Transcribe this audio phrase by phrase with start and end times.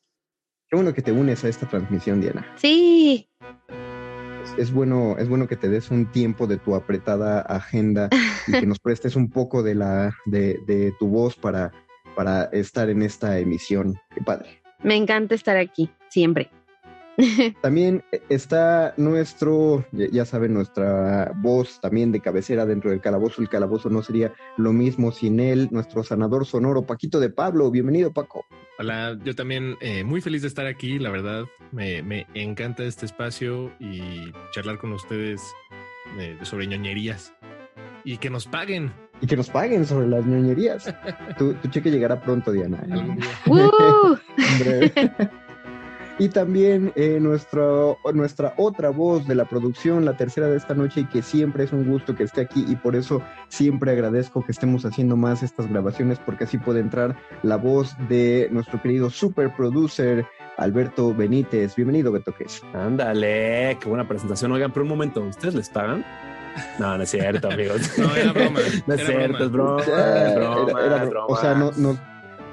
[0.69, 2.45] Qué bueno que te unes a esta transmisión, Diana.
[2.55, 3.27] Sí.
[4.43, 8.09] Es, es bueno, es bueno que te des un tiempo de tu apretada agenda
[8.47, 11.71] y que nos prestes un poco de la, de, de tu voz para,
[12.15, 13.95] para estar en esta emisión.
[14.13, 14.61] Qué padre.
[14.83, 16.49] Me encanta estar aquí, siempre.
[17.61, 23.41] También está nuestro, ya saben, nuestra voz también de cabecera dentro del calabozo.
[23.41, 27.71] El calabozo no sería lo mismo sin él, nuestro sanador sonoro, Paquito de Pablo.
[27.71, 28.45] Bienvenido, Paco.
[28.77, 31.45] Hola, yo también eh, muy feliz de estar aquí, la verdad.
[31.71, 35.41] Me, me encanta este espacio y charlar con ustedes
[36.17, 37.33] eh, sobre ñoñerías.
[38.05, 38.93] Y que nos paguen.
[39.19, 40.95] Y que nos paguen sobre las ñoñerías.
[41.37, 42.81] tu, tu cheque llegará pronto, Diana.
[42.87, 42.93] ¿eh?
[42.93, 43.27] Algún día.
[43.47, 44.17] ¡Uh!
[46.21, 50.99] Y también eh, nuestro, nuestra otra voz de la producción, la tercera de esta noche,
[51.01, 54.51] y que siempre es un gusto que esté aquí y por eso siempre agradezco que
[54.51, 59.55] estemos haciendo más estas grabaciones porque así puede entrar la voz de nuestro querido super
[59.55, 60.25] producer
[60.57, 61.73] Alberto Benítez.
[61.77, 62.61] Bienvenido, Beto Ques.
[62.73, 64.51] Ándale, qué buena presentación.
[64.51, 66.03] Oigan, pero un momento, ¿ustedes les pagan?
[66.79, 67.79] No, no es cierto, amigos.
[67.97, 68.59] No, era broma.
[68.87, 69.81] No es era cierto, es broma.
[70.35, 71.27] broma, Era- es broma.
[71.27, 71.97] o sea, no, no-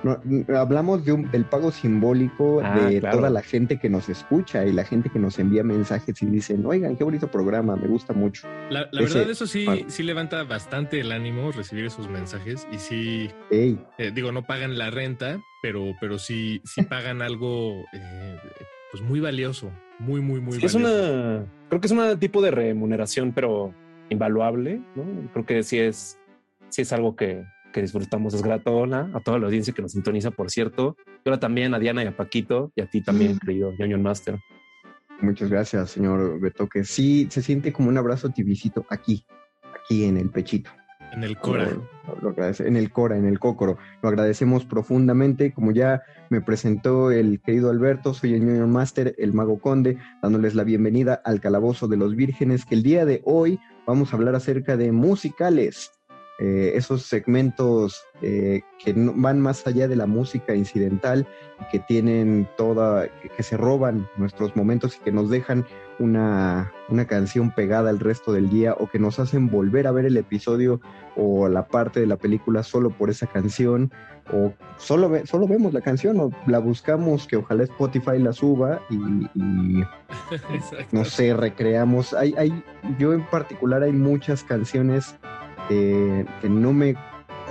[0.02, 0.20] no-
[0.58, 3.18] hablamos de un- del pago simbólico Ah, de claro.
[3.18, 6.64] toda la gente que nos escucha y la gente que nos envía mensajes y dicen,
[6.66, 8.46] oigan, qué bonito programa, me gusta mucho.
[8.70, 12.78] La, la Ese- verdad, eso sí, sí levanta bastante el ánimo recibir esos mensajes y
[12.78, 13.76] sí, eh,
[14.14, 18.36] digo, no pagan la renta, pero, pero sí, sí pagan algo, eh,
[18.90, 20.94] pues muy valioso, muy, muy, muy Sí, es valioso.
[20.94, 23.72] una, creo que es un tipo de remuneración, pero
[24.08, 25.04] invaluable, ¿no?
[25.32, 26.18] Creo que sí es,
[26.68, 27.44] sí es algo que,
[27.76, 28.32] que disfrutamos.
[28.32, 30.96] Es grato hola, a toda la audiencia que nos sintoniza, por cierto.
[31.22, 34.38] Y ahora también a Diana y a Paquito y a ti también, querido Union Master.
[35.20, 36.84] Muchas gracias, señor Betoque.
[36.84, 39.26] Sí, se siente como un abrazo tibicito aquí,
[39.78, 40.70] aquí en el pechito.
[41.12, 41.68] En el Cora.
[41.70, 43.76] Lo- lo agradece- en el Cora, en el Cócoro.
[44.02, 45.52] Lo agradecemos profundamente.
[45.52, 46.00] Como ya
[46.30, 51.20] me presentó el querido Alberto, soy el Junior Master, el Mago Conde, dándoles la bienvenida
[51.26, 54.92] al Calabozo de los Vírgenes, que el día de hoy vamos a hablar acerca de
[54.92, 55.92] musicales.
[56.38, 61.26] Eh, esos segmentos eh, que no- van más allá de la música incidental
[61.62, 65.64] y que tienen toda, que, que se roban nuestros momentos y que nos dejan
[65.98, 70.04] una, una canción pegada el resto del día o que nos hacen volver a ver
[70.04, 70.82] el episodio
[71.16, 73.90] o la parte de la película solo por esa canción
[74.30, 78.82] o solo, ve- solo vemos la canción o la buscamos que ojalá Spotify la suba
[78.90, 78.96] y,
[79.34, 79.84] y
[80.92, 82.12] no sé, recreamos.
[82.12, 82.62] Hay, hay,
[82.98, 85.14] yo en particular hay muchas canciones
[85.70, 86.94] eh, que no me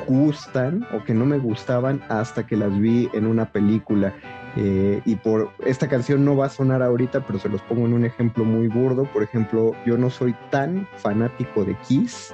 [0.08, 4.14] gustan o que no me gustaban hasta que las vi en una película.
[4.58, 7.94] Eh, y por esta canción no va a sonar ahorita, pero se los pongo en
[7.94, 9.06] un ejemplo muy burdo.
[9.12, 12.34] Por ejemplo, yo no soy tan fanático de Kiss.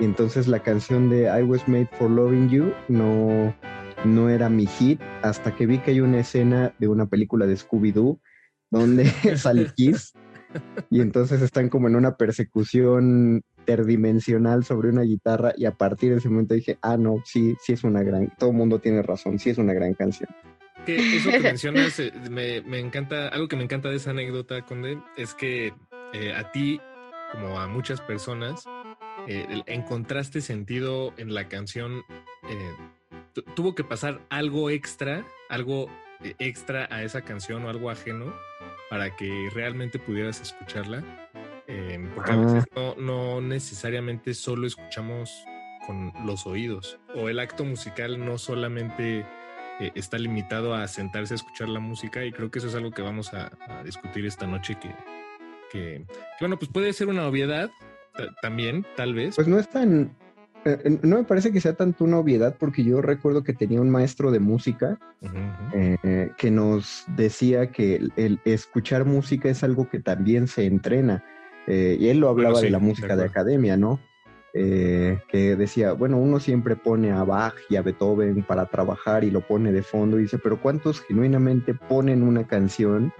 [0.00, 3.54] Y entonces la canción de I Was Made for Loving You no,
[4.04, 7.56] no era mi hit hasta que vi que hay una escena de una película de
[7.56, 8.18] Scooby-Doo
[8.70, 9.04] donde
[9.36, 10.14] sale Kiss
[10.90, 16.18] y entonces están como en una persecución interdimensional sobre una guitarra y a partir de
[16.18, 19.38] ese momento dije, ah, no, sí, sí es una gran, todo el mundo tiene razón,
[19.38, 20.28] sí es una gran canción.
[20.86, 25.34] Eso que mencionas eh, me, encanta, algo que me encanta de esa anécdota, Conde, es
[25.34, 25.72] que
[26.12, 26.80] eh, a ti,
[27.32, 28.64] como a muchas personas,
[29.28, 32.02] eh, encontraste sentido en la canción.
[33.34, 35.88] tu- tuvo que pasar algo extra, algo
[36.38, 38.34] extra a esa canción o algo ajeno
[38.88, 41.04] para que realmente pudieras escucharla.
[41.72, 42.38] Eh, porque a Ah.
[42.38, 45.44] veces no, no necesariamente solo escuchamos
[45.86, 49.20] con los oídos o el acto musical no solamente
[49.80, 52.90] eh, está limitado a sentarse a escuchar la música y creo que eso es algo
[52.90, 54.88] que vamos a, a discutir esta noche que,
[55.70, 57.70] que, que, bueno, pues puede ser una obviedad
[58.16, 59.36] ta- también, tal vez.
[59.36, 60.14] Pues no es tan,
[60.64, 63.90] eh, no me parece que sea tanto una obviedad porque yo recuerdo que tenía un
[63.90, 64.98] maestro de música
[65.72, 71.24] eh, que nos decía que el, el escuchar música es algo que también se entrena.
[71.66, 74.00] Eh, y él lo hablaba sí, de la música de, academia, ¿no?
[74.52, 79.30] Eh, que decía, bueno, uno siempre pone a Bach y a Beethoven para trabajar y
[79.30, 83.12] lo pone de fondo y dice, pero ¿cuántos genuinamente ponen una canción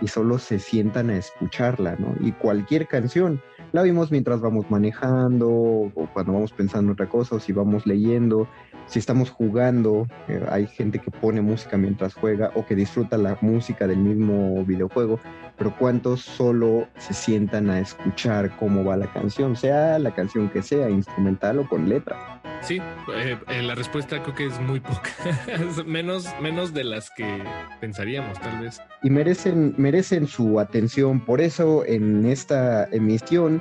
[0.00, 2.14] y solo se sientan a escucharla, ¿no?
[2.20, 7.36] Y cualquier canción, la vimos mientras vamos manejando o cuando vamos pensando en otra cosa
[7.36, 8.48] o si vamos leyendo,
[8.86, 13.38] si estamos jugando, eh, hay gente que pone música mientras juega o que disfruta la
[13.40, 15.20] música del mismo videojuego,
[15.56, 20.62] pero ¿cuántos solo se sientan a escuchar cómo va la canción, sea la canción que
[20.62, 22.40] sea, instrumental o con letra?
[22.62, 22.78] Sí,
[23.14, 25.10] eh, eh, la respuesta creo que es muy poca,
[25.86, 27.42] menos, menos de las que
[27.80, 28.82] pensaríamos, tal vez.
[29.02, 31.20] y merecen, merecen su atención.
[31.20, 33.59] Por eso en esta emisión,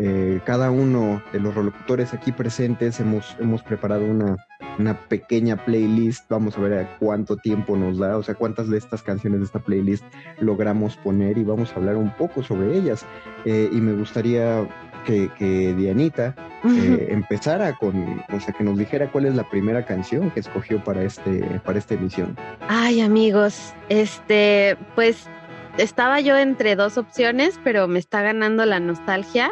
[0.00, 4.36] eh, cada uno de los locutores aquí presentes hemos, hemos preparado una,
[4.78, 6.28] una pequeña playlist.
[6.28, 9.46] Vamos a ver a cuánto tiempo nos da, o sea, cuántas de estas canciones de
[9.46, 10.04] esta playlist
[10.40, 13.04] logramos poner y vamos a hablar un poco sobre ellas.
[13.44, 14.66] Eh, y me gustaría
[15.04, 16.34] que, que Dianita
[16.64, 20.82] eh, empezara con, o sea, que nos dijera cuál es la primera canción que escogió
[20.82, 22.36] para, este, para esta emisión.
[22.68, 25.28] Ay, amigos, este, pues
[25.76, 29.50] estaba yo entre dos opciones, pero me está ganando la nostalgia.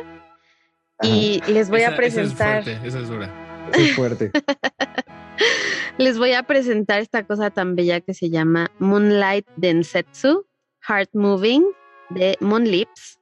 [1.02, 3.70] Y les voy Esa- a presentar, Esa es fuerte, esa es dura.
[3.74, 4.30] Es fuerte.
[5.98, 10.46] les voy a presentar esta cosa tan bella que se llama Moonlight Densetsu,
[10.88, 11.64] Heart Moving
[12.10, 13.18] de Moonlips,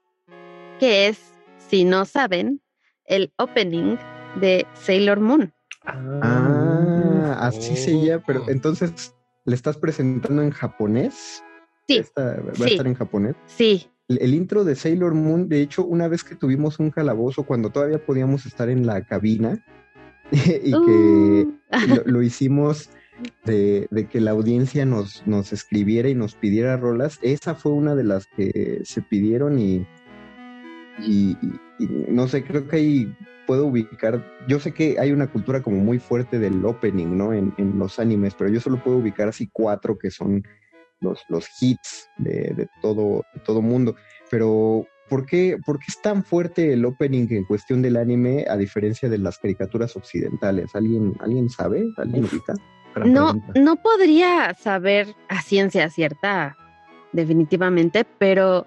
[0.78, 1.32] que es,
[1.68, 2.60] si no saben,
[3.06, 3.96] el opening
[4.40, 5.52] de Sailor Moon.
[5.86, 8.50] Ah, así se llama, pero Oh.
[8.50, 9.14] entonces
[9.44, 11.42] le estás presentando en japonés.
[11.86, 13.34] Sí, Esta- va a estar en japonés.
[13.46, 17.70] sí, El, intro de Sailor Moon, de hecho, una vez que tuvimos un calabozo, cuando
[17.70, 19.64] todavía podíamos estar en la cabina,
[20.32, 21.86] y que Uh.
[21.88, 22.90] lo, lo hicimos
[23.44, 27.94] de, de que la audiencia nos, nos escribiera y nos pidiera rolas, esa fue una
[27.94, 29.86] de las que se pidieron y-
[31.00, 31.36] y
[32.08, 35.98] no sé, creo que ahí puedo ubicar, yo sé que hay una cultura como muy
[35.98, 37.32] fuerte del opening, ¿no?
[37.32, 40.44] En, en los animes, pero yo solo puedo ubicar así cuatro que son
[41.04, 43.94] los, los hits de, de todo, de todo mundo.
[44.30, 48.56] Pero, ¿por qué, ¿por qué es tan fuerte el opening en cuestión del anime a
[48.56, 50.74] diferencia de las caricaturas occidentales?
[50.74, 51.84] ¿Alguien, ¿alguien sabe?
[51.98, 52.54] ¿Alguien ubica?
[53.04, 53.60] No, pregunta.
[53.60, 56.56] no podría saber a ciencia cierta
[57.12, 58.66] definitivamente, pero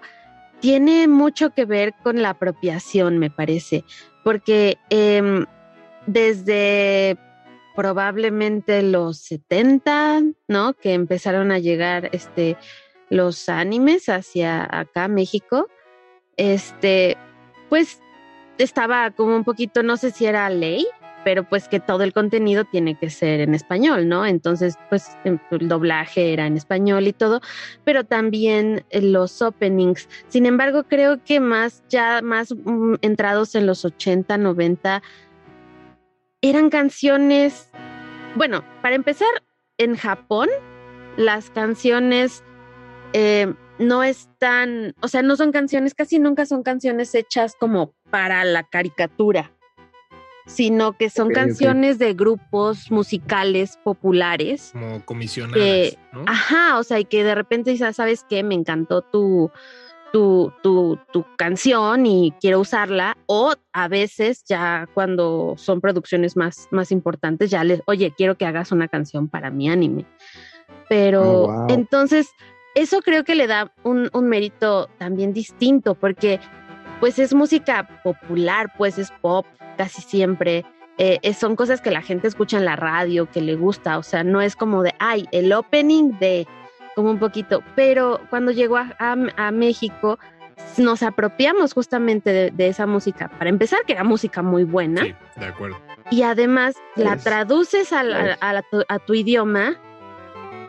[0.60, 3.84] tiene mucho que ver con la apropiación, me parece,
[4.24, 5.46] porque em,
[6.06, 7.16] desde
[7.78, 10.74] probablemente los 70, ¿no?
[10.74, 12.56] Que empezaron a llegar este,
[13.08, 15.68] los animes hacia acá, México,
[16.36, 17.16] este,
[17.68, 18.00] pues
[18.58, 20.88] estaba como un poquito, no sé si era ley,
[21.22, 24.26] pero pues que todo el contenido tiene que ser en español, ¿no?
[24.26, 27.40] Entonces, pues em, el doblaje era en español y todo,
[27.84, 30.08] pero también eh, los openings.
[30.26, 35.00] Sin embargo, creo que más ya más mm, entrados en los 80, 90
[36.42, 37.70] eran canciones,
[38.36, 39.28] bueno, para empezar,
[39.78, 40.48] en Japón
[41.16, 42.42] las canciones
[43.12, 48.44] eh, no están, o sea, no son canciones, casi nunca son canciones hechas como para
[48.44, 49.52] la caricatura
[50.48, 54.70] sino que son canciones de grupos musicales populares.
[54.72, 55.98] Como comisionadas.
[56.12, 56.24] ¿no?
[56.26, 58.42] Ajá, o sea, y que de repente dices, ¿sabes qué?
[58.42, 59.50] Me encantó tu,
[60.12, 63.16] tu, tu, tu, canción y quiero usarla.
[63.26, 68.46] O a veces ya cuando son producciones más, más importantes, ya les, oye, quiero que
[68.46, 70.06] hagas una canción para mi anime.
[70.88, 71.66] Pero oh, wow.
[71.68, 72.30] entonces,
[72.74, 76.40] eso creo que le da un, un mérito también distinto, porque
[77.00, 79.46] pues es música popular, pues es pop
[79.76, 80.64] casi siempre.
[80.98, 84.24] Eh, son cosas que la gente escucha en la radio, que le gusta, o sea,
[84.24, 86.46] no es como de, ay, el opening de,
[86.98, 90.18] como un poquito, pero cuando llegó a, a, a México
[90.78, 95.02] nos apropiamos justamente de, de, esa música, para empezar, que era música muy buena.
[95.02, 95.78] Sí, de acuerdo.
[96.10, 99.76] Y además pues, la traduces a, la, a, la, a tu idioma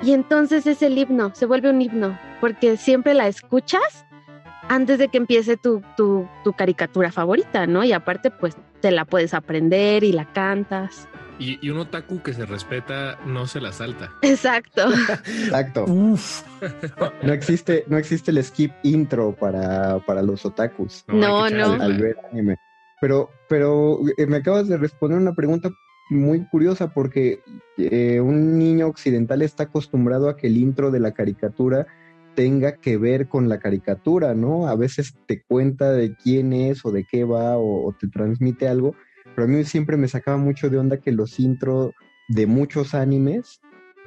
[0.03, 4.05] y entonces es el himno, se vuelve un himno, porque siempre la escuchas
[4.67, 7.83] antes de que empiece tu, tu, tu, caricatura favorita, ¿no?
[7.83, 11.09] Y aparte, pues te la puedes aprender y la cantas.
[11.39, 14.11] Y, y, un otaku que se respeta no se la salta.
[14.21, 14.89] Exacto.
[14.91, 15.85] Exacto.
[15.85, 16.43] Uf.
[17.23, 21.05] No existe, no existe el skip intro para, para los otakus.
[21.07, 21.73] No, no.
[21.73, 22.57] Al, al, ver anime.
[22.99, 25.69] Pero, pero eh, me acabas de responder una pregunta
[26.09, 27.41] muy curiosa porque
[27.77, 31.87] eh, un niño occidental está acostumbrado a que el intro de la caricatura
[32.35, 34.67] tenga que ver con la caricatura, ¿no?
[34.67, 38.67] A veces te cuenta de quién es o de qué va o, o te transmite
[38.67, 38.95] algo,
[39.39, 41.93] pero a mí siempre me sacaba mucho de onda que los intros
[42.27, 43.61] de muchos animes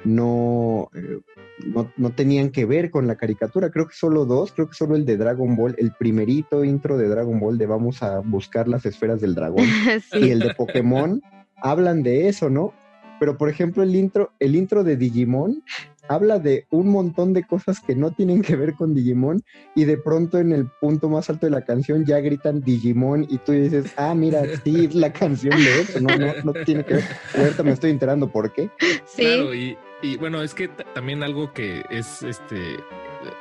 [0.05, 1.21] no, eh,
[1.65, 3.71] no, no, tenían que ver con la caricatura.
[3.71, 7.07] Creo que solo dos, creo que solo el de Dragon Ball, el primerito intro de
[7.07, 9.65] Dragon Ball de vamos a buscar las esferas del dragón
[10.11, 10.19] sí.
[10.19, 11.19] y el de Pokémon
[11.55, 12.71] hablan de eso, ¿no?
[13.19, 15.63] Pero por ejemplo el intro, el intro de Digimon
[16.07, 19.43] habla de un montón de cosas que no tienen que ver con Digimon
[19.75, 23.37] y de pronto en el punto más alto de la canción ya gritan Digimon y
[23.39, 27.03] tú dices, ah, mira, sí, la canción de eso, no, no, no tiene que ver.
[27.37, 28.69] Ahorita me estoy enterando por qué.
[29.05, 29.23] Sí.
[29.23, 32.77] Claro, y, y bueno, es que también algo que es este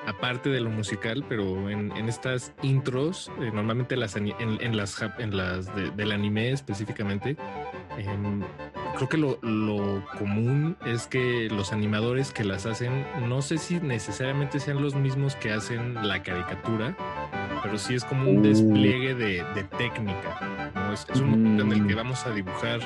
[0.07, 4.97] aparte de lo musical, pero en, en estas intros, eh, normalmente las en, en, las
[5.19, 7.37] en las de, del anime específicamente,
[7.99, 8.07] eh,
[8.97, 13.81] creo que lo, lo, común es que los animadores que las hacen, no sé si
[13.81, 16.97] necesariamente sean los mismos que hacen la caricatura,
[17.63, 20.73] pero sí es como un despliegue de, de técnica.
[20.75, 20.93] ¿no?
[20.93, 22.81] Es, es, un momento en el que vamos a dibujar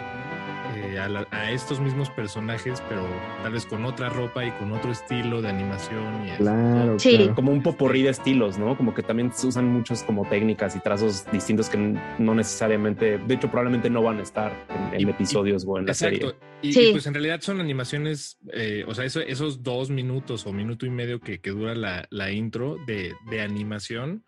[0.99, 3.07] a, la, a, estos mismos personajes, pero
[3.43, 6.27] tal vez con otra ropa y con otro estilo de animación.
[6.27, 7.17] Y claro, sí.
[7.17, 7.35] Claro.
[7.35, 8.77] Como un poporrí de estilos, ¿no?
[8.77, 11.79] Como que también se usan muchos como técnicas y trazos distintos que
[12.19, 14.53] no necesariamente, de hecho, probablemente no van a estar
[14.93, 16.17] en, en y, episodios y, o en la exacto.
[16.17, 16.35] serie.
[16.63, 16.89] Y, sí.
[16.89, 20.87] y, pues en realidad son animaciones, eh, o sea, eso, esos dos minutos o minuto
[20.87, 24.25] y medio que, que dura la, la intro de, de animación.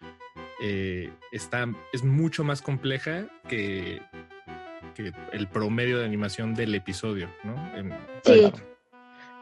[0.60, 4.00] Eh, está, es mucho más compleja que,
[4.94, 7.54] que el promedio de animación del episodio, ¿no?
[7.76, 7.92] En,
[8.24, 8.44] sí.
[8.44, 8.62] Es como,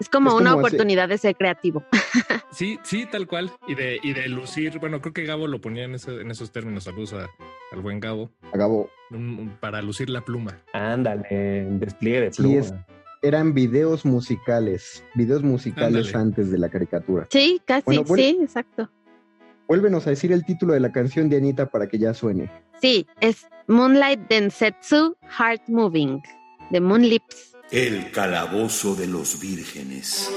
[0.00, 1.84] es como una oportunidad de ser creativo.
[2.52, 3.52] Sí, sí, tal cual.
[3.68, 6.52] Y de, y de lucir, bueno, creo que Gabo lo ponía en, ese, en esos
[6.52, 6.84] términos.
[6.84, 7.28] Saludos a,
[7.70, 8.30] al buen Gabo.
[8.50, 8.88] A Gabo.
[9.10, 10.62] Un, para lucir la pluma.
[10.72, 12.48] Ándale, despliegue de pluma.
[12.48, 12.74] Sí, es,
[13.20, 16.22] eran videos musicales, videos musicales Ándale.
[16.22, 17.26] antes de la caricatura.
[17.30, 18.90] Sí, casi, bueno, bueno, sí, exacto.
[19.68, 22.50] Vuélvenos a decir el título de la canción de Anita para que ya suene.
[22.80, 26.22] Sí, es Moonlight Densetsu Heart Moving
[26.70, 27.52] de Moonlips.
[27.72, 30.30] El calabozo de los vírgenes.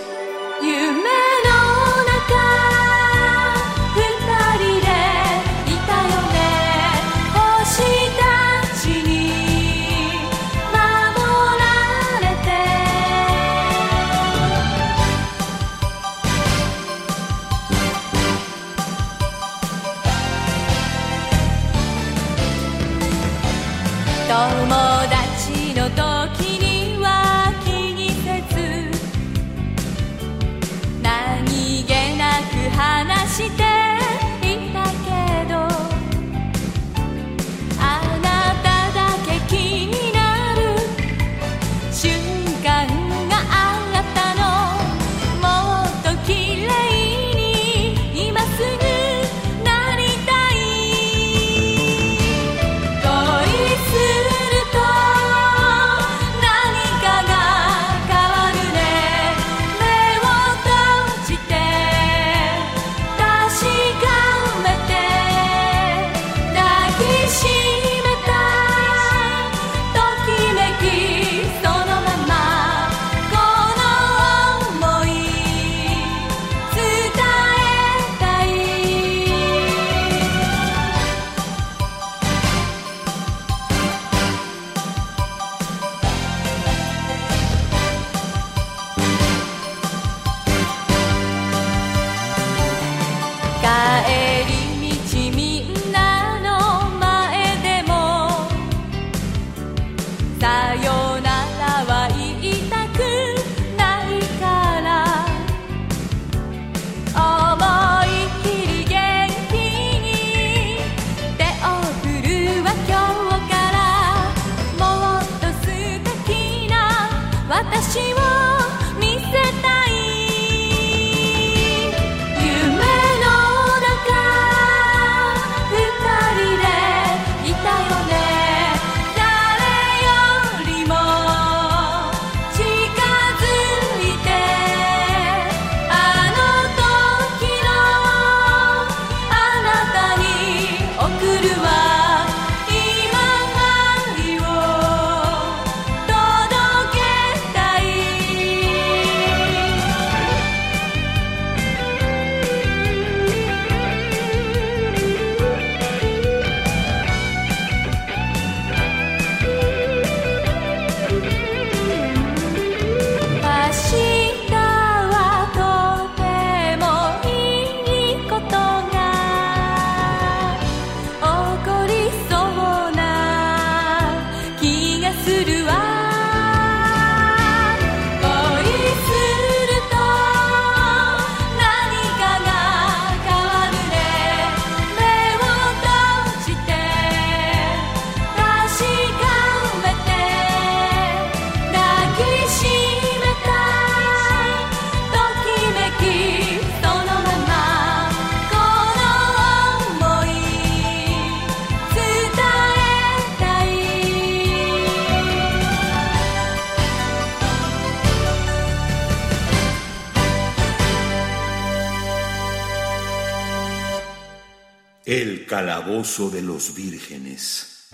[215.90, 217.90] Calabozo de los vírgenes.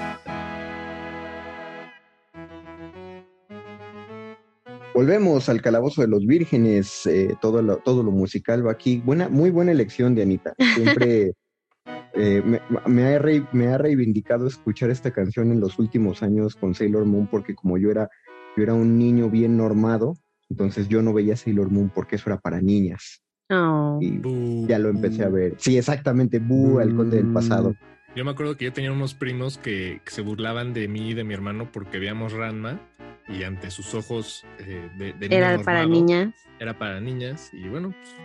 [4.94, 8.98] Volvemos al calabozo de los vírgenes, eh, todo, lo, todo lo musical va aquí.
[8.98, 10.54] Buena, muy buena elección de Anita.
[10.74, 11.36] Siempre
[12.16, 16.58] eh, me, me, ha re, me, ha reivindicado escuchar esta canción en los últimos años
[16.58, 18.10] con Sailor Moon, porque como yo era,
[18.58, 20.16] yo era un niño bien normado,
[20.50, 23.25] entonces yo no veía Sailor Moon porque eso era para niñas.
[23.50, 24.00] Oh.
[24.02, 25.56] Y ya lo empecé a ver.
[25.58, 27.76] Sí, exactamente, Bu, el conde del pasado.
[28.16, 31.14] Yo me acuerdo que yo tenía unos primos que, que, se burlaban de mí y
[31.14, 32.80] de mi hermano porque veíamos Ranma
[33.28, 36.34] y ante sus ojos eh, de, de Era para niñas.
[36.60, 38.16] Era para niñas y bueno, pues,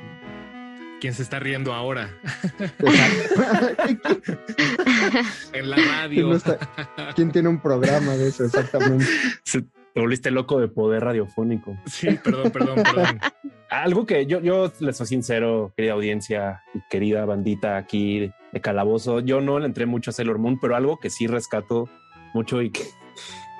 [1.00, 2.16] ¿quién se está riendo ahora?
[5.52, 6.14] en la radio.
[6.14, 6.59] ¿Quién, no está,
[7.16, 9.06] ¿Quién, tiene un programa de eso exactamente?
[9.42, 11.76] Se, te volviste loco de poder radiofónico.
[11.87, 13.20] Sí, perdón, perdón, perdón.
[13.70, 19.20] Algo que yo, yo les soy sincero, querida audiencia y querida bandita aquí de Calabozo,
[19.20, 21.88] yo no le entré mucho a Sailor Moon, pero algo que sí rescato
[22.35, 22.83] mucho y que,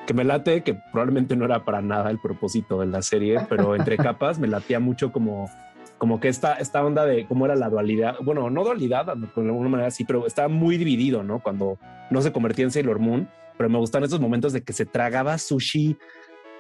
[0.09, 3.77] que me late, que probablemente no era para nada el propósito de la serie, pero
[3.77, 5.49] entre capas me latía mucho como,
[5.97, 9.69] como que esta, esta onda de cómo era la dualidad, bueno, no dualidad, de alguna
[9.69, 11.39] manera sí, pero estaba muy dividido, ¿no?
[11.39, 11.79] Cuando
[12.11, 13.29] no se convertía en Sailor Moon,
[13.61, 15.99] pero me gustan esos momentos de que se tragaba sushi,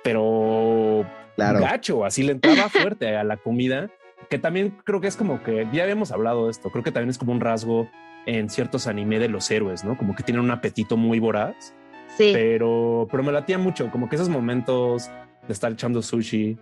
[0.04, 1.60] pero claro.
[1.60, 3.88] gacho, así le entraba fuerte a la comida,
[4.28, 7.08] que también creo que es como que, ya habíamos hablado de esto, creo que también
[7.08, 7.88] es como un rasgo
[8.26, 9.96] en ciertos anime de los héroes, ¿no?
[9.96, 11.74] Como que tienen un apetito muy voraz.
[12.18, 12.32] Sí.
[12.34, 15.08] Pero, pero me latía mucho, como que esos momentos
[15.46, 16.58] de estar echando sushi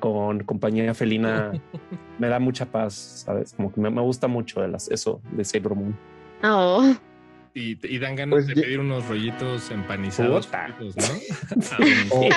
[0.00, 1.52] con compañía felina
[2.18, 2.94] me da mucha paz,
[3.26, 3.52] ¿sabes?
[3.52, 5.98] Como que me, me gusta mucho de las, eso de Sailor Moon.
[6.42, 6.94] Oh.
[7.54, 11.56] Y, y, dan ganas pues de pedir unos rollitos empanizados, fritos, ¿no?
[12.16, 12.28] o,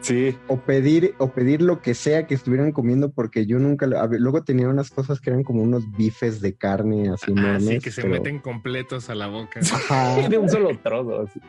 [0.00, 0.36] sí.
[0.46, 3.86] O pedir, o pedir lo que sea que estuvieran comiendo, porque yo nunca.
[4.00, 7.40] A ver, luego tenía unas cosas que eran como unos bifes de carne así ah,
[7.40, 7.64] enormes.
[7.64, 8.14] Sí, que se pero...
[8.14, 9.58] meten completos a la boca.
[9.60, 10.16] Ajá.
[10.28, 11.22] de un solo trozo.
[11.22, 11.40] Así.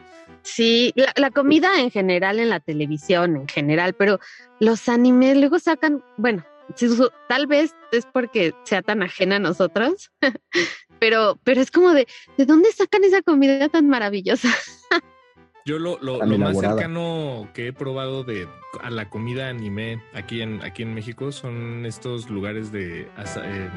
[0.41, 4.19] Sí, la, la, comida en general en la televisión, en general, pero
[4.59, 6.43] los animes luego sacan, bueno,
[7.27, 10.11] tal vez es porque sea tan ajena a nosotros,
[10.99, 14.49] pero, pero es como de, ¿de dónde sacan esa comida tan maravillosa?
[15.67, 18.47] Yo lo, lo, lo más cercano que he probado de
[18.83, 23.67] a la comida anime aquí en aquí en México son estos lugares de asa, eh,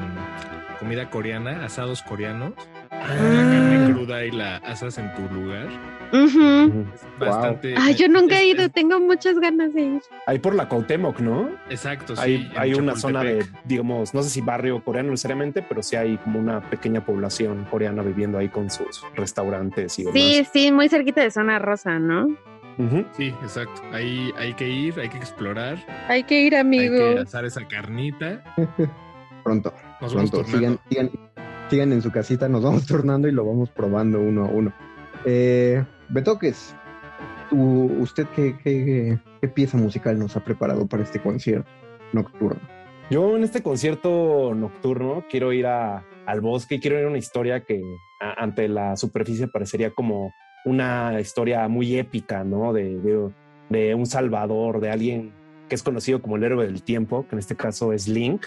[0.77, 2.53] comida coreana, asados coreanos.
[3.01, 3.13] Ah.
[3.13, 5.67] La carne cruda y la asas en tu lugar.
[6.11, 6.85] Uh -huh.
[6.93, 7.75] Es bastante.
[7.77, 10.01] Ay, yo nunca he ido, tengo muchas ganas de ir.
[10.25, 11.49] Ahí por la Cuauhtémoc, ¿no?
[11.69, 12.21] Exacto, sí.
[12.21, 16.17] Hay, hay una zona de, digamos, no sé si barrio coreano necesariamente, pero sí hay
[16.17, 20.13] como una pequeña población coreana viviendo ahí con sus restaurantes y demás.
[20.19, 22.25] Sí, sí, muy cerquita de zona rosa, ¿no?
[22.25, 23.05] Uh -huh.
[23.11, 23.81] Sí, exacto.
[23.91, 25.77] Ahí hay que ir, hay que explorar.
[26.07, 26.95] Hay que ir, amigo.
[26.95, 28.41] Hay que asar esa carnita.
[29.43, 29.73] pronto.
[30.01, 30.43] Nos pronto.
[30.45, 31.11] Sigan, sigan,
[31.69, 34.73] sigan, en su casita, nos vamos turnando y lo vamos probando uno a uno.
[35.25, 36.75] Eh, Betoques,
[37.51, 41.69] ¿usted qué, qué, qué pieza musical nos ha preparado para este concierto
[42.13, 42.59] nocturno?
[43.09, 47.17] Yo en este concierto nocturno quiero ir a, al bosque y quiero ir a una
[47.17, 47.81] historia que
[48.21, 50.31] a, ante la superficie parecería como
[50.65, 52.71] una historia muy épica, ¿no?
[52.71, 53.31] De, de,
[53.69, 55.33] de, un salvador, de alguien
[55.67, 58.45] que es conocido como el héroe del tiempo, que en este caso es Link.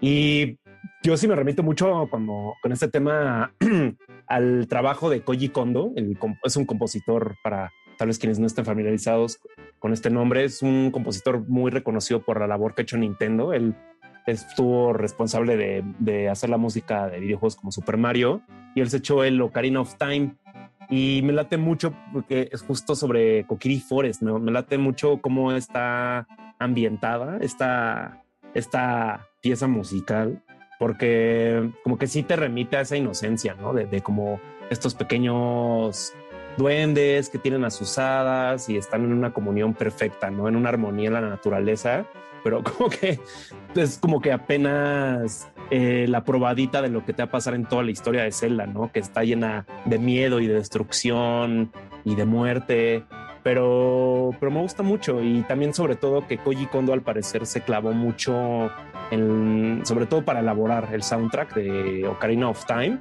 [0.00, 0.58] Y
[1.02, 3.54] yo sí me remito mucho cuando, con este tema
[4.26, 8.64] al trabajo de Koji Kondo, el, es un compositor para tal vez quienes no estén
[8.64, 9.38] familiarizados
[9.78, 13.52] con este nombre, es un compositor muy reconocido por la labor que ha hecho Nintendo.
[13.52, 13.74] Él
[14.26, 18.42] estuvo responsable de, de hacer la música de videojuegos como Super Mario
[18.74, 20.36] y él se echó el Ocarina of Time
[20.88, 24.38] y me late mucho porque es justo sobre Kokiri Forest, ¿no?
[24.38, 26.26] me late mucho cómo está
[26.58, 28.22] ambientada esta,
[28.54, 30.42] esta pieza musical,
[30.82, 33.72] porque como que sí te remite a esa inocencia, ¿no?
[33.72, 36.12] De, de como estos pequeños
[36.56, 40.48] duendes que tienen a sus hadas y están en una comunión perfecta, ¿no?
[40.48, 42.04] En una armonía en la naturaleza,
[42.42, 43.20] pero como que
[43.76, 47.64] es como que apenas eh, la probadita de lo que te va a pasar en
[47.64, 48.90] toda la historia de Zelda, ¿no?
[48.90, 51.70] Que está llena de miedo y de destrucción
[52.04, 53.04] y de muerte,
[53.44, 57.60] pero, pero me gusta mucho y también sobre todo que Koji Kondo al parecer se
[57.60, 58.72] clavó mucho
[59.10, 63.00] en, sobre todo para elaborar el soundtrack de Ocarina of Time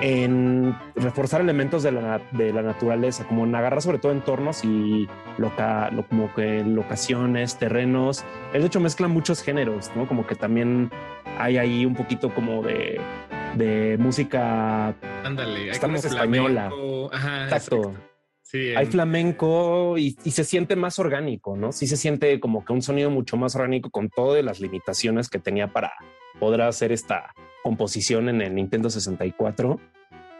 [0.00, 5.08] en reforzar elementos de la, de la naturaleza, como en agarrar sobre todo entornos y
[5.38, 8.24] loca, lo, como que locaciones, terrenos.
[8.52, 10.08] Él de hecho mezcla muchos géneros, ¿no?
[10.08, 10.90] Como que también
[11.38, 13.00] hay ahí un poquito como de,
[13.54, 14.94] de música.
[15.24, 16.70] Ándale, española.
[17.12, 17.76] Ajá, exacto.
[17.76, 18.11] exacto.
[18.52, 21.72] Sí, hay flamenco y, y, se siente más orgánico, ¿no?
[21.72, 25.38] Sí se siente como que un sonido mucho más orgánico con todas las limitaciones que
[25.38, 25.94] tenía para
[26.38, 29.80] poder hacer esta composición en el Nintendo 64.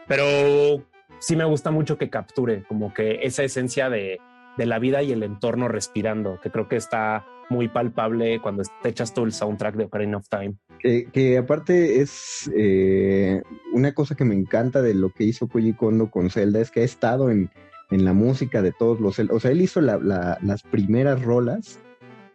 [0.07, 0.85] pero
[1.17, 4.19] sí me gusta mucho que capture como que esa esencia de,
[4.57, 8.89] de la vida y el entorno respirando, que creo que está muy palpable cuando te
[8.89, 10.55] echas todo el soundtrack de Ocarina of Time.
[10.79, 13.41] que aparte es eh,
[13.73, 16.81] una cosa que me encanta de lo que hizo Koji Kondo con Zelda, es que
[16.81, 17.49] ha estado en,
[17.91, 21.79] en la música de todos los O sea, él hizo las primeras rolas,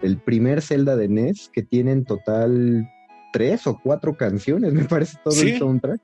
[0.01, 2.89] el primer Zelda de NES, que tiene en total
[3.33, 6.01] tres o cuatro canciones, me parece todo el soundtrack.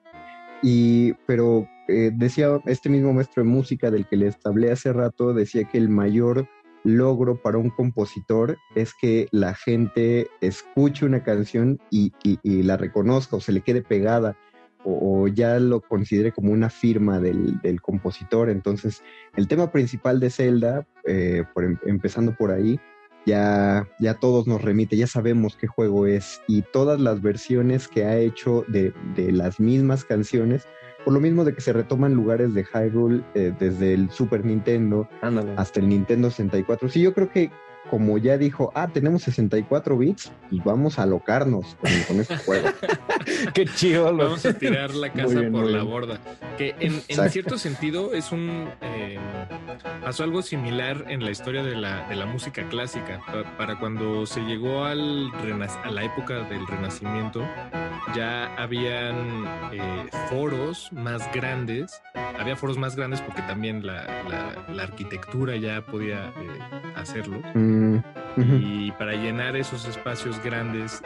[0.63, 5.35] Y, pero eh, decía este mismo maestro de música del que les hablé hace rato,
[5.35, 6.49] decía que el mayor
[6.85, 12.13] logro para un compositor es que la gente escuche una canción y,
[12.45, 14.37] la reconozca o se le quede pegada
[14.85, 18.51] o, ya lo considere como una firma del, compositor.
[18.51, 19.03] Entonces,
[19.37, 22.79] el tema principal de Zelda, eh, por, em, empezando por ahí,
[23.27, 28.05] ya, ya todos nos remite, ya sabemos qué juego es y todas las versiones que
[28.05, 30.69] ha hecho de, de las mismas canciones
[31.05, 35.09] por lo mismo de que se retoman lugares de Hyrule eh, desde el Super Nintendo
[35.57, 36.89] hasta el Nintendo 64.
[36.89, 37.51] Sí, yo creo que
[37.91, 41.77] como ya dijo, ah, tenemos 64 bits, y vamos a alocarnos
[42.09, 42.69] con, este juego.
[43.55, 44.05] Qué chido.
[44.17, 46.21] Vamos a tirar la casa por la borda.
[46.57, 48.69] Que en, cierto sentido es un...
[48.81, 49.19] Eh,
[50.03, 53.21] pasó algo similar en la historia de la, de la música clásica.
[53.59, 55.31] Para cuando se llegó al
[55.85, 57.43] a la época del Renacimiento,
[58.15, 62.01] ya habían eh, foros más grandes.
[62.39, 64.07] Había foros más grandes porque también la,
[64.69, 67.41] la, arquitectura ya podía eh, hacerlo.
[67.55, 67.74] Mm.
[68.37, 71.01] Y para llenar esos espacios grandes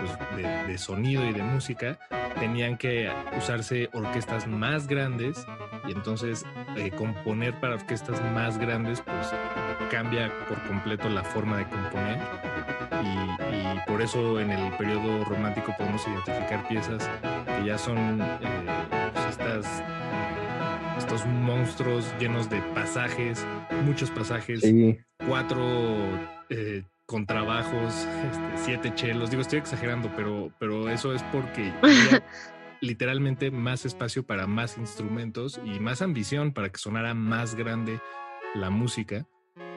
[0.00, 1.98] pues, de, sonido y de música,
[2.38, 5.46] tenían que usarse orquestas más grandes
[5.86, 6.44] y entonces
[6.76, 9.34] eh, componer para orquestas más grandes pues
[9.90, 12.18] cambia por completo la forma de componer
[13.02, 17.10] y, por eso en el periodo romántico podemos identificar piezas
[17.46, 18.66] que ya son eh,
[19.12, 19.82] pues, estas
[20.98, 23.44] estos monstruos llenos de pasajes,
[23.84, 24.62] muchos pasajes,
[25.26, 25.60] cuatro
[26.48, 29.30] eh, contrabajos, este, siete chelos.
[29.30, 31.72] Digo, estoy exagerando, pero, pero eso es porque
[32.80, 38.00] literalmente más espacio para más instrumentos y más ambición para que sonara más grande
[38.54, 39.26] la música.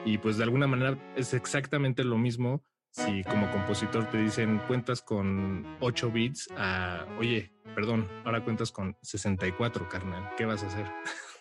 [0.04, 2.62] Y pues de alguna manera es exactamente lo mismo
[2.96, 8.96] si como compositor te dicen cuentas con 8 bits a, oye, perdón, ahora cuentas con
[9.02, 10.86] 64, carnal, ¿qué vas a hacer?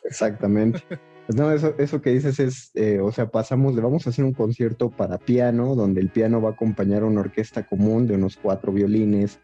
[0.03, 0.83] Exactamente.
[1.25, 4.23] Pues no, eso, eso que dices es, eh, o sea, pasamos le vamos a hacer
[4.23, 8.13] un concierto para piano, donde el piano va a acompañar a una orquesta común de
[8.13, 9.39] unos cuatro violines,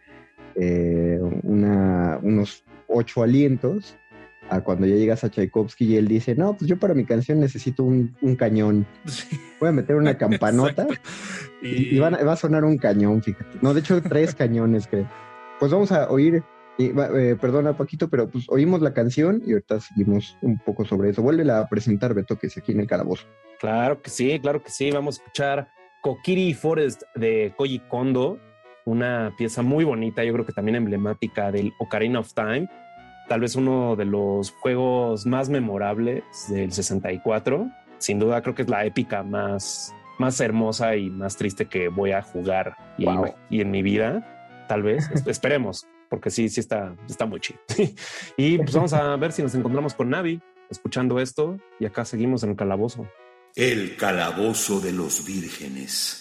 [0.54, 3.98] eh, una, unos ocho alientos,
[4.52, 7.40] a cuando ya llegas a Tchaikovsky y él dice, no, pues yo para mi canción
[7.40, 8.86] necesito un, cañón.
[9.60, 10.86] Voy a meter una campanota
[11.64, 13.58] y, va a sonar un cañón, fíjate.
[13.64, 15.10] No, de hecho, tres cañones, creo.
[15.60, 16.44] Pues vamos a oír
[16.88, 21.22] eh, perdona, Paquito, pero pues oímos la canción y ahorita seguimos un poco sobre eso.
[21.22, 23.26] Vuelve a presentar, Beto, que es aquí en el calabozo.
[23.60, 24.92] Claro que sí, claro que sí.
[24.92, 25.70] Vamos a escuchar
[26.02, 28.40] Kokiri Forest de Koji Kondo,
[28.86, 32.68] una pieza muy bonita, yo creo que también emblemática del Ocarina of Time.
[33.30, 37.70] Tal vez uno de los juegos más memorables del 64.
[38.00, 42.12] Sin duda, creo que es la épica más, más hermosa y más triste que voy
[42.12, 43.06] a jugar y,
[43.50, 44.66] y en mi vida.
[44.68, 47.62] Tal vez, esperemos porque sí, sí está, está muy chido.
[48.38, 52.44] y pues vamos a ver si nos encontramos con Navi escuchando esto y acá seguimos
[52.44, 53.08] en el calabozo.
[53.56, 56.21] El calabozo de los vírgenes.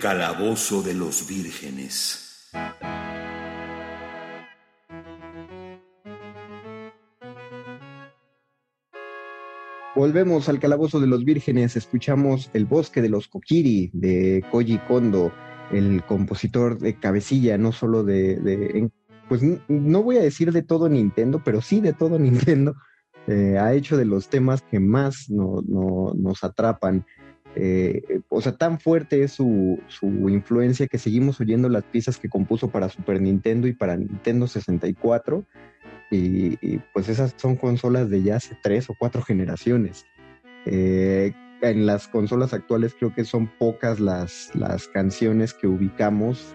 [0.00, 2.50] Calabozo de los vírgenes.
[9.94, 15.32] Volvemos al calabozo de los vírgenes, escuchamos El bosque de los Kokiri de Koji Kondo,
[15.70, 18.90] el compositor de cabecilla, no solo de,
[19.28, 22.74] pues no voy a decir de todo Nintendo, pero sí de todo Nintendo,
[23.26, 25.62] eh, ha hecho de los temas que más no,
[26.16, 27.04] nos atrapan.
[27.56, 32.28] Eh, o sea, tan fuerte es su, su, influencia que seguimos oyendo las piezas que
[32.28, 35.44] compuso para Super Nintendo y para Nintendo 64
[36.10, 40.06] y, pues esas son consolas de ya hace tres o cuatro generaciones.
[40.66, 41.32] Eh,
[41.62, 46.54] en las consolas actuales creo que son pocas las, las canciones que ubicamos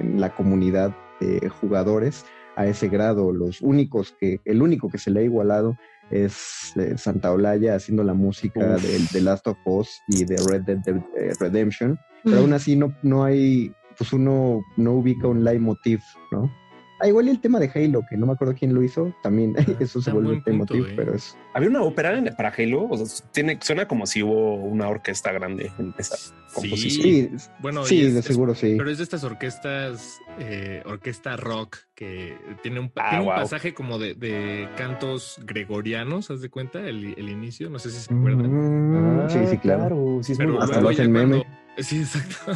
[0.00, 2.24] en, la comunidad de jugadores
[2.56, 3.32] a ese grado.
[3.32, 5.76] Los únicos que, el único que se le ha igualado
[6.10, 10.62] es eh, Santa Olaya haciendo la música de, The Last of Us y de Red
[10.62, 11.98] Dead eh, Redemption.
[12.24, 16.00] Pero aún así no, no hay, pues uno no ubica un leitmotiv,
[16.32, 16.50] ¿no?
[17.00, 19.54] Ah, igual y el tema de Halo, que no me acuerdo quién lo hizo, también
[19.58, 20.92] ah, eso se vuelve un motivo, eh.
[20.94, 21.36] pero es.
[21.54, 25.72] Había una ópera para Halo, o sea, tiene, suena como si hubo una orquesta grande
[25.78, 27.38] en esa composición.
[27.38, 28.74] Sí, bueno, sí, de seguro sí.
[28.76, 34.68] Pero es de estas orquestas, eh, orquesta rock, que tiene un, ah, pasaje como de,
[34.76, 36.80] cantos gregorianos, ¿haz de cuenta?
[36.80, 39.24] El, inicio, no sé si se acuerdan.
[39.24, 40.20] Mm, sí, sí, claro.
[40.22, 41.46] Sí, es muy hasta lo hacen meme.
[41.78, 42.52] Sí, exacto.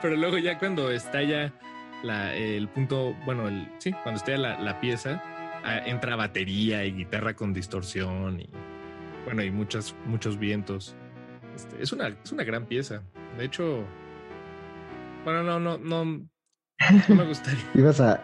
[0.00, 1.52] pero luego ya cuando estalla
[2.04, 5.22] el punto, bueno, el, sí, cuando esté la, la pieza,
[5.86, 8.48] entra batería y guitarra con distorsión y
[9.24, 10.96] bueno, y muchos, muchos vientos.
[11.54, 13.02] Este, es, una, es una gran pieza.
[13.38, 13.84] De hecho,
[15.24, 17.64] bueno, no, no, no, no me gustaría.
[17.74, 18.20] ibas a,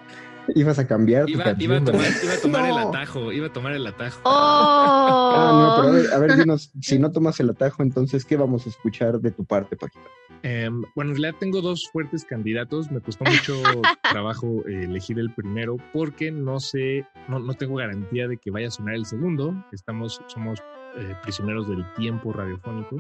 [0.54, 1.28] ibas a cambiar.
[1.28, 4.20] Iba, iba a tomar, iba a tomar el atajo, iba a tomar el atajo.
[4.24, 5.32] Oh.
[5.34, 8.36] Ah, no, pero a ver, a ver, dinos, si no tomas el atajo, entonces, ¿qué
[8.36, 10.08] vamos a escuchar de tu parte, Paquita?
[10.42, 12.90] Em, bueno, en realidad tengo dos fuertes candidatos.
[12.90, 13.60] Me costó mucho
[14.10, 18.68] trabajo eh, elegir el primero porque no sé, no, no, tengo garantía de que vaya
[18.68, 19.54] a sonar el segundo.
[19.72, 20.60] Estamos, somos
[20.96, 22.96] eh, prisioneros del tiempo radiofónico.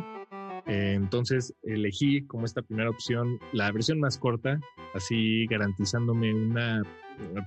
[0.66, 4.60] Eh, entonces elegí como esta primera opción la versión más corta,
[4.94, 6.82] así garantizándome una,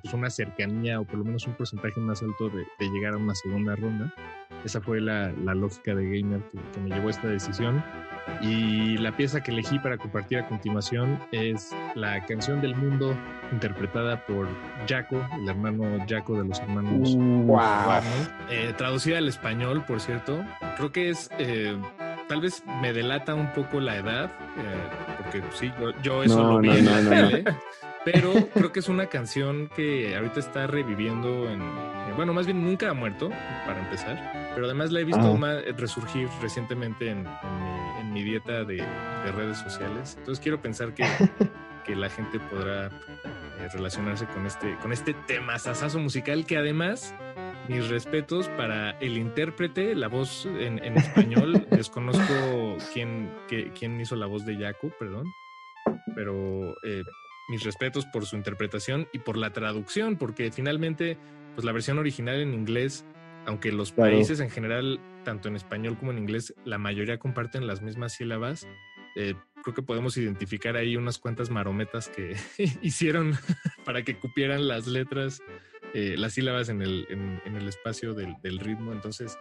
[0.01, 3.17] pues una cercanía o por lo menos un porcentaje más alto de, de llegar a
[3.17, 4.13] una segunda ronda.
[4.65, 7.84] Esa fue la, la lógica de Gamer que, que, me llevó a esta decisión.
[8.41, 13.15] Y la pieza que elegí para compartir a continuación es la canción del mundo
[13.51, 14.47] interpretada por
[14.88, 18.01] Jaco, el hermano Jaco de los hermanos wow.
[18.49, 20.43] eh, traducida al español, por cierto.
[20.77, 21.29] Creo que es...
[21.39, 21.75] Eh,
[22.31, 26.60] tal vez me delata un poco la edad, eh, porque sí, yo, yo eso lo
[26.60, 27.43] vi en la tele,
[28.06, 31.62] pero creo que es una canción que ahorita está reviviendo en,
[32.16, 33.30] bueno, más bien nunca ha muerto,
[33.66, 37.28] para empezar, pero además la he visto más, resurgir recientemente en,
[38.14, 38.86] mi, dieta de,
[39.34, 40.16] redes sociales.
[40.18, 41.06] Entonces quiero pensar que,
[41.86, 47.16] que la gente podrá eh, relacionarse con este, con este tema sasazo musical que además
[47.68, 51.68] mis respetos para el intérprete, la voz en, español.
[51.72, 55.26] Desconozco quién, quién hizo la voz de Yaku, perdón.
[56.16, 57.04] Pero eh,
[57.52, 61.18] mis respetos por su interpretación y por la traducción, porque finalmente,
[61.54, 63.06] pues la versión original en inglés,
[63.46, 67.82] aunque los países en general, tanto en español como en inglés, la mayoría comparten las
[67.82, 68.66] mismas sílabas,
[69.18, 72.38] eh, creo que podemos identificar ahí unas cuantas marometas que
[72.82, 73.34] hicieron
[73.86, 75.42] para que cupieran las letras,
[75.94, 78.94] eh, las sílabas en el, en, el espacio del, del, ritmo.
[78.94, 79.38] Entonces,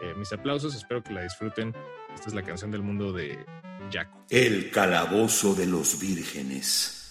[0.00, 1.74] eh, mis aplausos, espero que la disfruten.
[2.14, 3.38] Esta es la canción del mundo de
[3.92, 4.24] Jaco.
[4.30, 7.10] El calabozo de los vírgenes.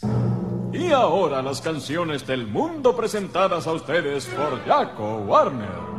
[0.71, 5.89] Y ahora las canciones del mundo presentadas a ustedes por Jaco Warner.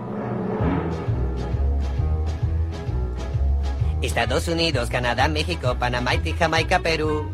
[4.01, 7.31] Estados Unidos, Canadá, México, Panamá, Haití, Jamaica, Perú.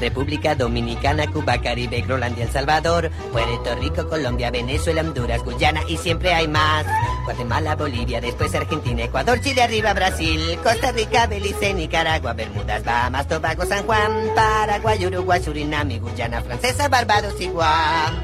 [0.00, 6.34] República Dominicana, Cuba, Caribe, Groenlandia, El Salvador, Puerto Rico, Colombia, Venezuela, Honduras, Guyana y siempre
[6.34, 6.86] hay más.
[7.24, 13.64] Guatemala, Bolivia, después Argentina, Ecuador, Chile, arriba Brasil, Costa Rica, Belice, Nicaragua, Bermudas, Bahamas, Tobago,
[13.64, 18.14] San Juan, Paraguay, Uruguay, Surinam, Guyana Francesa, Barbados y Guam.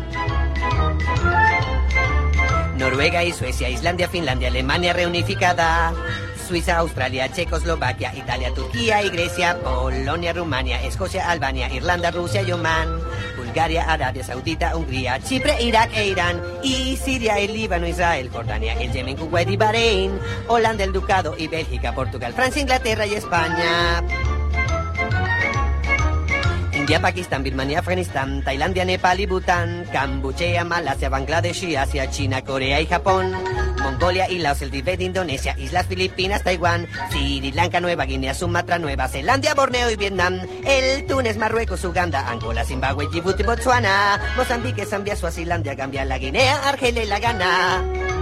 [2.76, 5.92] Noruega y Suecia, Islandia, Finlandia, Alemania reunificada.
[6.50, 12.50] Suiza, Australia, Checoslovaquia, Italia, Turquía y Grecia, Polonia, Rumania, Escocia, Albania, Irlanda, Rusia y
[13.36, 18.90] Bulgaria, Arabia Saudita, Hungría, Chipre, Irak e Irán, y Siria, el Líbano, Israel, Jordania, el
[18.90, 24.02] Yemen, Kuwait y Bahrein, Holanda, el Ducado y Bélgica, Portugal, Francia, Inglaterra y España.
[26.80, 32.80] India, Pakistán, Birmania, Afganistán, Tailandia, Nepal y Bután, Camboya, Malasia, Bangladesh y Asia, China, Corea
[32.80, 33.36] y Japón,
[33.82, 39.08] Mongolia y Laos, el Tibet, Indonesia, Islas Filipinas, Taiwán, Sri Lanka, Nueva Guinea, Sumatra, Nueva
[39.08, 45.74] Zelanda, Borneo y Vietnam, el Túnez, Marruecos, Uganda, Angola, Zimbabue, Djibouti, Botswana, Mozambique, Zambia, Suazilandia,
[45.74, 48.19] Gambia, la Guinea, Argelia y la Ghana.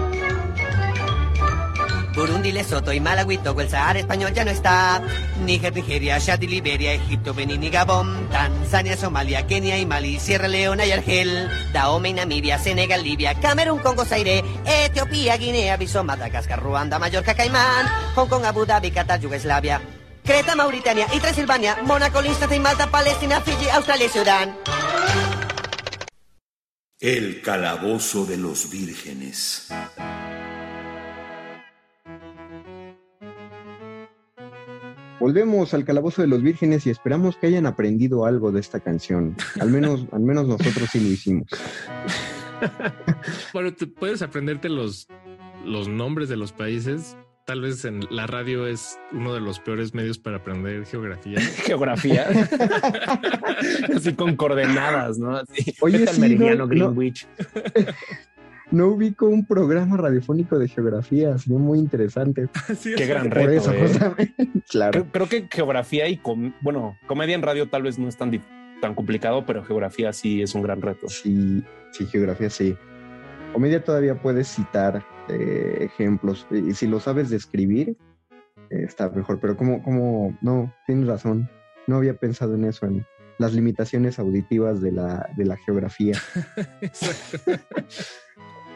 [2.18, 5.00] Burundi, Lesoto y Malawi, Togo, el Sahara español ya no está.
[5.44, 8.28] Níger, Nigeria, Chad Liberia, Egipto, Benín y Gabón.
[8.28, 11.48] Tanzania, Somalia, Kenia y Mali, Sierra Leona y Argel.
[11.72, 17.86] Dahomey, Namibia, Senegal, Libia, Camerún, Congo, Zaire, Etiopía, Guinea, Bissau, Madagascar, Ruanda, Mallorca, Caimán.
[18.16, 19.80] Hong Kong, Abu Dhabi, Qatar, Yugoslavia.
[20.24, 24.56] Creta, Mauritania y Transilvania, Mónaco, Liechtenstein, Palestina, Fiji, Australia y Sudán.
[26.98, 29.68] El calabozo de los vírgenes.
[35.20, 39.36] Volvemos al calabozo de los vírgenes y esperamos que hayan aprendido algo de esta canción.
[39.60, 41.46] Al menos, al menos nosotros sí lo hicimos.
[43.52, 45.08] bueno, tú puedes aprenderte los,
[45.64, 47.16] los nombres de los países.
[47.46, 51.40] Tal vez en la radio es uno de los peores medios para aprender geografía.
[51.64, 52.28] geografía.
[53.96, 55.36] Así con coordenadas, ¿no?
[55.38, 55.74] Así.
[55.80, 57.26] Oye, Vete al sí, meridiano no- no- Greenwich.
[57.74, 57.92] No
[58.70, 62.48] ubico un programa radiofónico de geografía, sería muy interesante.
[62.96, 63.72] Qué gran Por reto.
[63.72, 63.72] eso,
[64.18, 64.32] ¿eh?
[64.70, 64.92] Claro.
[64.92, 68.30] Creo, creo que geografía y com- bueno, comedia en radio tal vez no es tan,
[68.80, 71.08] tan complicado, pero geografía sí es un gran reto.
[71.08, 71.62] Sí,
[71.92, 72.76] sí, geografía sí.
[73.52, 77.96] Comedia todavía puedes citar eh, ejemplos y si lo sabes describir
[78.70, 81.48] eh, está mejor, pero como, como, no, tienes razón,
[81.86, 83.06] no había pensado en eso, en
[83.38, 86.18] las limitaciones auditivas de la, de la geografía.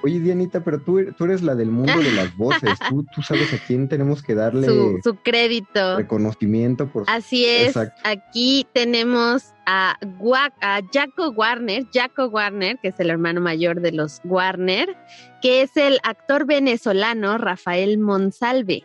[0.03, 3.53] Oye, Dianita, pero tú, tú eres la del mundo de las voces, tú, tú sabes
[3.53, 5.97] a quién tenemos que darle Su, su crédito.
[5.97, 8.01] reconocimiento por Así es, Exacto.
[8.05, 13.93] aquí tenemos a, Gua- a Jaco Warner, Jaco Warner, que es el hermano mayor de
[13.93, 14.97] los Warner,
[15.41, 18.85] que es el actor venezolano Rafael Monsalve.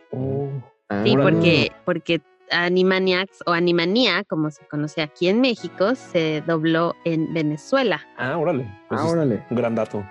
[0.89, 1.32] Ah, Sí, órale.
[1.32, 8.01] porque, porque Animaniacs o Animanía, como se conoce aquí en México, se dobló en Venezuela.
[8.18, 8.72] Ah, órale.
[8.88, 9.43] Pues Ah, órale.
[9.49, 10.05] Un gran dato.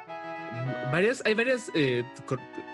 [0.93, 2.05] Varias, hay varias, eh,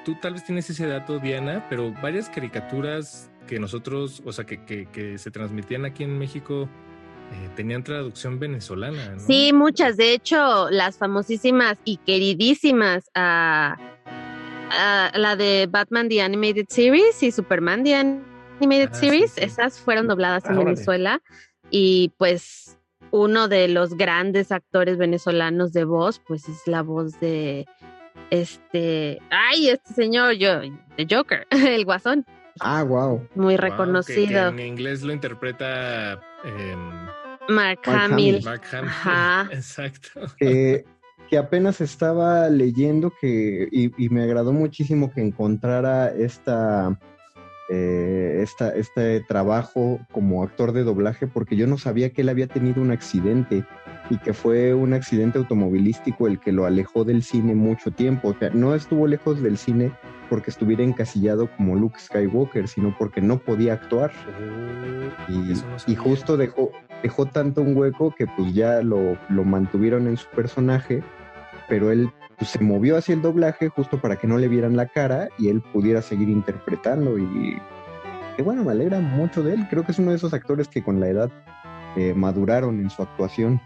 [0.05, 4.65] tú tal vez tienes ese dato, Diana, pero varias caricaturas que nosotros, o sea, que,
[4.65, 6.69] que, que se transmitían aquí en México,
[7.33, 9.21] eh, tenían traducción venezolana, ¿no?
[9.21, 9.97] Sí, muchas.
[9.97, 13.77] De hecho, las famosísimas y queridísimas, ah,
[15.15, 19.41] la de Batman The Animated Series y Superman The Animated Ah, Series, sí.
[19.45, 20.65] esas fueron dobladas en órale.
[20.67, 21.23] Venezuela.
[21.71, 22.79] Y pues
[23.13, 27.67] uno de los grandes actores venezolanos de voz, pues es la voz de
[28.31, 32.27] este, ay, este señor, yo, de Joker, el guasón,
[32.61, 33.27] Ah, wow.
[33.35, 34.49] muy Wow, que- que reconocido.
[34.49, 36.13] en inglés lo interpreta
[36.45, 36.79] em,
[37.49, 38.37] Mark Mark Hamill.
[38.37, 38.45] Hamill.
[38.45, 38.89] Mark Hamill.
[38.91, 39.49] Ajá.
[39.53, 40.21] Exacto.
[40.39, 40.85] que,
[41.31, 46.99] que apenas estaba leyendo que, y, y me agradó muchísimo que encontrara esta,
[47.75, 52.47] eh, esta, este trabajo como actor de doblaje, porque yo no sabía que él había
[52.47, 53.65] tenido un accidente
[54.11, 58.29] y que fue un accidente automovilístico el que lo alejó del cine mucho tiempo.
[58.29, 59.91] O sea, no estuvo lejos del cine
[60.29, 64.13] porque estuviera encasillado como Luke Skywalker, sino porque no podía actuar.
[65.31, 65.99] Y, no y sabía.
[65.99, 71.03] justo dejó, dejó tanto un hueco que pues ya lo, lo mantuvieron en su personaje,
[71.71, 72.13] pero él
[72.43, 75.49] pues, se movió hacia el doblaje justo para que no le vieran la cara y
[75.49, 77.57] él pudiera seguir interpretando y
[78.37, 79.67] que bueno, me alegra mucho de él.
[79.71, 81.31] Creo que es uno de esos actores que con la edad
[81.97, 83.61] eh, maduraron en su actuación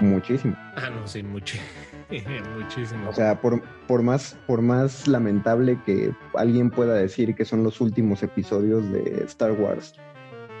[0.00, 0.54] muchísimo.
[0.76, 1.58] Ah, no, sí, mucho.
[2.56, 3.08] Muchísimo.
[3.08, 7.80] O sea, por, por, más, por más lamentable que alguien pueda decir que son los
[7.80, 9.94] últimos episodios de Star Wars,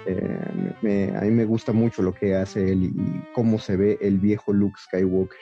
[0.06, 3.98] eh, me- a mí me gusta mucho lo que hace él y cómo se ve
[4.00, 5.38] el viejo Luke Skywalker.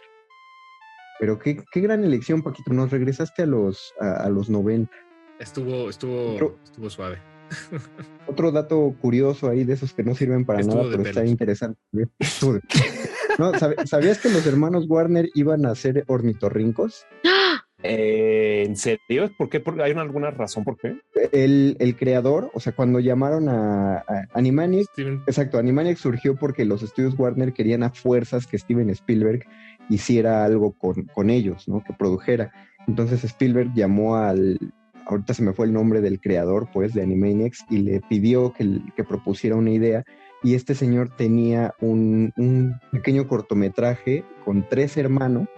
[1.20, 2.72] Pero qué, qué gran elección, Paquito.
[2.72, 4.90] Nos regresaste a los, a, a los 90.
[5.40, 7.18] estuvo, estuvo, Otro- estuvo suave.
[8.26, 11.80] Otro dato curioso ahí de esos que no sirven para Estuvo nada, pero está interesante.
[12.18, 12.60] Estuvo de-
[13.38, 17.06] No, ¿sabe- ¿Sabías que los hermanos Warner iban a ser ornitorrincos?
[17.80, 19.30] Eh, ¿En serio?
[19.38, 19.60] ¿Por qué?
[19.60, 20.96] ¿Por- ¿Hay una- alguna razón por qué?
[21.30, 26.82] El, el creador, o sea, cuando llamaron a, a Steven, exacto, Animaniacs surgió porque los
[26.82, 29.44] estudios Warner querían a fuerzas que Steven Spielberg
[29.88, 31.82] hiciera algo con, con ellos, ¿no?
[31.82, 32.52] Que produjera.
[32.86, 34.58] Entonces Spielberg llamó al,
[35.06, 38.80] ahorita se me fue el nombre del creador, pues, de Animaniacs, y le pidió que,
[38.96, 40.04] que propusiera una idea.
[40.42, 45.48] Y este señor tenía un, un pequeño cortometraje con tres hermanos,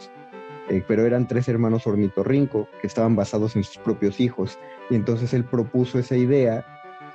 [0.70, 4.58] eh, pero eran tres hermanos ornitorrinco que estaban basados en sus propios hijos.
[4.88, 6.64] Y entonces él propuso esa idea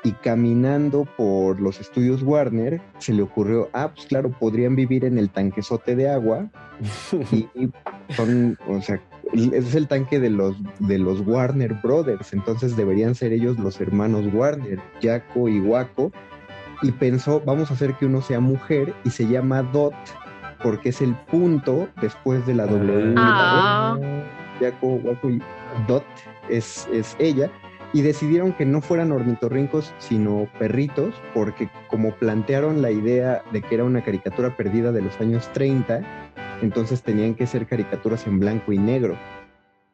[0.05, 5.17] y caminando por los estudios Warner se le ocurrió, ah, pues claro, podrían vivir en
[5.17, 6.47] el tanquesote de agua
[7.31, 7.47] y,
[8.09, 9.01] son, o sea,
[9.33, 14.31] es el tanque de los, de los Warner Brothers, entonces deberían ser ellos los hermanos
[14.31, 16.11] Warner, Jaco y Waco,
[16.83, 19.95] y pensó, vamos a hacer que uno sea mujer y se llama Dot
[20.61, 23.15] porque es el punto después de la W.
[23.17, 23.97] Ah.
[24.59, 25.41] Jaco, Waco y
[25.87, 26.05] Dot
[26.47, 27.51] es, es ella
[27.95, 33.75] y decidieron que no fueran ornitorrincos, sino perritos, porque como plantearon la idea de que
[33.75, 36.01] era una caricatura perdida de los años 30,
[36.61, 39.17] entonces tenían que ser caricaturas en blanco y negro.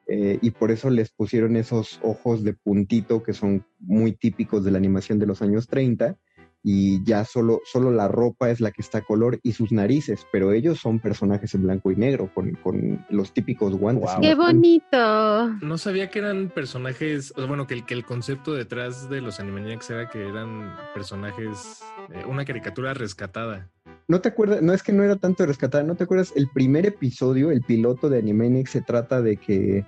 [0.07, 4.71] Eh, y por eso les pusieron esos ojos de puntito que son muy típicos de
[4.71, 6.17] la animación de los años 30
[6.63, 10.27] y ya solo, solo la ropa es la que está a color y sus narices,
[10.31, 14.11] pero ellos son personajes en blanco y negro, con, con los típicos guantes.
[14.21, 15.49] ¡Qué bonito!
[15.61, 19.89] No sabía que eran personajes, bueno, que el, que el concepto detrás de los Animaniacs
[19.89, 21.81] era que eran personajes,
[22.13, 23.69] eh, una caricatura rescatada.
[24.07, 26.33] No te acuerdas, no es que no era tanto rescatada, ¿no te acuerdas?
[26.35, 29.85] El primer episodio, el piloto de Animaniacs, se trata de que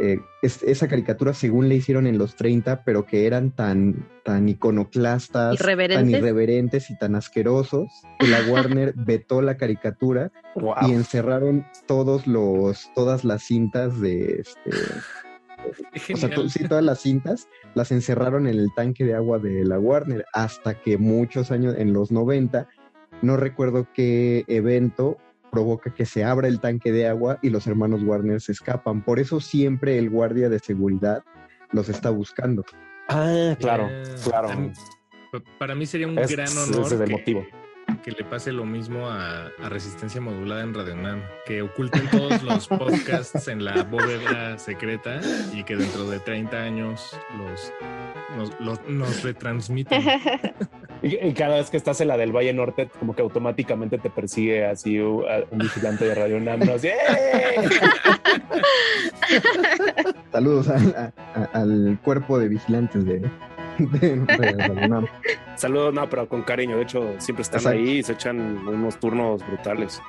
[0.00, 5.58] eh, esa caricatura según le hicieron en los 30, pero que eran tan, tan iconoclastas,
[5.58, 6.90] tan irreverentes.
[6.90, 7.88] y tan asquerosos,
[8.18, 10.32] que la Warner vetó la caricatura
[10.86, 14.70] y encerraron todos los, todas las cintas de este,
[16.14, 19.78] o sea, sí, todas las cintas las encerraron en el tanque de agua de la
[19.78, 22.68] Warner hasta que muchos años, en los 90,
[23.22, 25.18] no recuerdo qué evento,
[25.50, 29.02] provoca que se abra el tanque de agua y los hermanos Warner se escapan.
[29.02, 31.22] Por eso siempre el guardia de seguridad
[31.72, 32.64] los está buscando.
[33.08, 33.88] Ah, claro,
[34.24, 34.72] claro.
[35.58, 37.46] Para mí sería un gran honor ese que, motivo.
[38.02, 42.68] Que le pase lo mismo a, Resistencia Modulada en Radio Nam, que oculten todos los
[42.78, 45.20] podcasts en la bóveda secreta
[45.52, 47.72] y que dentro de 30 años los,
[48.36, 50.02] nos, los, retransmitan.
[51.02, 54.66] Y, cada vez que estás en la del Valle Norte, como que automáticamente te persigue
[54.66, 56.60] así un, vigilante de Radio Nam.
[60.30, 60.68] Saludos
[61.54, 63.22] al cuerpo de vigilantes de.
[65.56, 66.76] Saludos, no, pero con cariño.
[66.76, 70.00] De hecho, siempre están ahí y se echan unos turnos brutales.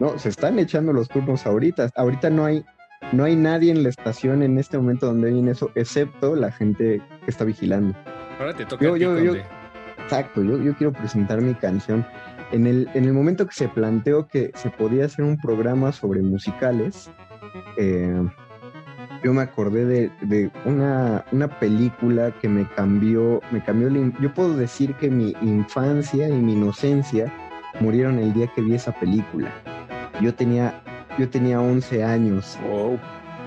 [0.00, 1.90] No, se están echando los turnos ahorita.
[1.96, 2.64] Ahorita no hay
[3.12, 7.00] no hay nadie en la estación en este momento donde viene eso, excepto la gente
[7.24, 7.96] que está vigilando.
[8.38, 8.84] Ahora te toca.
[8.84, 9.34] Yo, yo, yo,
[10.02, 12.06] Exacto, yo, yo quiero presentar mi canción.
[12.52, 16.22] En el, en el momento que se planteó que se podía hacer un programa sobre
[16.22, 17.10] musicales,
[17.76, 18.22] eh,
[19.26, 23.88] yo me acordé de, una, una, película que me cambió, me cambió,
[24.20, 27.32] yo puedo decir que mi infancia y mi inocencia
[27.80, 29.50] murieron el día que vi esa película.
[30.22, 30.80] Yo tenía,
[31.18, 32.56] yo tenía 11 años.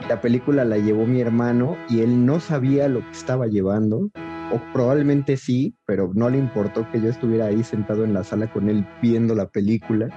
[0.10, 4.10] La película la llevó mi hermano y él no sabía lo que estaba llevando
[4.52, 8.52] o probablemente sí, pero no le importó que yo estuviera ahí sentado en la sala
[8.52, 10.10] con él viendo la película,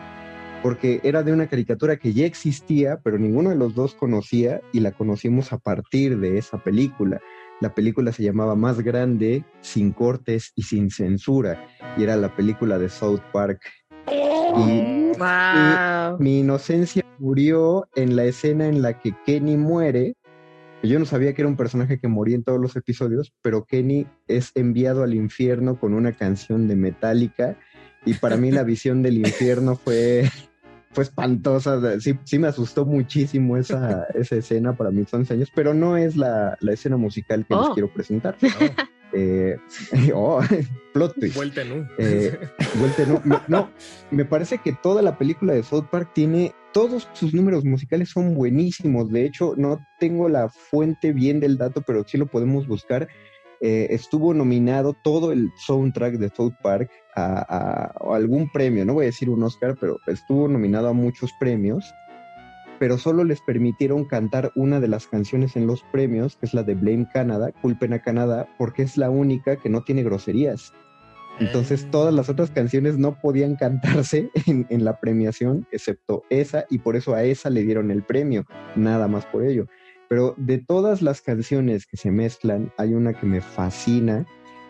[0.63, 4.81] porque era de una caricatura que ya existía, pero ninguno de los dos conocía y
[4.81, 7.21] la conocimos a partir de esa película.
[7.61, 12.79] La película se llamaba Más Grande, sin cortes y sin censura, y era la película
[12.79, 13.61] de South Park.
[14.09, 15.03] Y,
[16.19, 20.17] mi inocencia murió en la escena en la que Kenny muere
[20.89, 24.07] yo no sabía que era un personaje que moría en todos los episodios, pero Kenny
[24.27, 27.57] es enviado al infierno con una canción de Metallica
[28.05, 30.29] y para mí la visión del infierno fue,
[30.93, 32.01] fue espantosa.
[32.01, 36.17] Sí, sí me asustó muchísimo esa, esa escena para mis 11 años, pero no es
[36.17, 37.75] la, escena musical que les oh.
[37.75, 38.37] quiero presentar.
[39.15, 39.59] Eh,
[40.15, 40.41] oh,
[40.95, 41.37] plot twist.
[41.37, 42.39] Vuelta en eh,
[43.47, 43.71] No,
[44.11, 48.35] me parece que toda la película de South Park tiene todos sus números musicales son
[48.35, 49.11] buenísimos.
[49.11, 53.07] De hecho, no tengo la fuente bien del dato, pero sí lo podemos buscar.
[53.65, 59.07] Eh, estuvo nominado todo el soundtrack de South Park a, algún premio, no voy a
[59.07, 61.95] decir un Oscar, pero estuvo nominado a muchos premios,
[62.81, 66.65] pero solo les permitieron cantar una de las canciones en los premios, que es la
[66.65, 70.73] de Blame Canada, Culpen a Canadá, porque es la única que no tiene groserías.
[71.39, 76.97] Entonces todas las otras canciones no podían cantarse en, la premiación, excepto esa, y por
[76.97, 78.45] eso a esa le dieron el premio,
[78.75, 79.67] nada más por ello.
[80.13, 84.27] Pero de todas las canciones que se mezclan, hay una que me fascina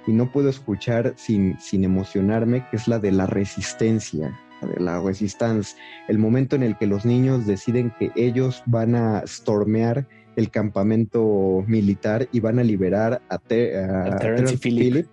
[0.07, 5.01] y no puedo escuchar sin, sin emocionarme, que es la de la resistencia, de la
[5.01, 5.77] resistencia,
[6.07, 11.65] el momento en el que los niños deciden que ellos van a stormear el campamento
[11.67, 15.09] militar y van a liberar a, Terence Phillip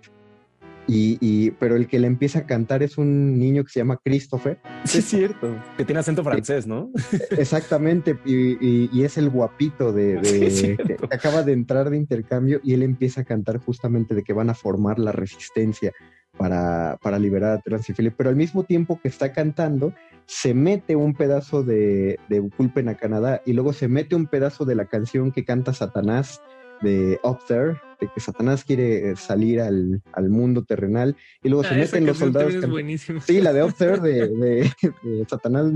[0.86, 4.58] Y, pero el que le empieza a cantar es un niño que se llama Christopher.
[4.84, 5.56] Sí, es cierto.
[5.76, 6.90] Que tiene acento francés, ¿no?
[7.30, 8.18] Exactamente.
[8.24, 13.24] Y, es el guapito de, que acaba de entrar de intercambio y él empieza a
[13.24, 15.92] cantar justamente de que van a formar la resistencia
[16.36, 18.10] para, para liberar a Transifili.
[18.10, 19.94] Pero al mismo tiempo que está cantando,
[20.26, 24.64] se mete un pedazo de, de Culpen a Canadá y luego se mete un pedazo
[24.64, 26.40] de la canción que canta Satanás
[26.80, 31.78] de Up There, de que Satanás quiere salir al, mundo terrenal y luego se ah,
[31.78, 32.54] meten los soldados.
[33.24, 34.70] Sí, la de Up There de,
[35.28, 35.66] Satanás.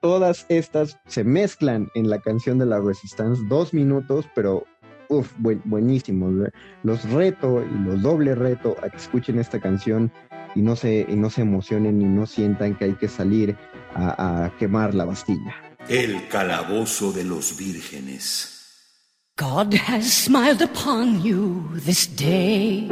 [0.00, 4.64] Todas estas se mezclan en la canción de la Resistance, dos minutos, pero
[5.08, 6.50] uf, buenísimos.
[6.82, 10.10] Los reto y los doble reto a que escuchen esta canción
[10.54, 13.56] y no se, y no se emocionen y no sientan que hay que salir
[13.94, 15.54] a, a quemar la Bastilla.
[15.88, 18.59] El calabozo de los vírgenes.
[19.40, 22.86] God has smiled upon you this day.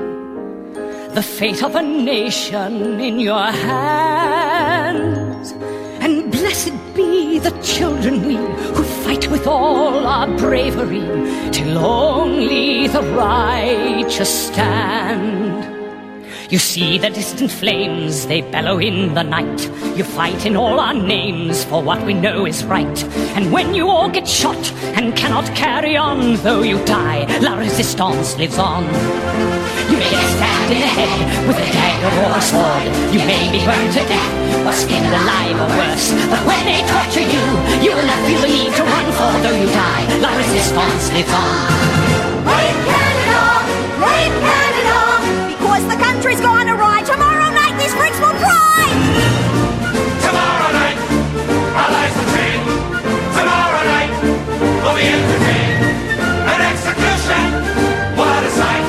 [1.12, 5.52] The fate of a nation in your hands.
[6.00, 11.04] And blessed be the children we who fight with all our bravery
[11.50, 15.77] till only the righteous stand.
[16.50, 19.60] You see the distant flames, they bellow in the night.
[19.98, 23.04] You fight in all our names for what we know is right.
[23.36, 28.38] And when you all get shot and cannot carry on, though you die, La Resistance
[28.38, 28.84] lives on.
[29.92, 33.12] You may get stabbed in the head with a dagger or a sword.
[33.12, 36.16] You may be burned to death or skinned alive or worse.
[36.32, 37.44] But when they torture you,
[37.84, 40.16] you will not feel the need to run for though you die.
[40.24, 41.68] La Resistance lives on.
[42.48, 43.36] Rain Canada!
[44.00, 44.57] Rain Canada!
[45.98, 47.02] Because the country's gone awry.
[47.02, 48.86] Tomorrow night these freaks will cry.
[50.22, 50.98] Tomorrow night,
[51.74, 52.66] our lives will change.
[53.34, 55.82] Tomorrow night, we'll be entertained.
[56.54, 57.42] An execution,
[58.14, 58.84] what a sight.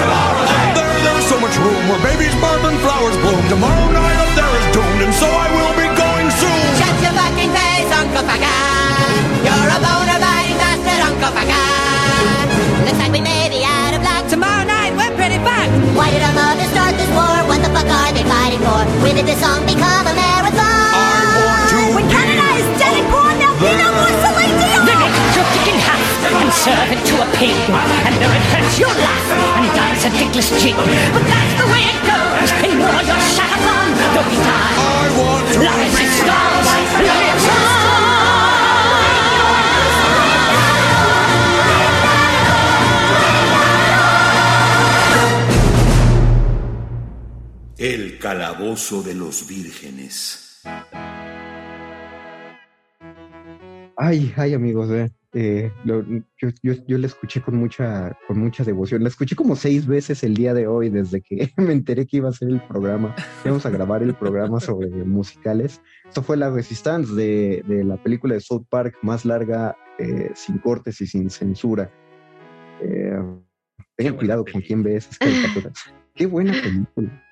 [0.00, 0.72] Tomorrow night.
[0.76, 3.42] There, there's so much room where babies burn and flowers bloom.
[3.52, 6.64] Tomorrow night up there is doomed, and so I will be going soon.
[6.80, 9.12] Shut your fucking face, Uncle Fagan.
[9.44, 12.88] You're a bona fide bastard, Uncle Fagan.
[12.88, 13.41] Looks like we may
[15.92, 17.36] Why did our mother start this war?
[17.44, 18.80] What the fuck are they fighting for?
[19.04, 20.64] When did this song become a marathon?
[20.64, 24.88] I want to When Canada is dead and gone, there'll be no more Celine Dion.
[24.88, 26.00] Then they cut your dick in half
[26.32, 27.56] and serve it to a pig.
[28.08, 30.76] And though it hurts, you'll laugh and dance a dickless jig.
[30.76, 32.48] But that's the way it goes.
[32.64, 34.72] In war, you're shut upon, though we die.
[34.80, 36.72] I want to La resistance
[37.04, 37.81] lives on.
[47.82, 50.62] El calabozo de los vírgenes.
[53.96, 56.04] Ay, ay, amigos, eh, eh, lo-
[56.40, 59.02] yo, yo, yo la escuché con mucha, con mucha devoción.
[59.02, 62.28] La escuché como seis veces el día de hoy, desde que me enteré que iba
[62.28, 63.16] a ser el programa.
[63.44, 65.80] Íbamos a grabar el programa sobre musicales.
[66.06, 70.58] Esto fue La Resistance de, de la película de South Park más larga, eh, sin
[70.58, 71.90] cortes y sin censura.
[72.80, 73.18] Eh,
[73.96, 75.72] tengan cuidado con quién ve esas caricaturas.
[76.14, 77.24] Qué buena película.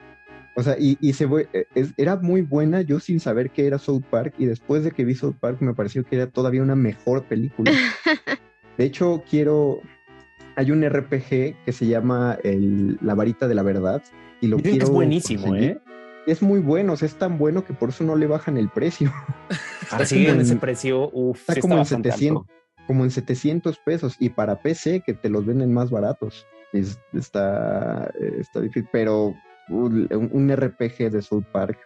[0.61, 3.67] O sea, y, y se fue- eh, es- era muy buena yo sin saber que
[3.67, 6.63] era South Park y después de que vi South Park me pareció que era todavía
[6.63, 7.71] una mejor película.
[8.77, 9.81] De hecho, quiero...
[10.57, 14.03] Hay un RPG que se llama el- La varita de la verdad
[14.43, 15.71] y lo Dicen que quiero es buenísimo, conseguir.
[15.71, 15.81] ¿eh?
[16.27, 18.69] Es muy bueno, o sea, es tan bueno que por eso no le bajan el
[18.69, 19.11] precio.
[19.91, 22.47] Ahora Está sí, como en ese precio, uff, Está como en 700,
[22.87, 26.47] como en 700 pesos y para PC que te los venden más baratos.
[26.75, 29.35] Es- está, está difícil, pero
[29.71, 31.79] un, un RPG de South Park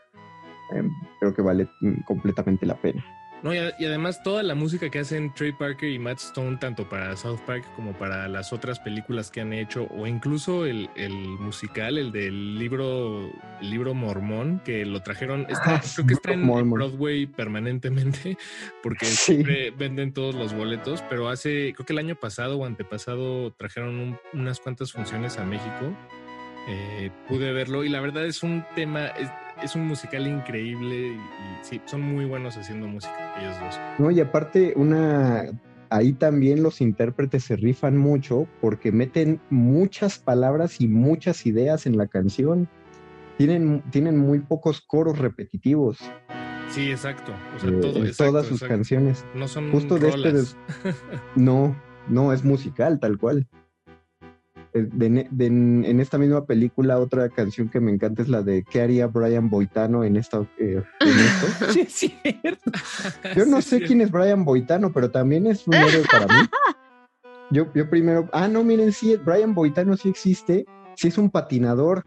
[0.75, 1.69] em, creo que vale
[2.07, 3.05] completamente la pena.
[3.43, 7.15] No, y, además toda la música que hacen Trey Parker y Matt Stone, tanto para
[7.15, 11.99] South Park como para las otras películas que han hecho, o incluso el, el musical,
[11.99, 13.31] el del libro,
[13.61, 16.71] el libro mormón, que lo trajeron, está- Ah, creo que está en.
[16.71, 18.39] Broadway permanentemente,
[18.83, 19.35] porque Sí.
[19.35, 23.97] siempre venden todos los boletos, pero hace, creo que el año pasado o antepasado trajeron
[24.01, 25.93] un- unas cuantas funciones a México.
[26.69, 29.29] Eh, pude verlo y la verdad es un tema, es,
[29.63, 31.19] es un musical increíble y, y
[31.63, 33.81] sí, son muy buenos haciendo música ellos dos.
[33.99, 35.45] No, y aparte, una
[35.91, 41.97] ahí también los intérpretes se rifan mucho porque meten muchas palabras y muchas ideas en
[41.97, 42.69] la canción.
[43.37, 45.99] Tienen, tienen muy pocos coros repetitivos
[46.71, 47.33] Sí, exacto.
[47.57, 48.75] O sea, eh, todo, en exacto, todas sus exacto.
[48.75, 49.25] canciones.
[49.35, 50.57] No son Justo de este des-
[51.37, 51.77] No,
[52.09, 53.47] no, es musical, tal cual.
[54.77, 58.43] Eh, de ne- de- en, esta misma película, otra canción que me encanta es la
[58.43, 61.47] de ¿Qué haría Brian Boitano en, esta, eh, en esto?
[61.71, 62.71] Sí, es cierto.
[63.37, 66.49] Yo no Sí, sé quién es Brian Boitano, pero también es un héroe para mí.
[67.51, 70.65] Yo, yo primero, ah, no, miren, sí, Brian Boitano sí existe,
[70.97, 72.03] sí es un patinador.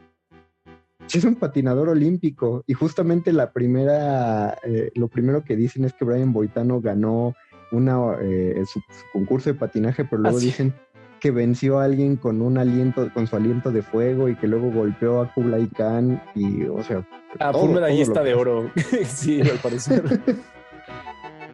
[1.07, 5.93] sí es un patinador olímpico y justamente la primera, eh, lo primero que dicen es
[5.93, 7.33] que Brian Boitano ganó
[7.71, 10.73] una, eh, su, su concurso de patinaje, pero luego dicen
[11.19, 14.71] que venció a alguien con un aliento, con su aliento de fuego y que luego
[14.71, 17.03] golpeó a Kublai Khan y, o sea,
[17.39, 18.71] Ah, todo- fue un medallista de oro.
[19.05, 20.03] sí, al parecer.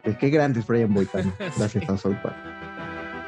[0.04, 1.32] Eh, Qué grande es Brian Boitano.
[1.58, 2.36] Gracias a South Park.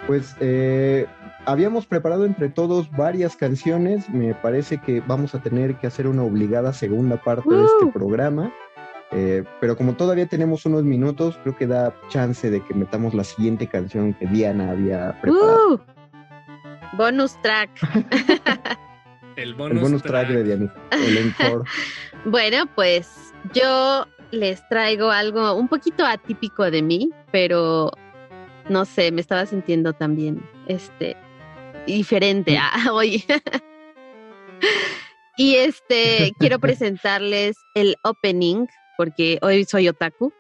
[0.07, 1.07] Pues eh,
[1.47, 4.09] habíamos preparado entre todos varias canciones.
[4.11, 8.53] Me parece que vamos a tener que hacer una obligada segunda parte de este programa.
[9.13, 13.25] Eh, pero como todavía tenemos unos minutos, creo que da chance de que metamos la
[13.25, 15.75] siguiente canción que Diana había preparado.
[15.75, 15.79] Uh,
[16.97, 17.71] bonus track.
[19.37, 20.75] El El bonus, bonus track de Diana.
[20.91, 21.35] El.
[22.25, 27.93] Bueno, pues yo les traigo algo un poquito atípico de mí, pero
[28.69, 31.17] no sé, me estaba sintiendo también este
[31.87, 33.25] diferente a hoy.
[35.37, 38.67] y este quiero presentarles el opening
[38.97, 40.33] porque hoy soy otaku.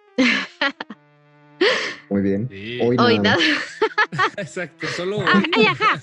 [2.10, 2.48] Muy bien.
[2.48, 2.78] Sí.
[2.82, 3.38] Hoy, Hoy nada.
[4.36, 6.02] Exacto, solo Ah, ay, ajá.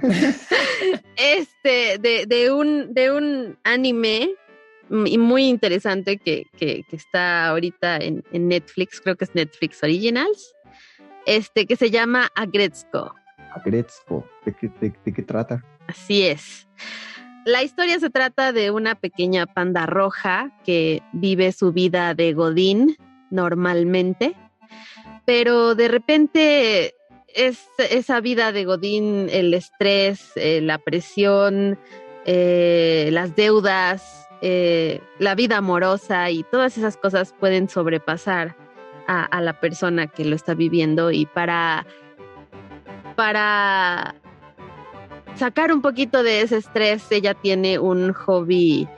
[1.16, 4.30] este, de, de un, de un anime
[5.06, 9.82] y muy interesante que, que- que está ahorita en, en Netflix, creo que es Netflix
[9.82, 10.54] Originals,
[11.26, 13.14] este, que se llama Agretzko.
[13.54, 14.28] Agretzko.
[14.44, 15.64] ¿De qué, de- de qué trata?
[15.86, 16.68] Así es.
[17.46, 22.96] La historia se trata de una pequeña panda roja que vive su vida de Godín
[23.34, 24.34] normalmente,
[25.26, 26.94] pero de repente
[27.34, 31.78] es esa vida de Godín, el estrés, eh, la presión,
[32.24, 38.56] eh, las deudas, eh, la vida amorosa y todas esas cosas pueden sobrepasar
[39.06, 41.86] a, a la persona que lo está viviendo y para
[43.16, 44.14] para
[45.36, 48.88] sacar un poquito de ese estrés, ella tiene un hobby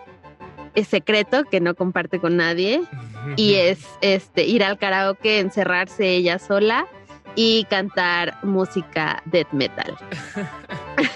[0.77, 2.83] eh, secreto que no comparte con nadie
[3.37, 6.87] y es este ir al karaoke, encerrarse ella sola
[7.35, 9.97] y cantar música death metal.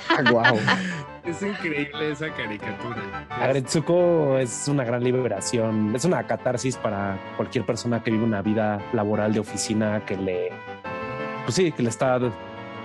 [0.09, 0.59] Ah, wow.
[1.25, 3.27] Es increíble esa caricatura.
[3.29, 8.81] Agretsuko es una gran liberación, es una catarsis para cualquier persona que vive una vida
[8.95, 10.49] laboral de oficina que le,
[11.45, 12.33] pues sí, que le está de,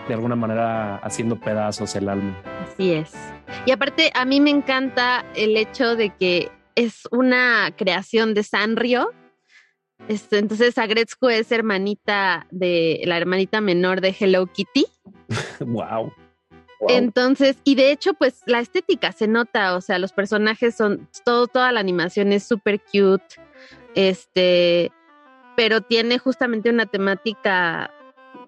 [0.08, 2.36] de alguna manera haciendo pedazos el alma.
[2.68, 3.14] Así es.
[3.66, 9.12] Y aparte, a mí me encanta el hecho de que es una creación de Sanrio.
[10.08, 14.86] Este, entonces, Agretzko es hermanita de la hermanita menor de Hello Kitty.
[15.62, 16.12] wow.
[16.88, 21.48] Entonces, y de hecho, pues la estética se nota, o sea, los personajes son, todo,
[21.48, 23.36] toda la animación es súper cute,
[23.96, 24.92] este,
[25.56, 27.92] pero tiene justamente una temática,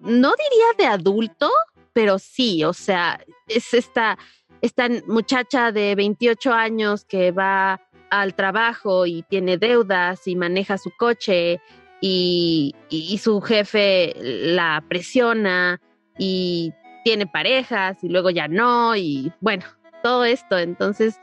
[0.02, 1.50] no diría de adulto,
[1.92, 3.18] pero sí, o sea,
[3.48, 4.18] es esta,
[4.60, 7.80] esta muchacha de 28 años que va
[8.10, 11.60] al trabajo y tiene deudas y maneja su coche
[12.00, 12.74] y,
[13.20, 15.80] su jefe la presiona
[16.18, 16.72] y
[17.04, 19.64] tiene parejas y luego ya no y bueno,
[20.02, 20.58] todo esto.
[20.58, 21.20] Entonces,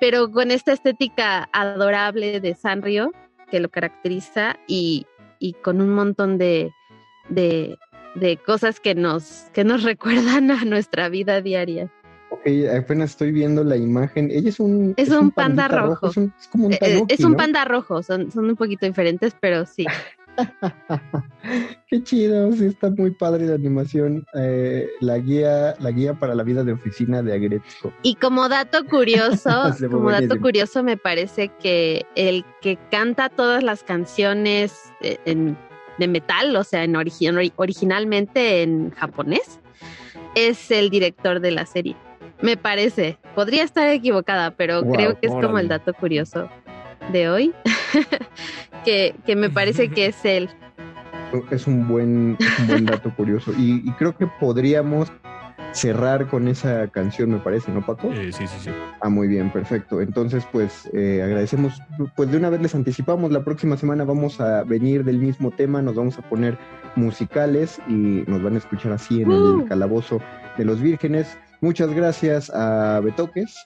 [0.00, 3.12] pero con esta estética adorable de Sanrio
[3.50, 5.06] que lo caracteriza y,
[5.38, 6.72] y con un montón de,
[7.28, 7.78] de,
[8.14, 11.92] de cosas que nos, que nos recuerdan a nuestra vida diaria.
[12.76, 14.30] Apenas estoy viendo la imagen.
[14.30, 14.94] Ella es un.
[14.96, 16.08] Es un panda rojo.
[16.08, 17.36] Es, un- es como un Eh, eh, tanuki, es un ¿no?
[17.36, 19.86] panda rojo, son, son un poquito diferentes, pero sí.
[21.88, 24.24] Qué chido, sí está muy padre la animación.
[24.34, 27.92] Eh, la guía, la guía para la vida de oficina de Agretzko.
[28.02, 29.50] Y como dato curioso,
[29.90, 35.56] como dato curioso, me parece que el que canta todas las canciones en-
[35.98, 39.60] de metal, o sea, en origi- ori- originalmente en japonés,
[40.34, 41.94] es el director de la serie.
[42.42, 43.18] Me parece.
[43.34, 46.48] Podría estar equivocada, pero Wow, creo que es como el dato curioso
[47.12, 47.52] de hoy,
[48.84, 50.48] que, que me parece que es él.
[51.50, 53.52] Es un buen, es un buen dato curioso.
[53.58, 55.10] Y, y creo que podríamos
[55.72, 58.12] cerrar con esa canción, me parece, ¿no, Paco?
[58.12, 58.70] Eh, sí, sí, sí.
[59.00, 60.00] Ah, muy bien, perfecto.
[60.00, 61.80] Entonces, pues eh, agradecemos,
[62.14, 65.82] pues de una vez les anticipamos, la próxima semana vamos a venir del mismo tema,
[65.82, 66.56] nos vamos a poner
[66.94, 69.62] musicales y nos van a escuchar así en Uh.
[69.62, 70.20] el calabozo
[70.56, 71.36] de los vírgenes.
[71.64, 73.56] Muchas gracias a Betoques.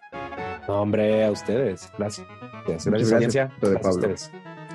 [0.68, 1.92] No, hombre, a ustedes.
[1.98, 2.24] Gracias.
[2.64, 4.30] Gracias, gracias, Gracias a ustedes.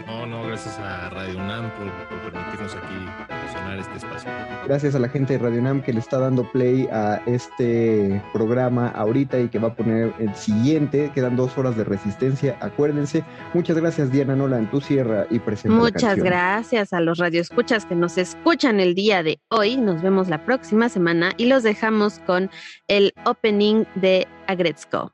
[0.08, 4.32] No, no, gracias a Radio UNAM por, por permitirnos aquí sonar este espacio.
[4.66, 8.90] Gracias a la gente de Radio Nam que le está dando play a este programa
[8.90, 11.12] ahorita y que va a poner el siguiente.
[11.14, 13.24] Quedan dos horas de resistencia, acuérdense.
[13.54, 14.70] Muchas gracias, Diana Nolan.
[14.72, 19.40] Tú cierra y presenta Muchas gracias a los radioescuchas que nos escuchan el día de
[19.50, 19.78] hoy.
[19.78, 22.50] Nos vemos la próxima semana y los dejamos con
[22.88, 25.14] el opening de Agretzko.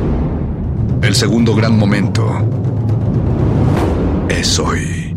[1.01, 2.23] El segundo gran momento
[4.29, 5.15] es hoy.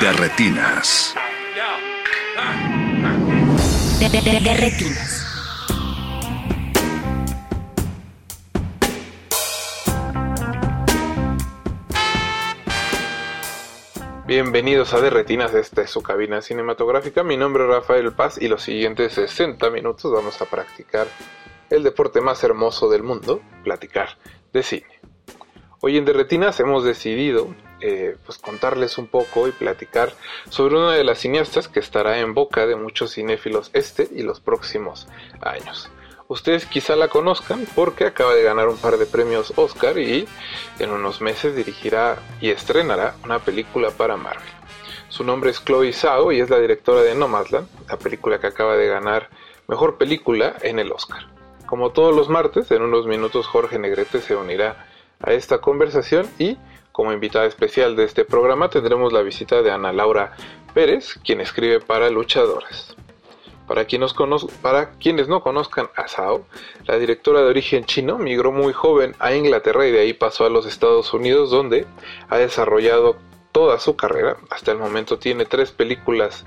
[0.00, 1.14] De retinas.
[3.98, 5.15] De, retinas.
[14.26, 17.22] Bienvenidos a Derretinas, esta es su cabina cinematográfica.
[17.22, 21.06] Mi nombre es Rafael Paz y los siguientes 60 minutos vamos a practicar
[21.70, 24.18] el deporte más hermoso del mundo, platicar
[24.52, 25.00] de cine.
[25.80, 30.12] Hoy en Derretinas hemos decidido eh, pues contarles un poco y platicar
[30.48, 34.40] sobre una de las cineastas que estará en boca de muchos cinéfilos este y los
[34.40, 35.06] próximos
[35.40, 35.88] años.
[36.28, 40.26] Ustedes quizá la conozcan porque acaba de ganar un par de premios Oscar y
[40.80, 44.42] en unos meses dirigirá y estrenará una película para Marvel.
[45.08, 48.76] Su nombre es Chloe Zhao y es la directora de Nomadland, la película que acaba
[48.76, 49.30] de ganar
[49.68, 51.28] mejor película en el Oscar.
[51.64, 54.88] Como todos los martes, en unos minutos Jorge Negrete se unirá
[55.20, 56.58] a esta conversación y
[56.90, 60.32] como invitada especial de este programa tendremos la visita de Ana Laura
[60.74, 62.96] Pérez, quien escribe para Luchadores.
[63.66, 66.46] Para quienes, no conozcan a Sao,
[66.86, 70.50] la directora de origen chino migró muy joven a Inglaterra y de ahí pasó a
[70.50, 71.86] los Estados Unidos donde
[72.28, 73.16] ha desarrollado
[73.50, 74.36] toda su carrera.
[74.50, 76.44] Hasta el momento tiene tres películas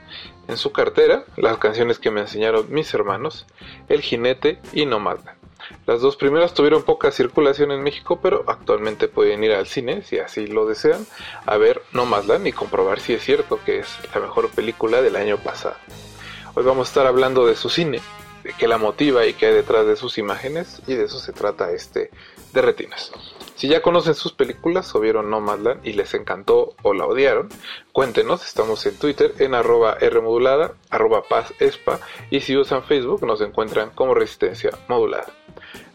[0.48, 3.46] en su cartera, las canciones que me enseñaron mis hermanos,
[3.88, 5.38] El jinete y Nomadland.
[5.86, 10.20] Las dos primeras tuvieron poca circulación en México, pero actualmente pueden ir al cine, si
[10.20, 11.06] así lo desean,
[11.46, 15.38] a ver Nomadland y comprobar si es cierto que es la mejor película del año
[15.38, 15.76] pasado.
[16.60, 18.02] Hoy vamos a estar hablando de su cine,
[18.44, 21.32] de qué la motiva y qué hay detrás de sus imágenes, y de eso se
[21.32, 22.12] trata este
[22.52, 23.14] de Retinas.
[23.56, 27.48] Si ya conocen sus películas o vieron Nomadland y les encantó o la odiaron,
[27.94, 33.40] cuéntenos, estamos en Twitter en arroba Rmodulada, arroba Paz Espa, y si usan Facebook nos
[33.40, 35.28] encuentran como Resistencia Modulada.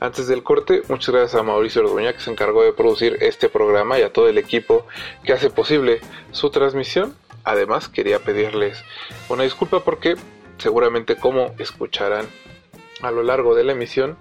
[0.01, 3.99] Antes del corte, muchas gracias a Mauricio Orduña que se encargó de producir este programa
[3.99, 4.87] y a todo el equipo
[5.25, 6.01] que hace posible
[6.33, 7.15] su transmisión.
[7.47, 8.83] Además, quería pedirles
[9.29, 10.17] una disculpa porque
[10.59, 12.27] seguramente como escucharán
[13.03, 14.17] a lo largo de la emisión,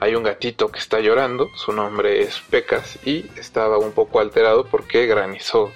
[0.00, 4.64] hay un gatito que está llorando, su nombre es Pecas y estaba un poco alterado
[4.64, 5.72] porque granizó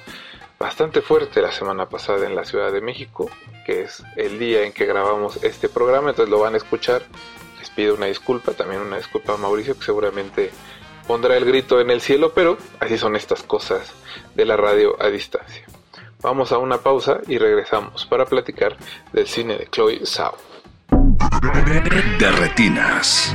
[0.58, 3.28] bastante fuerte la semana pasada en la Ciudad de México,
[3.66, 7.02] que es el día en que grabamos este programa, entonces lo van a escuchar.
[7.58, 10.50] Les pido una disculpa, también una disculpa a Mauricio que seguramente
[11.08, 13.92] pondrá el grito en el cielo, pero así son estas cosas
[14.36, 15.66] de la radio a distancia.
[16.22, 18.76] Vamos a una pausa y regresamos para platicar
[19.12, 20.36] del cine de Chloe Zhao.
[22.18, 23.34] De retinas.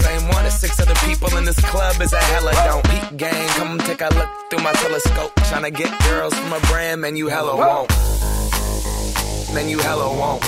[0.00, 2.84] same one as six other people in this club is a hella don't.
[2.90, 5.34] Peep gang, come take a look through my telescope.
[5.50, 7.90] Tryna get girls from a brand, man, you hella won't.
[9.54, 10.44] Man, you hella won't.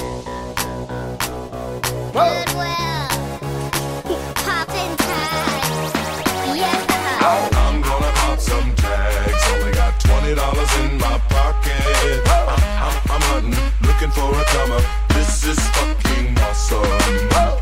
[7.24, 9.44] Oh, I'm gonna pop some tags.
[9.52, 12.22] Only got twenty dollars in my pocket.
[12.26, 12.48] I'm,
[12.86, 14.84] I'm, I'm hunting, looking for a come up.
[15.08, 17.61] This is fucking awesome.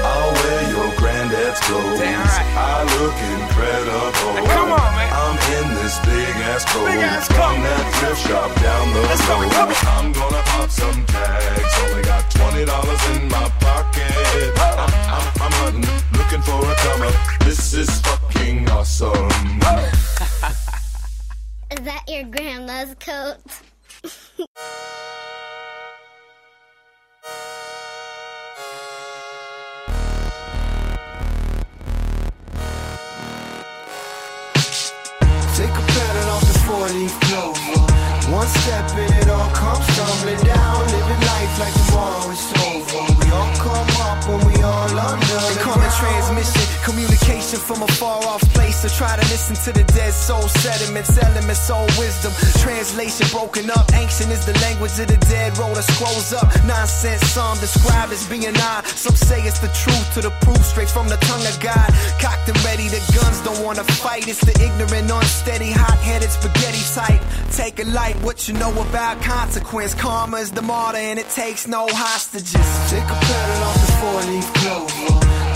[1.33, 2.39] I'll wear your.
[2.59, 4.35] I look incredible.
[4.51, 5.11] come on, man.
[5.15, 6.91] I'm in this big ass coat
[7.31, 9.51] from that thrift shop down the Let's road.
[9.51, 9.75] come on.
[9.87, 11.73] I'm gonna pop some tags.
[11.87, 14.11] Only got twenty dollars in my pocket.
[14.59, 15.87] I'm, I'm, I'm hunting,
[16.19, 17.15] looking for a come up.
[17.45, 19.29] This is fucking awesome.
[21.71, 23.37] Is that your grandma's coat?
[36.91, 38.31] off the.
[38.31, 40.85] One step and it all comes tumbling down.
[40.87, 43.25] Living life like tomorrow is over.
[43.25, 43.90] We all come
[44.31, 48.81] when we all under They the call it transmission, communication from a far off place.
[48.81, 52.31] So try to listen to the dead soul sediments, elements, soul wisdom.
[52.63, 55.57] Translation broken up, ancient is the language of the dead.
[55.57, 57.21] Roller scrolls up, nonsense.
[57.27, 58.85] Some describe as being odd.
[58.87, 61.89] Some say it's the truth to the proof, straight from the tongue of God.
[62.19, 64.27] Cocked and ready, the guns don't wanna fight.
[64.27, 67.21] It's the ignorant, unsteady, hot-headed spaghetti type.
[67.51, 69.93] Take a light, what you know about consequence.
[69.93, 72.67] Karma is the martyr, and it takes no hostages.
[72.89, 75.13] Take a pattern off the four-leaf clover.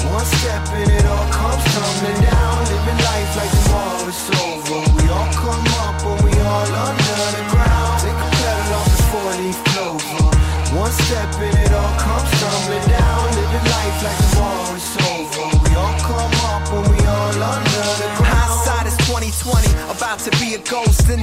[0.10, 2.58] One step and it all comes tumbling down.
[2.66, 4.80] Living life like tomorrow is over.
[4.98, 8.02] We all come up when we all under the ground.
[8.02, 10.26] Take a pattern off the four-leaf clover.
[10.78, 11.55] One step and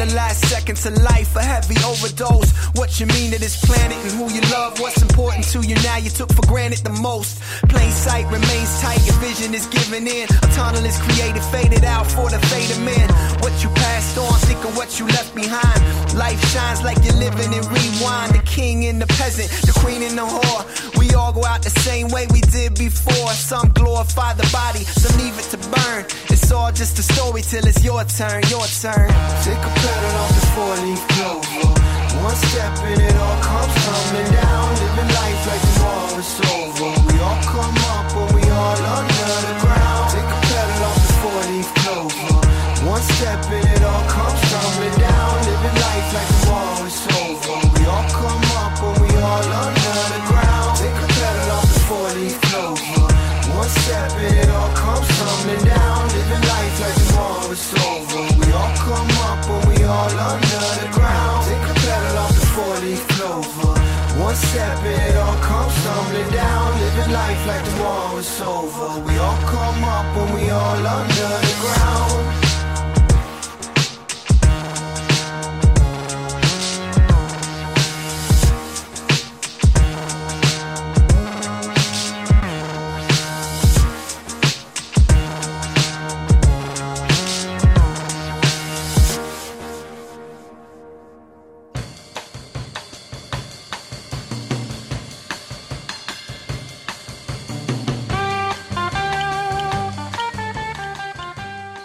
[0.08, 2.50] the last seconds of life, a heavy overdose.
[2.74, 5.96] What you mean to this planet and who you love, what's important to you now,
[5.96, 7.40] you took for granted the most.
[7.68, 10.26] Plain sight remains tight, your vision is giving in.
[10.26, 13.08] A tunnel is created, faded out for the fate of men.
[13.42, 15.80] What you passed on, think of what you left behind.
[16.14, 18.34] Life shines like you're living in rewind.
[18.34, 20.62] The king and the peasant, the queen and the whore.
[21.12, 23.28] We all go out the same way we did before.
[23.36, 26.06] Some glorify the body, some leave it to burn.
[26.32, 29.12] It's all just a story till it's your turn, your turn.
[29.44, 31.68] Take a pattern off the four-leaf clover.
[32.24, 34.72] One step and it all comes tumbling down.
[34.80, 36.88] Living life like tomorrow is over.
[37.04, 39.11] We all come up when we all under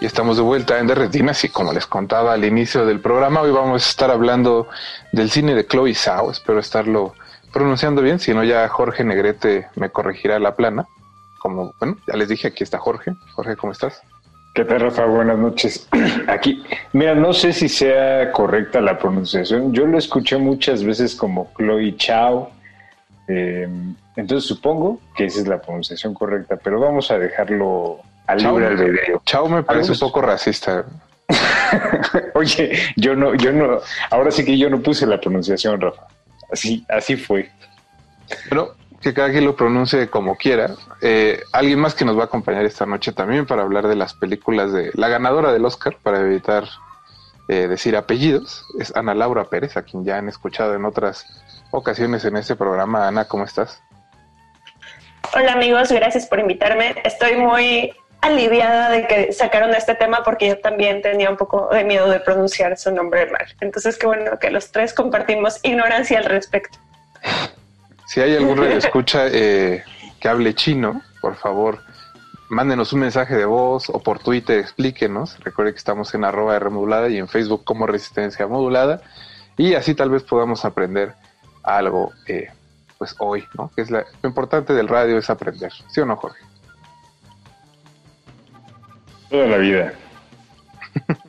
[0.08, 3.86] estamos de vuelta en Derretinas y como les contaba al inicio del programa, hoy vamos
[3.86, 4.66] a estar hablando
[5.12, 6.30] del cine de Chloe Zhao.
[6.30, 7.12] Espero estarlo
[7.52, 10.86] pronunciando bien, si no ya Jorge Negrete me corregirá la plana.
[11.40, 13.12] Como, bueno, ya les dije, aquí está Jorge.
[13.34, 14.00] Jorge, ¿cómo estás?
[14.54, 15.04] ¿Qué tal, Rafa?
[15.04, 15.86] Buenas noches.
[16.26, 19.74] Aquí, mira, no sé si sea correcta la pronunciación.
[19.74, 22.50] Yo lo escuché muchas veces como Chloe Chao.
[23.28, 23.68] Eh,
[24.16, 28.66] entonces supongo que esa es la pronunciación correcta, pero vamos a dejarlo al Chao, libre
[28.74, 29.22] albedrío.
[29.24, 30.84] Chao me parece un poco racista.
[32.34, 36.06] Oye, yo no, yo no, ahora sí que yo no puse la pronunciación, Rafa.
[36.52, 37.50] Así, así fue.
[38.48, 40.74] Pero que cada quien lo pronuncie como quiera.
[41.00, 44.14] Eh, alguien más que nos va a acompañar esta noche también para hablar de las
[44.14, 46.64] películas de la ganadora del Oscar, para evitar
[47.48, 51.24] eh, decir apellidos, es Ana Laura Pérez, a quien ya han escuchado en otras
[51.70, 53.08] ocasiones en este programa.
[53.08, 53.82] Ana, ¿cómo estás?
[55.34, 56.94] Hola amigos, gracias por invitarme.
[57.04, 61.84] Estoy muy aliviada de que sacaron este tema porque yo también tenía un poco de
[61.84, 63.46] miedo de pronunciar su nombre mal.
[63.60, 66.78] Entonces, qué bueno que los tres compartimos ignorancia al respecto.
[68.06, 69.84] Si hay algún escucha eh,
[70.20, 71.78] que hable chino, por favor,
[72.48, 75.38] mándenos un mensaje de voz o por Twitter explíquenos.
[75.44, 79.02] Recuerde que estamos en arroba modulada y en Facebook como Resistencia Modulada.
[79.56, 81.12] Y así tal vez podamos aprender
[81.62, 82.48] algo eh,
[82.96, 83.70] pues hoy, ¿no?
[83.76, 85.72] Que es la- lo importante del radio es aprender.
[85.90, 86.38] ¿Sí o no, Jorge?
[89.30, 89.92] Toda la vida.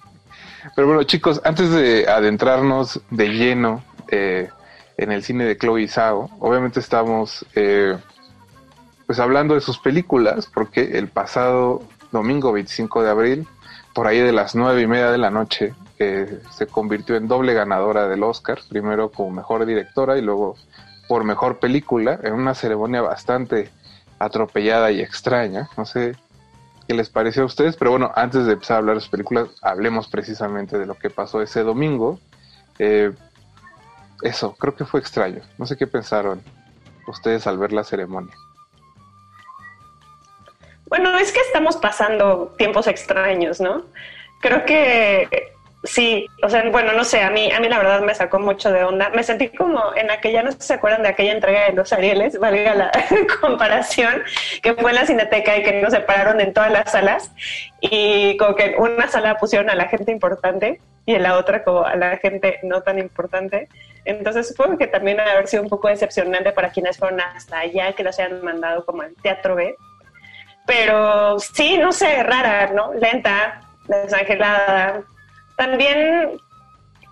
[0.75, 4.49] Pero bueno, chicos, antes de adentrarnos de lleno eh,
[4.97, 7.97] en el cine de Chloe Zhao, obviamente estamos eh,
[9.05, 13.47] pues hablando de sus películas, porque el pasado domingo 25 de abril,
[13.93, 17.53] por ahí de las nueve y media de la noche, eh, se convirtió en doble
[17.53, 20.55] ganadora del Oscar, primero como mejor directora y luego
[21.09, 23.69] por mejor película, en una ceremonia bastante
[24.19, 25.69] atropellada y extraña.
[25.75, 26.15] No sé
[26.89, 29.49] qué les pareció a ustedes, pero bueno, antes de empezar a hablar de sus películas,
[29.61, 32.19] hablemos precisamente de lo que pasó ese domingo.
[32.79, 33.11] Eh,
[34.23, 35.43] eso, creo que fue extraño.
[35.59, 36.41] No sé qué pensaron
[37.07, 38.33] ustedes al ver la ceremonia.
[40.87, 43.85] Bueno, es que estamos pasando tiempos extraños, ¿no?
[44.41, 45.48] Creo que
[45.89, 48.71] sí, o sea, bueno, no sé, a mí, a mí la verdad me sacó mucho
[48.71, 49.09] de onda.
[49.09, 51.91] Me sentí como en aquella, no sé si se acuerdan de aquella entrega de los
[51.91, 52.91] Arieles, valga la
[53.41, 54.23] comparación,
[54.61, 57.31] que fue en la Cineteca y que nos separaron en todas las salas
[57.81, 61.63] y como que en una sala pusieron a la gente importante y en la otra
[61.63, 63.67] como a la gente no tan importante.
[64.05, 68.03] Entonces supongo que también haber sido un poco decepcionante para quienes fueron hasta allá, que
[68.03, 69.75] los hayan mandado como al Teatro B.
[70.67, 72.93] Pero sí, no sé, rara, ¿no?
[72.93, 75.01] Lenta, desangelada.
[75.59, 76.39] También,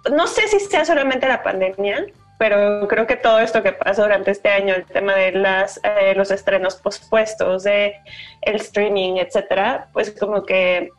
[0.09, 2.05] no sé si sea solamente la pandemia,
[2.39, 6.13] pero creo que todo esto que pasó durante este año, el tema de las, eh,
[6.15, 7.95] los estrenos pospuestos, de
[8.43, 10.91] el streaming, etcétera, pues como que,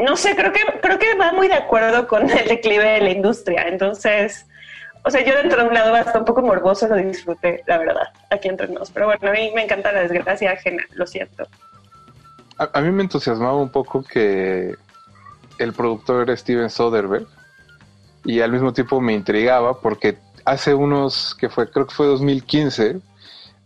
[0.00, 3.10] no sé, creo que, creo que va muy de acuerdo con el declive de la
[3.10, 3.68] industria.
[3.68, 4.44] Entonces,
[5.04, 8.08] o sea, yo dentro de un lado hasta un poco morboso lo disfruté, la verdad,
[8.30, 8.90] aquí entre nos.
[8.90, 11.46] Pero bueno, a mí me encanta la desgracia ajena, lo siento.
[12.58, 14.74] A, a mí me entusiasmaba un poco que
[15.58, 17.26] el productor era Steven Soderbergh
[18.24, 23.00] y al mismo tiempo me intrigaba porque hace unos, que fue, creo que fue 2015,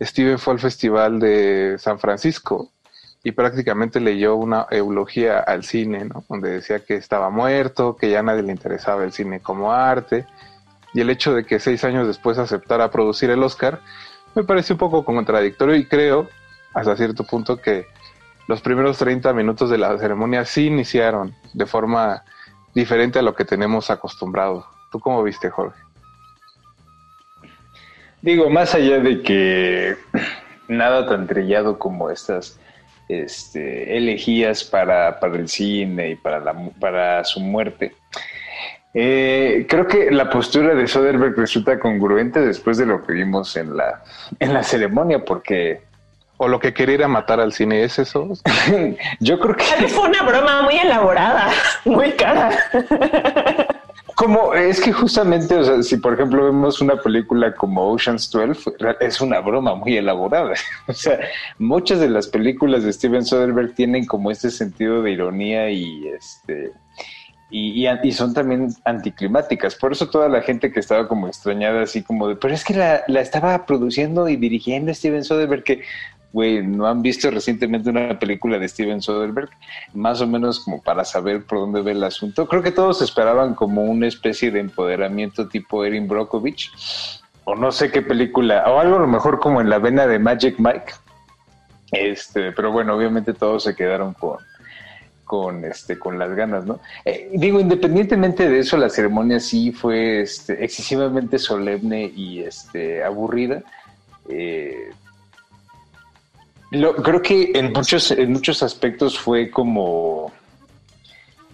[0.01, 2.71] Steven fue al Festival de San Francisco
[3.23, 6.23] y prácticamente leyó una eulogía al cine, ¿no?
[6.27, 10.25] Donde decía que estaba muerto, que ya nadie le interesaba el cine como arte
[10.93, 13.79] y el hecho de que seis años después aceptara producir el Oscar
[14.35, 16.29] me parece un poco contradictorio y creo
[16.73, 17.85] hasta cierto punto que
[18.47, 22.23] los primeros 30 minutos de la ceremonia sí iniciaron de forma
[22.73, 24.65] diferente a lo que tenemos acostumbrado.
[24.91, 25.79] ¿Tú cómo viste, Jorge?
[28.21, 29.95] Digo, más allá de que
[30.67, 32.59] nada tan trillado como estas
[33.07, 37.95] este, elegías para, para el cine y para, la, para su muerte,
[38.93, 43.75] eh, creo que la postura de Soderbergh resulta congruente después de lo que vimos en
[43.77, 44.03] la,
[44.39, 45.90] en la ceremonia, porque...
[46.43, 48.27] O lo que quería era matar al cine, ¿es eso?
[49.19, 49.87] Yo creo que...
[49.87, 51.49] Fue una broma muy elaborada,
[51.85, 52.49] muy cara.
[54.15, 58.71] Como es que justamente, o sea, si por ejemplo vemos una película como Ocean's 12,
[59.01, 60.55] es una broma muy elaborada.
[60.87, 61.19] O sea,
[61.59, 66.73] muchas de las películas de Steven Soderbergh tienen como este sentido de ironía y este
[67.51, 69.75] y, y, y son también anticlimáticas.
[69.75, 72.73] Por eso toda la gente que estaba como extrañada, así como de, pero es que
[72.73, 75.81] la, la estaba produciendo y dirigiendo Steven Soderbergh, que,
[76.33, 79.49] güey, no han visto recientemente una película de Steven Soderbergh,
[79.93, 82.47] más o menos como para saber por dónde ve el asunto.
[82.47, 86.71] Creo que todos esperaban como una especie de empoderamiento tipo Erin Brockovich,
[87.43, 90.19] o no sé qué película, o algo a lo mejor como en la vena de
[90.19, 90.93] Magic Mike.
[91.91, 94.37] Este, pero bueno, obviamente todos se quedaron con,
[95.25, 96.79] con este con las ganas, ¿no?
[97.03, 103.61] Eh, digo, independientemente de eso, la ceremonia sí fue este, excesivamente solemne y este aburrida.
[104.29, 104.91] Eh,
[106.71, 110.31] lo- creo que en muchos, en muchos aspectos fue como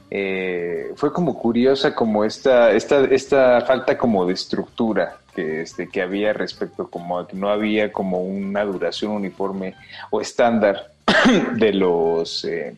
[0.10, 6.02] eh, fue como curiosa como esta, esta, esta falta como de estructura que, este, que
[6.02, 9.76] había respecto como a que no había como una duración uniforme
[10.10, 10.91] o estándar
[11.56, 12.76] de los eh,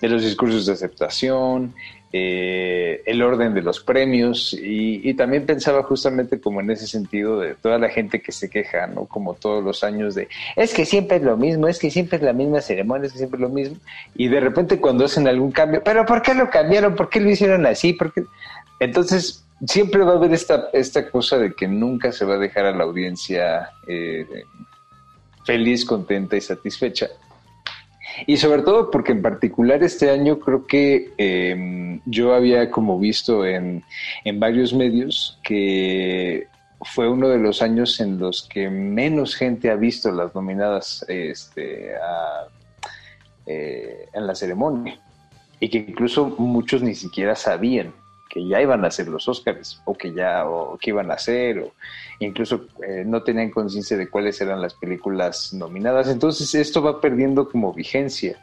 [0.00, 1.74] de los discursos de aceptación,
[2.16, 7.56] eh, el orden de los premios y, también pensaba justamente como en ese sentido de
[7.56, 9.06] toda la gente que se queja, ¿no?
[9.06, 12.22] Como todos los años de, es que siempre es lo mismo, es que siempre es
[12.22, 13.78] la misma ceremonia, es que siempre es lo mismo
[14.14, 16.94] y de repente cuando hacen algún cambio, pero ¿por qué lo cambiaron?
[16.94, 17.94] ¿Por qué lo hicieron así?
[17.94, 18.22] ¿Por qué?
[18.78, 22.66] Entonces siempre va a haber esta, esta cosa de que nunca se va a dejar
[22.66, 24.44] a la audiencia eh,
[25.44, 27.08] feliz, contenta y satisfecha.
[28.26, 33.44] Y sobre todo porque en particular este año creo que eh, yo había como visto
[33.44, 33.82] en,
[34.24, 36.48] en varios medios que
[36.80, 41.94] fue uno de los años en los que menos gente ha visto las nominadas este,
[41.96, 42.46] a,
[43.46, 45.00] eh, en la ceremonia.
[45.60, 47.94] Y que incluso muchos ni siquiera sabían
[48.34, 51.60] que ya iban a ser los Óscares o que ya o que iban a ser
[51.60, 51.72] o
[52.18, 56.08] incluso eh, no tenían conciencia de cuáles eran las películas nominadas.
[56.08, 58.36] Entonces esto va perdiendo como vigencia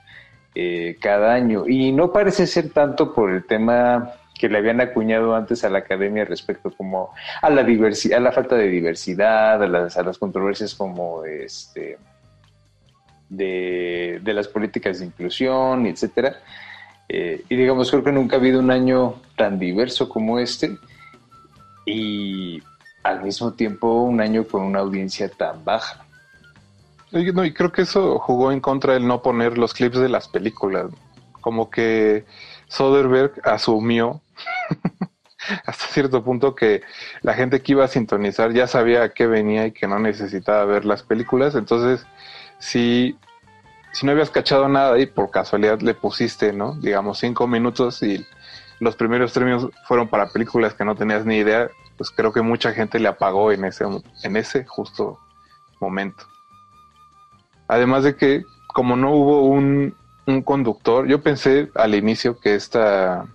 [0.55, 1.67] eh, cada año.
[1.67, 5.79] Y no parece ser tanto por el tema que le habían acuñado antes a la
[5.79, 10.17] academia respecto como a la diversidad a la falta de diversidad a las, a las
[10.17, 11.99] controversias como este
[13.29, 16.37] de, de las políticas de inclusión etcétera
[17.13, 20.77] eh, y digamos, creo que nunca ha habido un año tan diverso como este
[21.85, 22.63] y
[23.03, 26.05] al mismo tiempo un año con una audiencia tan baja.
[27.11, 30.07] Y, no, y creo que eso jugó en contra el no poner los clips de
[30.07, 30.85] las películas.
[31.41, 32.23] Como que
[32.69, 34.21] Soderbergh asumió
[35.65, 36.81] hasta cierto punto que
[37.23, 40.63] la gente que iba a sintonizar ya sabía a qué venía y que no necesitaba
[40.63, 41.55] ver las películas.
[41.55, 42.05] Entonces,
[42.57, 43.17] si,
[43.93, 46.75] si no habías cachado nada y por casualidad le pusiste, ¿no?
[46.75, 48.25] Digamos, cinco minutos y
[48.79, 52.71] los primeros premios fueron para películas que no tenías ni idea, pues creo que mucha
[52.73, 53.85] gente le apagó en ese,
[54.23, 55.19] en ese justo
[55.79, 56.25] momento.
[57.67, 59.95] Además de que, como no hubo un,
[60.25, 63.27] un conductor, yo pensé al inicio que esta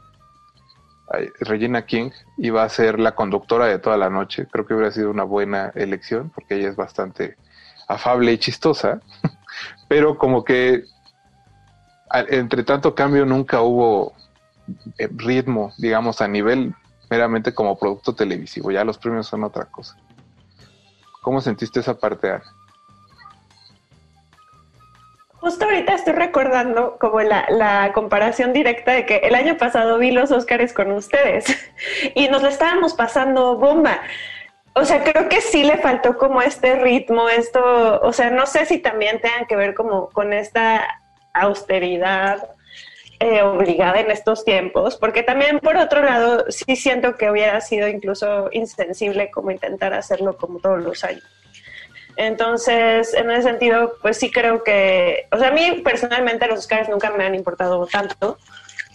[1.41, 4.47] Regina King iba a ser la conductora de toda la noche.
[4.51, 7.37] Creo que hubiera sido una buena elección porque ella es bastante
[7.87, 9.01] afable y chistosa.
[9.89, 10.85] Pero como que
[12.29, 14.15] entre tanto cambio nunca hubo
[14.99, 16.75] eh, ritmo, digamos, a nivel
[17.11, 18.71] meramente como producto televisivo.
[18.71, 19.97] Ya los premios son otra cosa.
[21.23, 22.45] ¿Cómo sentiste esa parte, Ana?
[25.35, 30.11] Justo ahorita estoy recordando como la, la comparación directa de que el año pasado vi
[30.11, 31.47] los Óscares con ustedes
[32.15, 34.01] y nos lo estábamos pasando bomba.
[34.79, 38.67] O sea, creo que sí le faltó como este ritmo, esto, o sea, no sé
[38.67, 41.01] si también tengan que ver como con esta
[41.33, 42.51] austeridad
[43.19, 47.89] eh, obligada en estos tiempos, porque también por otro lado sí siento que hubiera sido
[47.89, 51.25] incluso insensible como intentar hacerlo como todos los años.
[52.17, 56.91] Entonces, en ese sentido, pues sí creo que, o sea, a mí personalmente los Oscars
[56.91, 58.37] nunca me han importado tanto,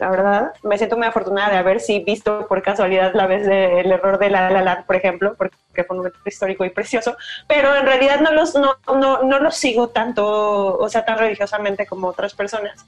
[0.01, 0.53] la verdad.
[0.63, 4.31] Me siento muy afortunada de haber sí visto por casualidad la vez del error de
[4.31, 7.15] La La Land, por ejemplo, porque fue un momento histórico y precioso,
[7.47, 11.85] pero en realidad no los, no, no, no los sigo tanto, o sea, tan religiosamente
[11.85, 12.83] como otras personas.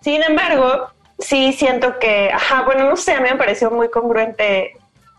[0.00, 0.90] Sin embargo,
[1.20, 4.72] sí siento que, ajá, bueno, no sé, a mí me pareció muy congruente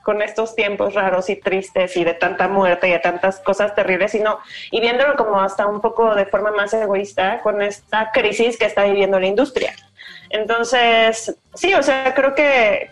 [0.04, 4.12] con estos tiempos raros y tristes y de tanta muerte y de tantas cosas terribles,
[4.12, 8.66] sino, y viéndolo como hasta un poco de forma más egoísta con esta crisis que
[8.66, 9.74] está viviendo la industria.
[10.30, 12.90] Entonces, sí, o sea, creo que,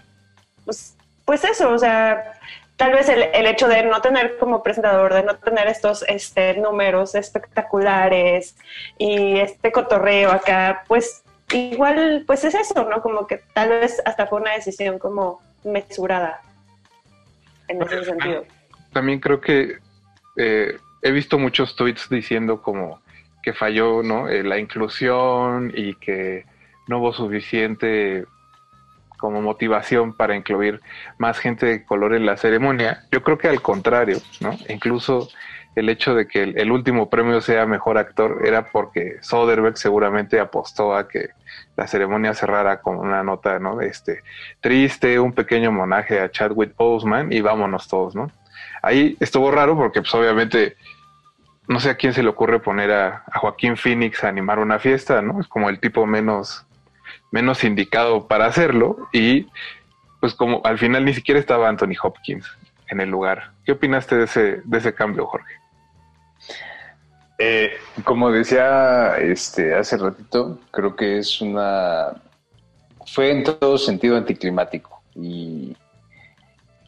[0.65, 0.95] pues,
[1.25, 2.39] pues eso, o sea,
[2.75, 6.55] tal vez el, el hecho de no tener como presentador, de no tener estos este,
[6.57, 8.55] números espectaculares
[8.97, 13.01] y este cotorreo acá, pues igual, pues es eso, ¿no?
[13.01, 16.41] Como que tal vez hasta fue una decisión como mesurada
[17.67, 18.45] en ese sentido.
[18.93, 19.79] También creo que
[20.37, 23.01] eh, he visto muchos tweets diciendo como
[23.41, 24.27] que falló ¿no?
[24.27, 26.45] Eh, la inclusión y que
[26.87, 28.25] no hubo suficiente
[29.17, 30.81] como motivación para incluir
[31.17, 33.03] más gente de color en la ceremonia.
[33.11, 34.51] Yo creo que al contrario, ¿no?
[34.69, 35.29] Incluso
[35.75, 40.95] el hecho de que el, último premio sea mejor actor era porque Soderbergh seguramente apostó
[40.95, 41.29] a que
[41.75, 43.81] la ceremonia cerrara con una nota, ¿no?
[43.81, 44.21] Este,
[44.61, 48.31] triste, un pequeño homenaje a Chadwick Boseman y vámonos todos, ¿no?
[48.81, 50.77] Ahí estuvo raro porque pues obviamente
[51.67, 54.79] no sé a quién se le ocurre poner a, a Joaquín Phoenix a animar una
[54.79, 55.41] fiesta, ¿no?
[55.41, 56.65] Es como el tipo menos
[57.35, 59.47] menos indicado para hacerlo y
[60.21, 62.47] pues como al final ni siquiera estaba Anthony Hopkins
[62.87, 63.51] en el lugar.
[63.65, 65.53] ¿Qué opinaste de ese, de ese cambio, Jorge?
[67.37, 67.73] Eh,
[68.05, 72.13] como decía este hace ratito, creo que es una
[73.05, 75.75] fue en todo sentido anticlimático y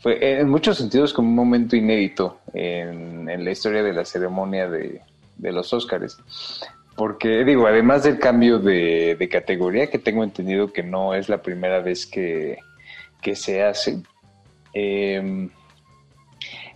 [0.02, 4.70] fue en muchos sentidos como un momento inédito en, en la historia de la ceremonia
[4.70, 5.02] de,
[5.36, 6.18] de los Óscares.
[6.98, 11.80] Porque digo, además del cambio de, categoría, que tengo entendido que no es la primera
[11.80, 12.58] vez que,
[13.22, 14.02] que se hace,
[14.74, 15.48] eh,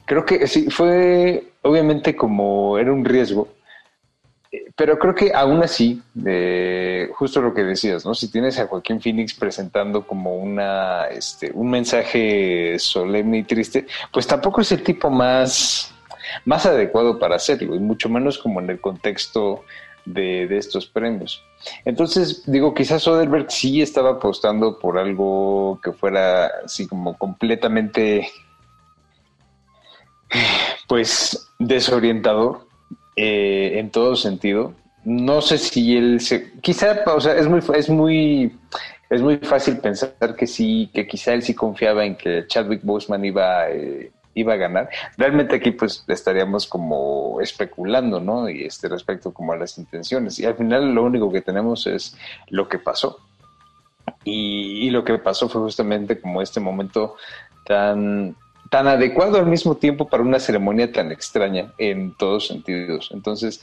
[0.05, 3.47] creo que sí, fue obviamente como era un riesgo,
[4.51, 8.13] eh, pero creo que aún así, eh, justo lo que decías, ¿no?
[8.13, 14.27] Si tienes a Joaquín Phoenix presentando como una, este, un mensaje solemne y triste, pues
[14.27, 15.93] tampoco es el tipo más,
[16.45, 19.63] más adecuado para hacerlo, y mucho menos como en el contexto
[20.05, 21.43] de, de estos premios.
[21.85, 28.27] Entonces, digo, quizás Soderbergh sí estaba apostando por algo que fuera así como completamente,
[30.87, 32.67] pues, desorientador
[33.15, 34.73] eh, en todo sentido.
[35.03, 38.55] No sé si él se, quizá, o sea, es muy, es muy,
[39.09, 43.25] es muy fácil pensar que sí, que quizá él sí confiaba en que Chadwick Boseman
[43.25, 44.89] iba, eh, iba a ganar.
[45.17, 48.49] Realmente aquí pues estaríamos como especulando, ¿no?
[48.49, 50.39] Y este respecto como a las intenciones.
[50.39, 52.17] Y al final lo único que tenemos es
[52.49, 53.19] lo que pasó.
[54.23, 57.15] Y, lo que pasó fue justamente como este momento
[57.65, 58.35] tan
[58.69, 63.09] tan adecuado al mismo tiempo para una ceremonia tan extraña en todos sentidos.
[63.13, 63.61] Entonces,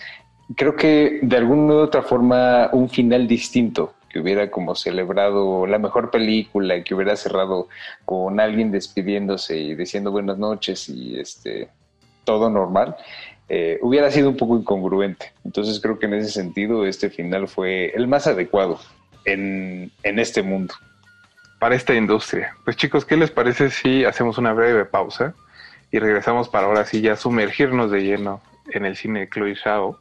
[0.54, 5.78] creo que de alguna u otra forma un final distinto que hubiera como celebrado la
[5.78, 7.68] mejor película, que hubiera cerrado
[8.04, 11.68] con alguien despidiéndose y diciendo buenas noches y este
[12.24, 12.96] todo normal,
[13.48, 15.32] eh, hubiera sido un poco incongruente.
[15.44, 18.78] Entonces creo que en ese sentido este final fue el más adecuado
[19.24, 20.74] en, en este mundo
[21.58, 22.54] para esta industria.
[22.64, 25.34] Pues chicos, ¿qué les parece si hacemos una breve pausa
[25.90, 29.98] y regresamos para ahora sí ya sumergirnos de lleno en el cine de Chloe Zhao?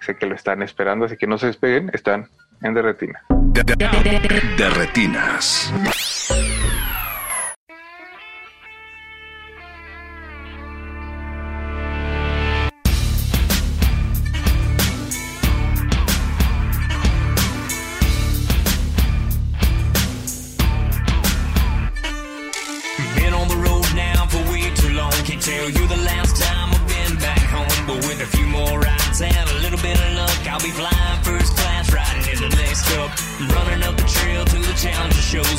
[0.00, 2.28] Sé que lo están esperando, así que no se despeguen, están
[2.62, 3.22] en Derretina.
[3.28, 5.72] De retinas.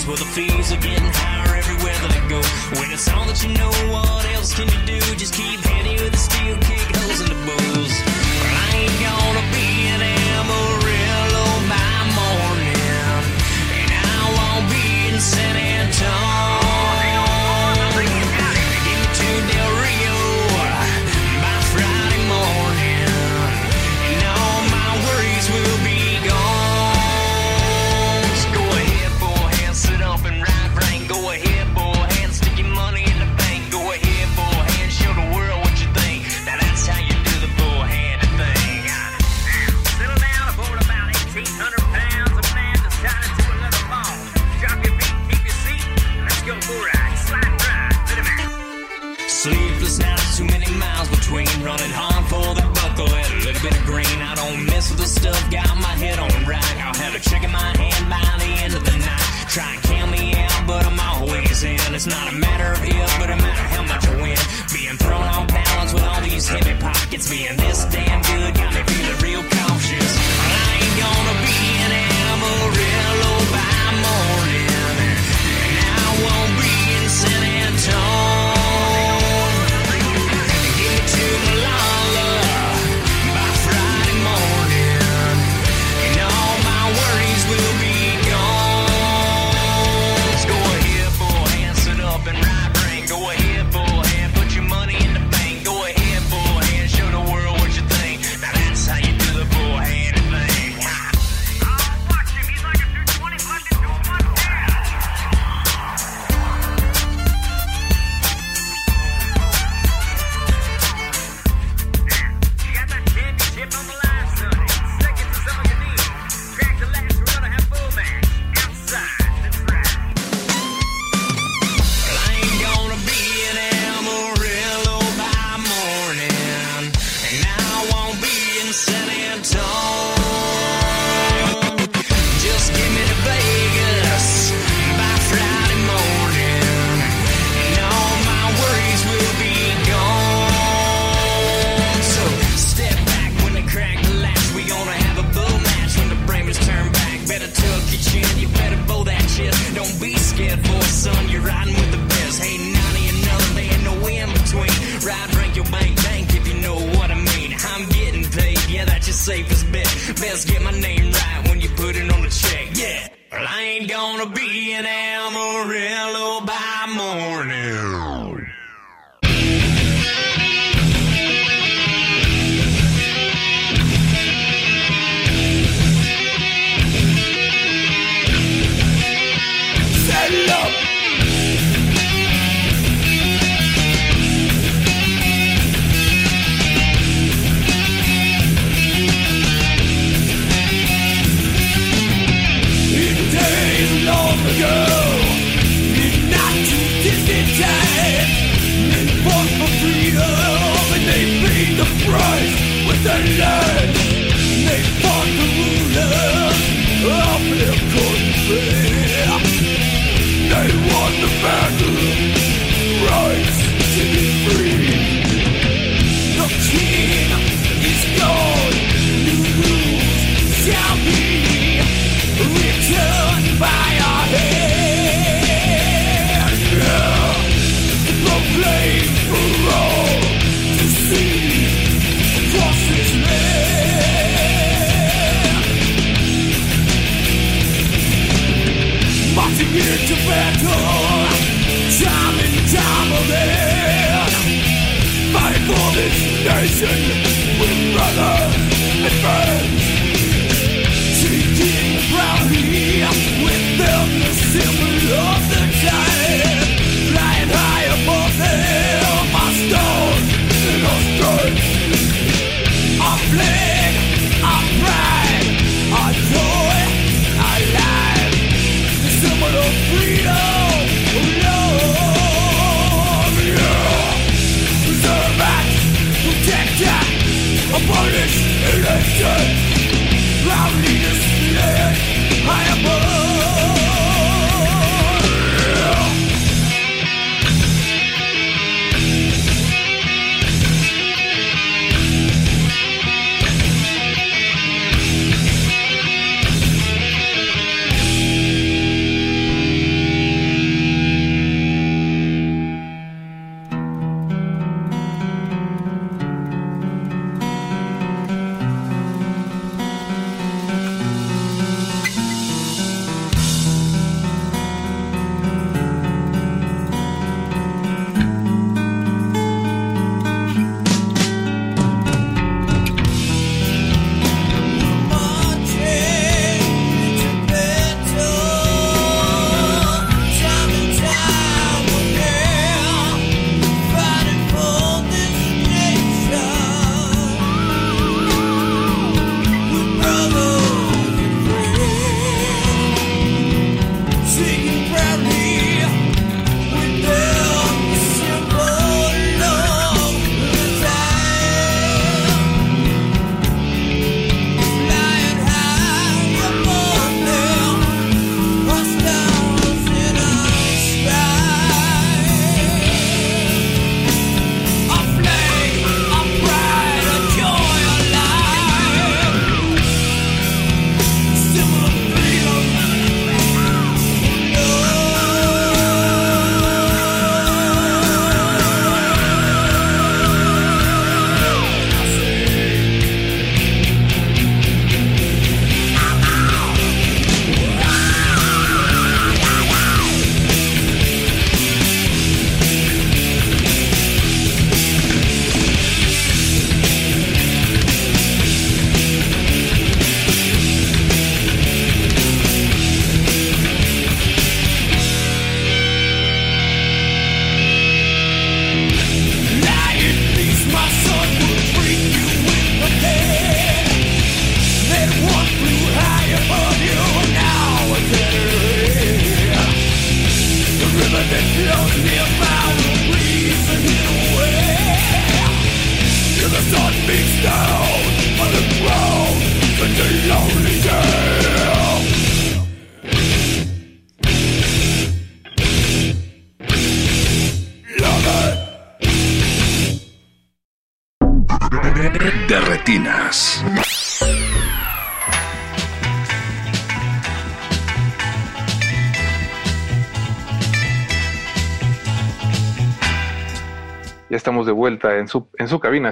[0.02, 2.42] Shows where the fees are getting higher everywhere that I go.
[2.80, 5.00] When it's all that you know, what else can you do?
[5.16, 7.94] Just keep heading with the steel kick holes in the bulls.
[8.64, 9.21] I ain't gonna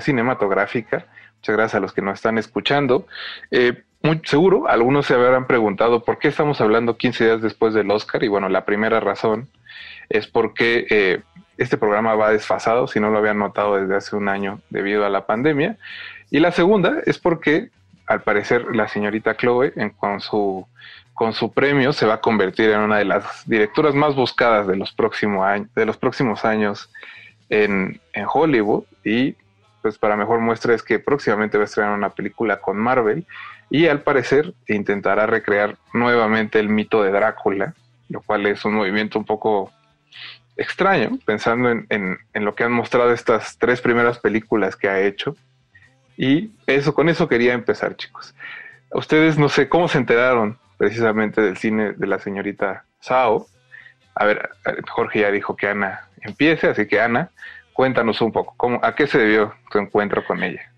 [0.02, 1.06] cinematográfica.
[1.38, 3.08] Muchas gracias a los que nos están escuchando.
[3.52, 3.84] Eh,
[4.24, 8.24] seguro, algunos se habrán preguntado por qué estamos hablando 15 días después del Oscar.
[8.24, 9.50] Y bueno, la primera razón
[10.10, 11.22] es porque eh,
[11.58, 15.10] este programa va desfasado, si no lo habían notado desde hace un año debido a
[15.10, 15.78] la pandemia.
[16.32, 17.70] Y la segunda es porque,
[18.08, 20.66] al parecer, la señorita Chloe, con, su,
[21.14, 24.78] con su premio, se va a convertir en una de las directoras más buscadas de
[24.78, 26.90] los, próximos años, de los próximos años
[27.50, 28.84] en, en Hollywood.
[29.04, 29.36] Y
[29.82, 33.26] pues para mejor muestra es que próximamente va a estrenar una película con Marvel
[33.70, 37.74] y al parecer intentará recrear nuevamente el mito de Drácula,
[38.10, 39.72] lo cual es un movimiento un poco
[40.58, 45.36] extraño, pensando en, en, lo que han mostrado estas tres primeras películas que ha hecho.
[46.18, 48.36] Y eso, con eso quería empezar, chicos.
[48.92, 53.48] Ustedes no sé cómo se enteraron precisamente del cine de la señorita Sao.
[54.16, 54.50] A ver,
[54.90, 57.30] Jorge ya dijo que Ana empiece, así que Ana,
[57.80, 60.70] cuéntanos un poco, ¿cómo, ¿a qué se debió tu encuentro con ella?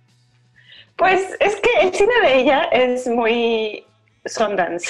[0.96, 3.84] Pues es que el cine de ella es muy
[4.24, 4.88] Sundance.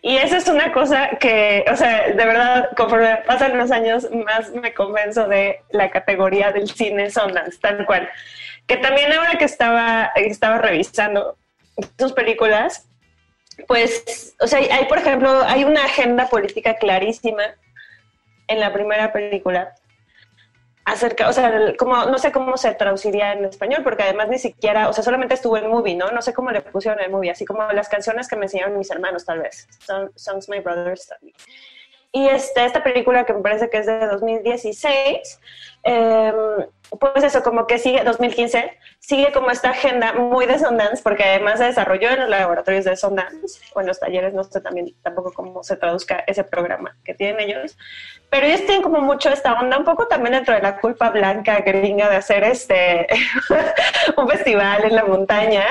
[0.00, 4.52] Y eso es una cosa que, o sea, de verdad, conforme pasan los años, más
[4.52, 8.08] me convenzo de la categoría del cine Sundance, tal cual.
[8.68, 11.36] Que también ahora que estaba, estaba revisando
[11.98, 12.86] sus películas,
[13.66, 17.42] pues, o sea, hay, por ejemplo, hay una agenda política clarísima
[18.46, 19.74] en la primera película
[20.84, 24.88] acerca, o sea, como, no sé cómo se traduciría en español, porque además ni siquiera,
[24.88, 26.10] o sea, solamente estuvo en movie, ¿no?
[26.10, 28.90] No sé cómo le pusieron en movie, así como las canciones que me enseñaron mis
[28.90, 29.66] hermanos, tal vez.
[29.78, 31.34] Son, Songs My Brothers también.
[32.16, 35.40] Y este, esta película que me parece que es de 2016,
[35.82, 36.32] eh,
[37.00, 38.70] pues eso, como que sigue, 2015,
[39.00, 42.94] sigue como esta agenda muy de Sundance, porque además se desarrolló en los laboratorios de
[42.94, 47.14] Sundance, o en los talleres, no sé también tampoco cómo se traduzca ese programa que
[47.14, 47.76] tienen ellos,
[48.34, 51.60] pero ellos tienen como mucho esta onda, un poco también dentro de la culpa blanca
[51.60, 53.06] gringa de hacer este,
[54.16, 55.64] un festival en la montaña,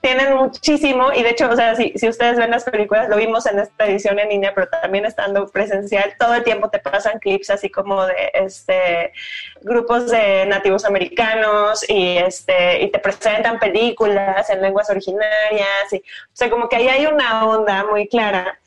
[0.00, 3.44] tienen muchísimo, y de hecho, o sea, si, si ustedes ven las películas, lo vimos
[3.46, 7.50] en esta edición en línea, pero también estando presencial, todo el tiempo te pasan clips
[7.50, 9.12] así como de este
[9.60, 15.96] grupos de nativos americanos y este y te presentan películas en lenguas originarias o
[16.32, 18.60] sea como que ahí hay una onda muy clara.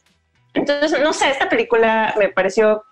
[0.54, 2.84] Entonces no sé esta película me pareció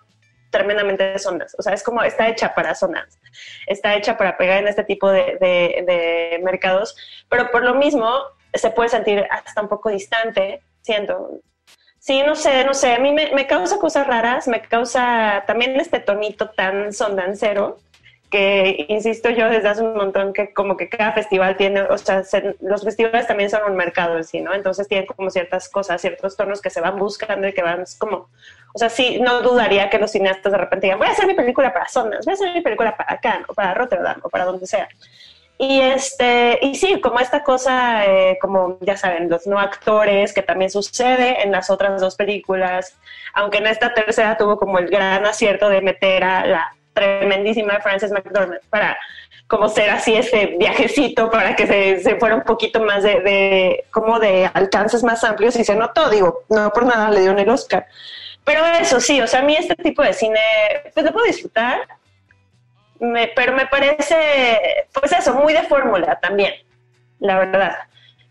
[0.52, 3.18] tremendamente de zonas, o sea es como está hecha para zonas
[3.66, 6.94] está hecha para pegar en este tipo de, de, mercados
[7.28, 8.08] pero por lo mismo
[8.54, 11.40] se puede sentir hasta un poco distante siento.
[11.98, 15.78] Sí, no sé, no sé, a mí me, me, causa cosas raras, me causa también
[15.80, 17.78] este tonito tan sondancero,
[18.32, 22.24] que insisto yo desde hace un montón que como que cada festival tiene, o sea,
[22.24, 24.54] se, los festivales también son un mercado en sí, ¿no?
[24.54, 28.30] Entonces tienen como ciertas cosas, ciertos tonos que se van buscando y que van como,
[28.72, 31.34] o sea, sí, no dudaría que los cineastas de repente digan, voy a hacer mi
[31.34, 34.46] película para Zonas, voy a hacer mi película para Cannes o para Rotterdam o para
[34.46, 34.88] donde sea.
[35.58, 40.42] Y, este, y sí, como esta cosa, eh, como ya saben, los no actores, que
[40.42, 42.96] también sucede en las otras dos películas,
[43.34, 48.10] aunque en esta tercera tuvo como el gran acierto de meter a la tremendísima Frances
[48.10, 48.96] McDormand para
[49.46, 53.84] como ser así ese viajecito para que se, se fuera un poquito más de, de,
[53.90, 57.48] como de alcances más amplios y se notó, digo, no por nada le dio el
[57.50, 57.86] Oscar.
[58.44, 60.40] Pero eso sí, o sea, a mí este tipo de cine,
[60.94, 61.86] pues lo puedo disfrutar,
[62.98, 66.54] me, pero me parece, pues eso, muy de fórmula también,
[67.20, 67.76] la verdad.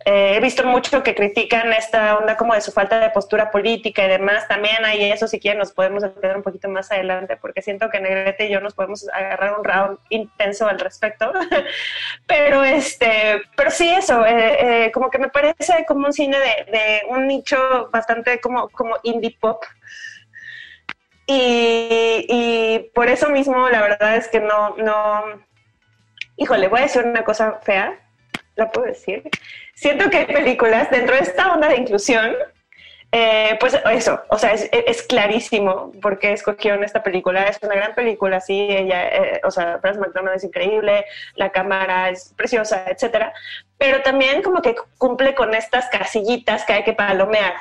[0.05, 4.05] Eh, he visto mucho que critican esta onda como de su falta de postura política
[4.05, 4.47] y demás.
[4.47, 7.99] También hay eso, si quieren, nos podemos entender un poquito más adelante, porque siento que
[7.99, 11.31] Negrete y yo nos podemos agarrar un round intenso al respecto.
[12.27, 16.71] pero este, pero sí eso, eh, eh, como que me parece como un cine de,
[16.71, 19.63] de, un nicho bastante como, como indie pop.
[21.27, 25.23] Y, y por eso mismo, la verdad es que no, no,
[26.37, 27.99] híjole, voy a decir una cosa fea,
[28.55, 29.23] ¿la puedo decir?
[29.81, 32.35] Siento que hay películas dentro de esta onda de inclusión,
[33.11, 38.39] eh, pues eso, o sea, es, clarísimo porque escogieron esta película, es una gran película,
[38.41, 43.33] sí, ella, eh, o sea, Frances McDormand es increíble, la cámara es preciosa, etcétera,
[43.79, 47.55] pero también como que cumple con estas casillitas que hay que palomear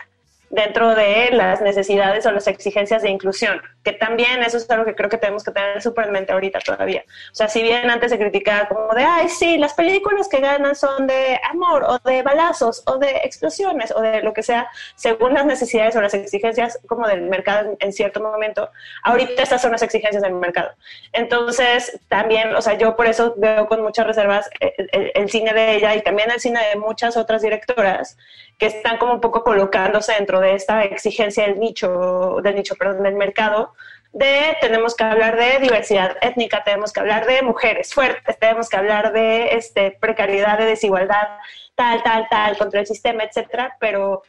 [0.51, 4.97] dentro de las necesidades o las exigencias de inclusión, que también eso es algo que
[4.97, 7.05] creo que tenemos que tener súper en mente ahorita todavía.
[7.31, 10.75] O sea, si bien antes se criticaba como de, ay, sí, las películas que ganan
[10.75, 15.35] son de amor o de balazos o de explosiones o de lo que sea, según
[15.35, 18.71] las necesidades o las exigencias como del mercado en cierto momento,
[19.05, 20.73] ahorita estas son las exigencias del mercado.
[21.13, 25.55] Entonces, también, o sea, yo por eso veo con muchas reservas el, el, el cine
[25.55, 28.17] de ella y también el cine de muchas otras directoras
[28.61, 33.03] que están como un poco colocándose dentro de esta exigencia del nicho, del nicho, perdón,
[33.03, 33.73] del mercado,
[34.13, 38.77] de tenemos que hablar de diversidad étnica, tenemos que hablar de mujeres fuertes, tenemos que
[38.77, 41.39] hablar de este, precariedad, de desigualdad,
[41.75, 44.23] tal, tal, tal, contra el sistema, etcétera, pero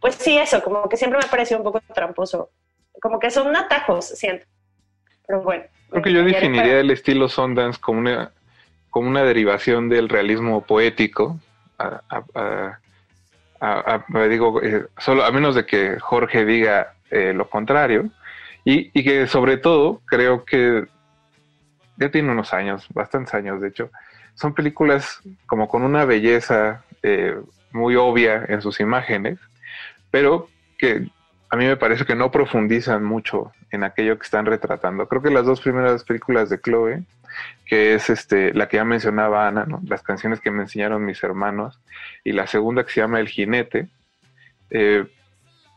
[0.00, 2.50] pues sí, eso, como que siempre me ha parecido un poco tramposo,
[3.00, 4.46] como que son atajos, siento.
[5.26, 5.64] Pero bueno.
[5.90, 8.32] Creo que yo definiría el estilo Sundance como una,
[8.90, 11.38] como una derivación del realismo poético.
[11.78, 12.80] A, a- a-
[13.60, 18.10] a- digo, eh, solo a menos de que Jorge diga eh, lo contrario.
[18.64, 20.86] Y, y que sobre todo creo que
[21.96, 23.90] ya tiene unos años, bastantes años de hecho,
[24.34, 27.36] son películas como con una belleza eh,
[27.72, 29.38] muy obvia en sus imágenes,
[30.10, 31.08] pero que
[31.48, 35.06] a mí me parece que no profundizan mucho en aquello que están retratando.
[35.08, 37.04] Creo que las dos primeras películas de Chloe,
[37.64, 39.80] que es este la que ya mencionaba Ana, ¿no?
[39.86, 41.80] las canciones que me enseñaron mis hermanos,
[42.24, 43.88] y la segunda que se llama El Jinete,
[44.70, 45.04] eh,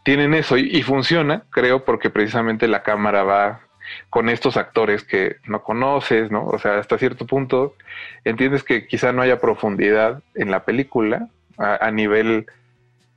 [0.03, 3.61] tienen eso y, funciona, creo, porque precisamente la cámara va
[4.09, 6.45] con estos actores que no conoces, ¿no?
[6.45, 7.75] O sea, hasta cierto punto
[8.23, 11.27] entiendes que quizá no haya profundidad en la película
[11.57, 12.47] a, a nivel,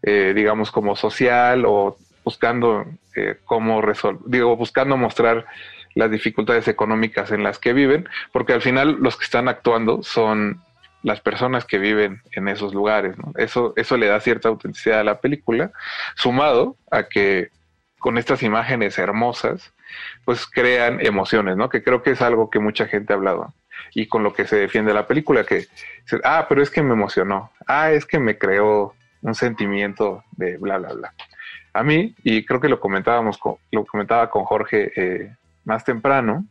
[0.02, 2.86] eh, digamos, como social o buscando
[3.16, 5.46] eh, cómo resolver, digo, buscando mostrar
[5.94, 10.60] las dificultades económicas en las que viven, porque al final los que están actuando son
[11.02, 13.16] las personas que viven en esos lugares.
[13.36, 15.72] Eso, eso le da cierta autenticidad a la película,
[16.14, 17.50] sumado a que
[17.98, 19.72] con estas imágenes hermosas,
[20.24, 21.68] pues crean emociones, ¿no?
[21.68, 23.54] Que creo que es algo que mucha gente ha hablado
[23.94, 25.66] y con lo que se defiende la película, que,
[26.24, 30.78] ah, pero es que me emocionó, ah, es que me creó un sentimiento de bla,
[30.78, 31.14] bla, bla.
[31.74, 36.44] A mí, y creo que lo comentábamos, con, lo comentaba con Jorge eh, más temprano,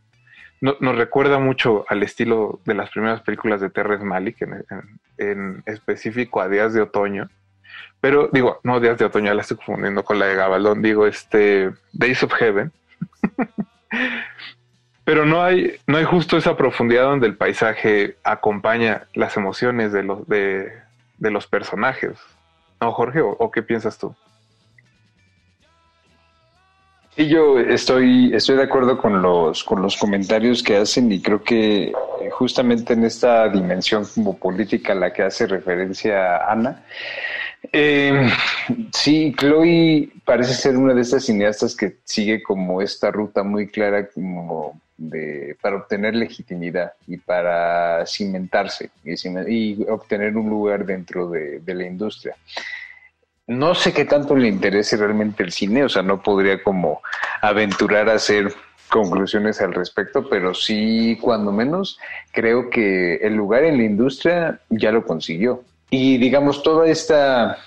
[0.61, 4.63] no- nos recuerda mucho al estilo de las primeras películas de Terrence Malick, en,
[5.17, 7.29] en- específico a Días de Otoño.
[7.99, 11.71] Pero digo, no Días de Otoño, la estoy confundiendo con la de Gabaldón, digo, este
[11.93, 12.71] Days of Heaven.
[15.03, 20.03] Pero no hay, no hay justo esa profundidad donde el paisaje acompaña las emociones de
[20.03, 20.71] los, de,
[21.17, 22.13] de los personajes.
[22.79, 23.21] ¿No, Jorge?
[23.21, 24.15] ¿O, o qué piensas tú?
[27.15, 31.43] Sí, yo estoy, estoy de acuerdo con los, con los comentarios que hacen y creo
[31.43, 31.93] que eh,
[32.31, 36.85] justamente en esta dimensión como política a la que hace referencia Ana,
[37.73, 38.29] eh,
[38.93, 44.07] sí, Chloe parece ser una de estas cineastas que sigue como esta ruta muy clara
[44.07, 49.15] como de, para obtener legitimidad y para cimentarse y,
[49.47, 52.35] y obtener un lugar dentro de, de la industria.
[53.47, 57.01] No sé qué tanto le interese realmente el cine, o sea, no podría como
[57.41, 58.53] aventurar a hacer
[58.89, 61.97] conclusiones al respecto, pero sí, cuando menos,
[62.31, 65.63] creo que el lugar en la industria ya lo consiguió.
[65.89, 67.57] Y digamos, toda esta,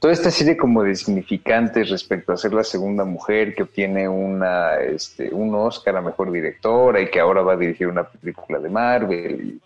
[0.00, 4.76] toda esta serie como de significantes respecto a ser la segunda mujer que obtiene una,
[4.76, 8.68] este, un Oscar a Mejor Directora y que ahora va a dirigir una película de
[8.68, 9.60] Marvel y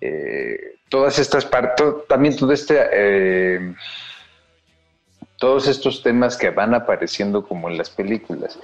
[0.00, 2.78] eh, todas estas partes, también todo este...
[2.92, 3.74] eh,
[5.38, 8.58] todos estos temas que van apareciendo como en las películas,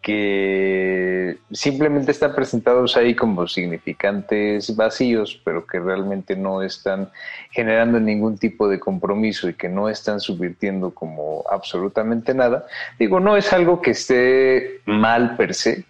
[0.00, 7.10] que simplemente están presentados ahí como significantes vacíos, pero que realmente no están
[7.50, 12.66] generando ningún tipo de compromiso y que no están subvirtiendo como absolutamente nada.
[12.98, 15.84] Digo, no es algo que esté mal per se,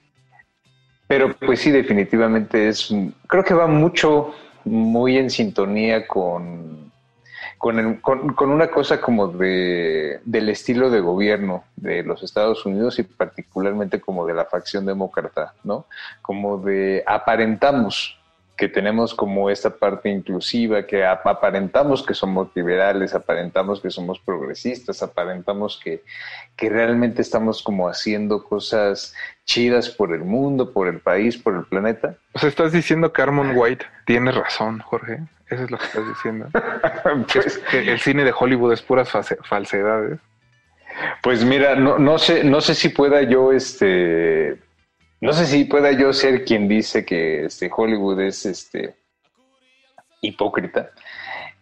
[1.08, 2.94] pero pues sí, definitivamente es,
[3.26, 4.32] creo que va mucho,
[4.64, 6.92] muy en sintonía con
[7.64, 12.66] con, el- con, con una cosa como de, del estilo de gobierno de los Estados
[12.66, 15.86] Unidos y particularmente como de la facción demócrata, ¿no?
[16.20, 18.18] Como de aparentamos
[18.56, 24.20] que tenemos como esta parte inclusiva, que ap- aparentamos que somos liberales, aparentamos que somos
[24.20, 26.02] progresistas, aparentamos que,
[26.56, 29.14] que realmente estamos como haciendo cosas
[29.44, 32.14] chidas por el mundo, por el país, por el planeta.
[32.32, 35.18] O sea, estás diciendo que Armond White tiene razón, Jorge.
[35.50, 36.48] Eso es lo que estás diciendo.
[37.32, 40.18] Que es- que el cine de Hollywood es puras false- falsedades.
[41.22, 44.58] Pues mira, no, no sé, no sé si pueda yo, este,
[45.24, 48.94] no sé si pueda yo ser quien dice que este Hollywood es este
[50.20, 50.90] hipócrita.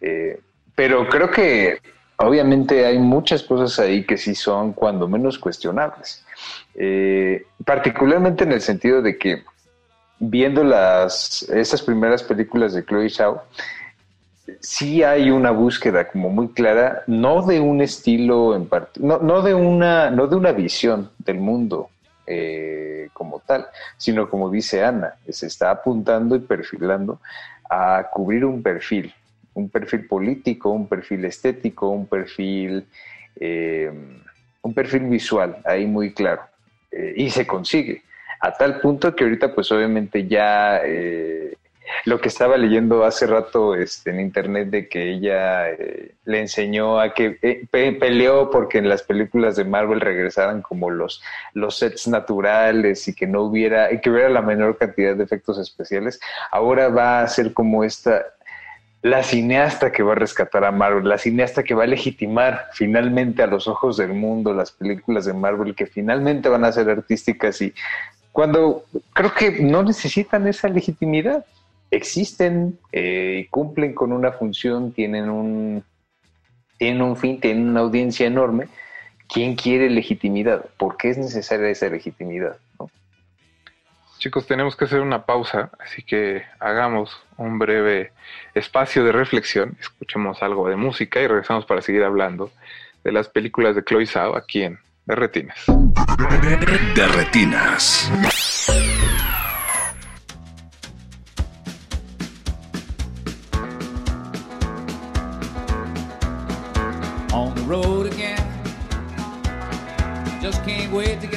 [0.01, 0.37] Eh,
[0.75, 1.79] pero creo que
[2.17, 6.25] obviamente hay muchas cosas ahí que sí son cuando menos cuestionables.
[6.75, 9.43] Eh, particularmente en el sentido de que
[10.19, 13.43] viendo las esas primeras películas de Chloe Zhao,
[14.59, 19.41] sí hay una búsqueda como muy clara, no de un estilo en part- no, no
[19.41, 21.89] de una, no de una visión del mundo
[22.25, 23.67] eh, como tal,
[23.97, 27.19] sino como dice Ana, se está apuntando y perfilando
[27.69, 29.13] a cubrir un perfil,
[29.53, 32.85] un perfil político, un perfil estético, un perfil,
[33.39, 33.91] eh,
[34.61, 36.43] un perfil visual, ahí muy claro,
[36.91, 38.03] eh, y se consigue.
[38.39, 41.55] a tal punto que ahorita pues obviamente ya eh,
[42.05, 46.99] lo que estaba leyendo hace rato este, en internet de que ella eh, le enseñó
[46.99, 51.21] a que eh, pe- peleó porque en las películas de Marvel regresaran como los,
[51.53, 55.59] los sets naturales y que no hubiera, y que hubiera la menor cantidad de efectos
[55.59, 56.19] especiales.
[56.51, 58.23] Ahora va a ser como esta,
[59.01, 63.43] la cineasta que va a rescatar a Marvel, la cineasta que va a legitimar finalmente
[63.43, 67.61] a los ojos del mundo las películas de Marvel que finalmente van a ser artísticas
[67.61, 67.73] y
[68.31, 71.45] cuando creo que no necesitan esa legitimidad,
[71.95, 75.83] existen eh, y cumplen con una función, tienen un,
[76.77, 78.67] tienen un fin, tienen una audiencia enorme.
[79.27, 80.65] ¿Quién quiere legitimidad?
[80.77, 82.57] ¿Por qué es necesaria esa legitimidad?
[82.79, 82.89] no?
[84.17, 88.11] Chicos, tenemos que hacer una pausa, así que hagamos un breve
[88.53, 92.51] espacio de reflexión, escuchemos algo de música y regresamos para seguir hablando
[93.03, 95.65] de las películas de Chloe Zhao aquí en De Retinas.
[96.95, 98.09] De retinas.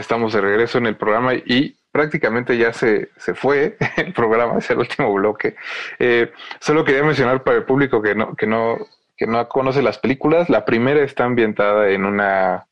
[0.00, 4.70] Estamos de regreso en el programa y prácticamente ya se, se fue el programa, es
[4.70, 5.56] el último bloque.
[5.98, 8.78] Eh, solo quería mencionar para el público que no, que no,
[9.16, 12.66] que no conoce las películas, la primera está ambientada en una,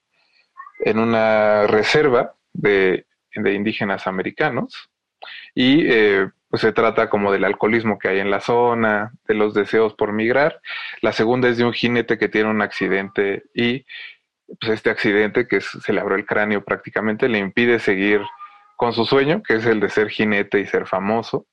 [0.81, 4.89] en una reserva de, de indígenas americanos
[5.55, 9.53] y eh, pues se trata como del alcoholismo que hay en la zona, de los
[9.53, 10.61] deseos por migrar.
[11.03, 13.85] La segunda es de un jinete que tiene un accidente y
[14.61, 18.23] pues este accidente que se le abrió el cráneo prácticamente le impide seguir
[18.77, 21.47] con su sueño, que es el de ser jinete y ser famoso.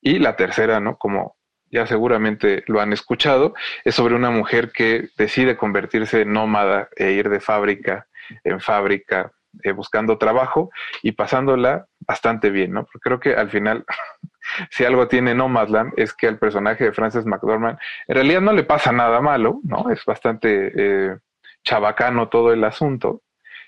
[0.00, 0.96] Y la tercera, ¿no?
[0.96, 1.36] Como
[1.70, 3.54] ya seguramente lo han escuchado,
[3.84, 8.06] es sobre una mujer que decide convertirse en nómada e ir de fábrica
[8.44, 9.32] en fábrica
[9.62, 10.70] eh, buscando trabajo
[11.02, 12.84] y pasándola bastante bien, ¿no?
[12.84, 13.84] Porque creo que al final,
[14.70, 17.78] si algo tiene Nomadland, es que al personaje de Frances McDormand
[18.08, 19.90] en realidad no le pasa nada malo, ¿no?
[19.90, 21.18] Es bastante eh,
[21.64, 23.22] chabacano todo el asunto.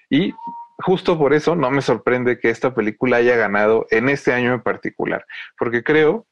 [0.09, 0.35] Y
[0.79, 4.63] justo por eso no me sorprende que esta película haya ganado en este año en
[4.63, 5.25] particular,
[5.59, 6.27] porque creo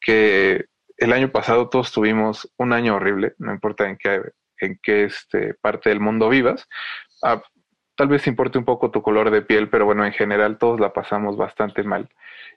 [0.00, 0.66] que
[0.96, 4.22] el año pasado todos tuvimos un año horrible, no importa en qué,
[4.60, 6.68] en qué este, parte del mundo vivas.
[7.22, 7.42] Ah,
[7.96, 10.92] tal vez importe un poco tu color de piel, pero bueno, en general todos la
[10.92, 12.08] pasamos bastante mal.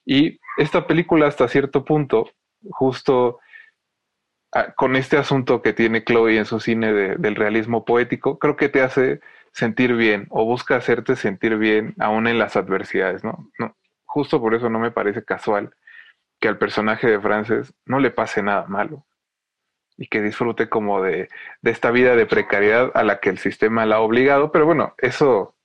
[0.06, 2.30] Y esta película hasta cierto punto,
[2.70, 3.40] justo
[4.76, 8.70] con este asunto que tiene Chloe en su cine de- del realismo poético, creo que
[8.70, 9.22] te hace
[9.54, 13.50] sentir bien o busca hacerte sentir bien aún en las adversidades, ¿no?
[13.60, 13.76] no
[14.06, 15.74] justo por eso no me parece casual
[16.40, 19.06] que al personaje de Frances no le pase nada malo
[19.98, 21.30] y que disfrute como de,
[21.64, 25.56] esta vida de precariedad a la que el sistema la ha obligado, pero bueno, eso,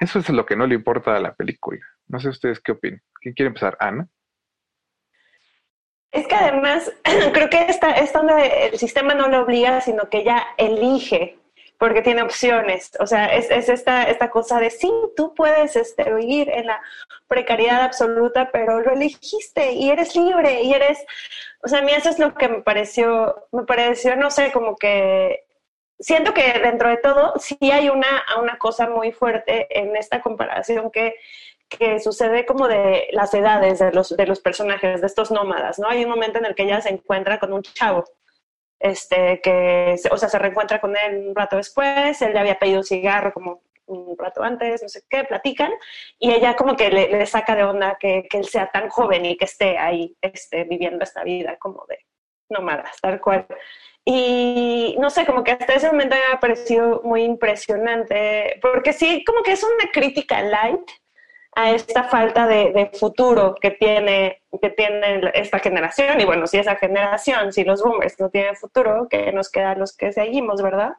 [0.00, 1.80] eso es lo que no le importa a la película.
[2.06, 3.02] No sé ustedes qué opinan.
[3.20, 3.76] ¿Quién quiere empezar?
[3.80, 4.08] Ana.
[6.14, 6.92] Es que además,
[7.32, 11.36] creo que esta, esta onda el sistema no lo obliga, sino que ella elige,
[11.76, 12.92] porque tiene opciones.
[13.00, 16.80] O sea, es, es esta, esta cosa de sí, tú puedes este, vivir en la
[17.26, 21.04] precariedad absoluta, pero lo elegiste y eres libre y eres.
[21.64, 24.76] O sea, a mí eso es lo que me pareció, me pareció, no sé, como
[24.76, 25.44] que
[25.98, 30.92] siento que dentro de todo sí hay una, una cosa muy fuerte en esta comparación
[30.92, 31.16] que,
[31.76, 35.88] que sucede como de las edades de los, de los personajes, de estos nómadas, ¿no?
[35.88, 38.04] Hay un momento en el que ella se encuentra con un chavo,
[38.80, 42.78] este, que, o sea, se reencuentra con él un rato después, él le había pedido
[42.78, 45.72] un cigarro como un rato antes, no sé qué, platican,
[46.18, 49.24] y ella como que le, le saca de onda que, que él sea tan joven
[49.26, 51.98] y que esté ahí este, viviendo esta vida como de
[52.48, 53.46] nómadas, tal cual.
[54.04, 59.24] Y no sé, como que hasta ese momento me ha parecido muy impresionante, porque sí,
[59.24, 60.90] como que es una crítica light
[61.56, 66.20] a esta falta de, futuro que tiene, que tiene esta generación.
[66.20, 69.96] Y bueno, si esa generación, si los boomers no tienen futuro, que nos queda los
[69.96, 70.94] que seguimos, ¿verdad?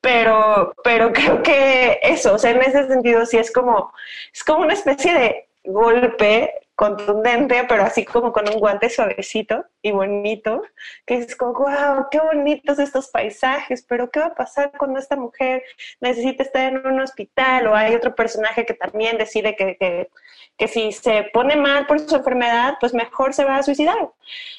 [0.00, 3.92] Pero, pero creo que eso, o sea, en ese sentido sí es como,
[4.32, 9.92] es como una especie de golpe contundente, pero así como con un guante suavecito y
[9.92, 10.62] bonito,
[11.06, 15.16] que es como, wow, qué bonitos estos paisajes, pero ¿qué va a pasar cuando esta
[15.16, 15.62] mujer
[16.00, 17.66] necesita estar en un hospital?
[17.68, 20.10] O hay otro personaje que también decide que, que,
[20.58, 24.10] que si se pone mal por su enfermedad, pues mejor se va a suicidar.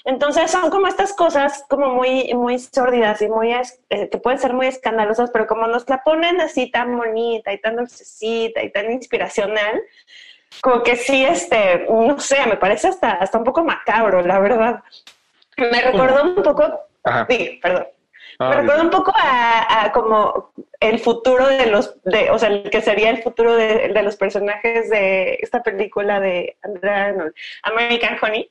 [0.03, 4.53] Entonces son como estas cosas como muy, muy sórdidas y muy, eh, que pueden ser
[4.53, 8.91] muy escandalosas, pero como nos la ponen así tan bonita y tan dulcecita y tan
[8.91, 9.83] inspiracional,
[10.61, 14.83] como que sí, este, no sé, me parece hasta, hasta un poco macabro, la verdad.
[15.57, 17.25] Me recordó un poco, Ajá.
[17.29, 17.87] sí, perdón,
[18.39, 22.49] Ah, me recordó un poco a, a como el futuro de los, de, o sea,
[22.49, 27.33] el que sería el futuro de, de los personajes de esta película de Andrea Arnold,
[27.63, 28.47] American Honey,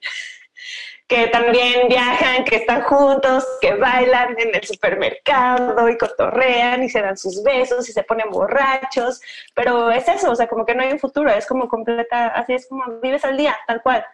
[1.08, 7.00] que también viajan, que están juntos, que bailan en el supermercado y cotorrean y se
[7.00, 9.20] dan sus besos y se ponen borrachos,
[9.54, 12.54] pero es eso, o sea, como que no hay un futuro, es como completa, así
[12.54, 14.04] es como vives al día, tal cual.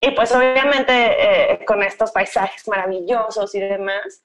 [0.00, 4.22] Y pues obviamente eh, con estos paisajes maravillosos y demás,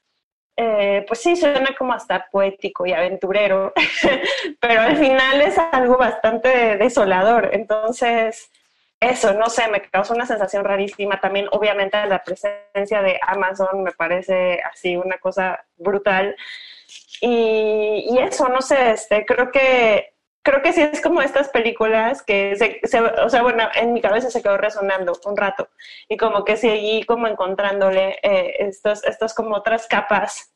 [0.57, 3.73] eh, pues sí, suena como hasta poético y aventurero,
[4.61, 7.49] pero al final es algo bastante desolador.
[7.53, 8.49] Entonces,
[9.09, 11.19] eso, no sé, me causó una sensación rarísima.
[11.21, 16.35] También, obviamente, la presencia de Amazon me parece así una cosa brutal.
[17.21, 20.13] Y, y eso, no sé, este, creo que
[20.43, 24.01] creo que sí es como estas películas que se, se- o sea, bueno, en mi
[24.01, 25.69] cabeza se quedó resonando un rato
[26.07, 30.53] y como que seguí como encontrándole eh, estos, estos como otras capas,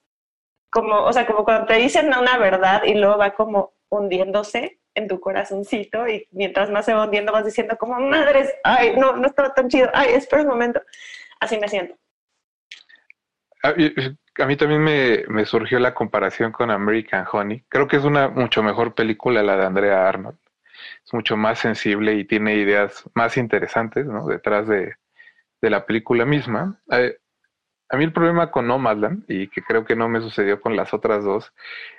[0.72, 5.08] como, o sea, como cuando te dicen una verdad y luego va como hundiéndose en
[5.08, 9.28] tu corazoncito y mientras más se va hundiendo vas diciendo como, madres, ay, no, no
[9.28, 10.82] estaba tan chido, ay, espera un momento,
[11.40, 11.96] así me siento.
[13.62, 17.66] A, mí también me, me surgió la comparación con American Honey.
[17.68, 20.38] Creo que es una mucho mejor película la de Andrea Arnold.
[21.06, 24.28] Es mucho más sensible y tiene ideas más interesantes ¿no?
[24.28, 24.96] detrás de,
[25.62, 26.80] de la película misma.
[26.92, 27.18] Eh,
[27.90, 30.94] a mí el problema con Nomadland, y que creo que no me sucedió con las
[30.94, 31.53] otras dos,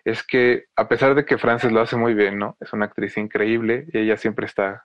[0.05, 2.57] es que a pesar de que Frances lo hace muy bien, ¿no?
[2.61, 4.85] Es una actriz increíble y ella siempre está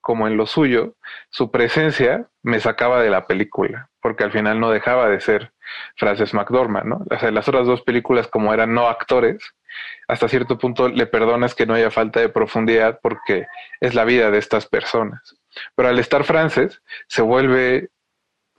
[0.00, 0.94] como en lo suyo,
[1.30, 5.52] su presencia me sacaba de la película, porque al final no dejaba de ser
[5.96, 7.04] Frances McDormand, ¿no?
[7.10, 9.52] O sea, las otras dos películas, como eran no actores,
[10.08, 13.46] hasta cierto punto le perdonas que no haya falta de profundidad porque
[13.80, 15.36] es la vida de estas personas.
[15.74, 17.90] Pero al estar Frances, se vuelve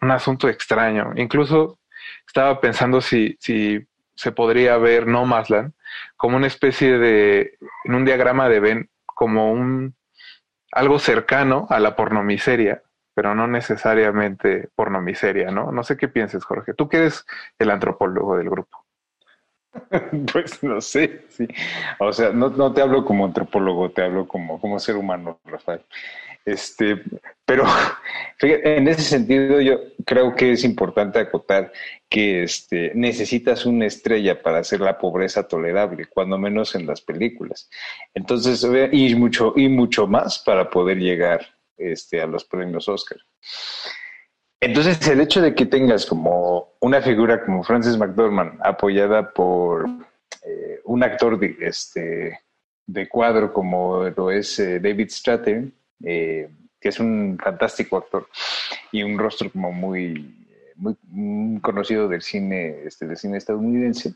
[0.01, 1.13] un asunto extraño.
[1.15, 1.79] Incluso
[2.25, 3.85] estaba pensando si, si
[4.15, 5.73] se podría ver Nomadland
[6.15, 9.95] como una especie de, en un diagrama de Venn, como un
[10.71, 15.71] algo cercano a la pornomiseria, pero no necesariamente pornomiseria, ¿no?
[15.71, 16.73] No sé qué pienses, Jorge.
[16.73, 17.25] Tú que eres
[17.57, 18.85] el antropólogo del grupo.
[20.31, 21.47] Pues no sé, sí.
[21.99, 25.83] O sea, no, no te hablo como antropólogo, te hablo como, como ser humano, Rafael.
[26.47, 27.01] Este,
[27.45, 27.65] pero
[28.37, 31.73] fíjate, en ese sentido yo creo que es importante acotar
[32.09, 37.69] que este, necesitas una estrella para hacer la pobreza tolerable, cuando menos en las películas.
[38.13, 41.45] Entonces, y mucho, y mucho más para poder llegar
[41.77, 43.17] este, a los premios Oscar.
[44.61, 49.85] Entonces, el hecho de que tengas como una figura como Frances McDormand apoyada por
[50.43, 52.39] eh, un actor de- este,
[52.87, 56.49] de cuadro como lo es eh, David Strathairn, eh,
[56.79, 58.27] que es un fantástico actor
[58.91, 60.45] y un rostro como muy,
[60.75, 64.13] muy, muy conocido del cine, este, del cine estadounidense.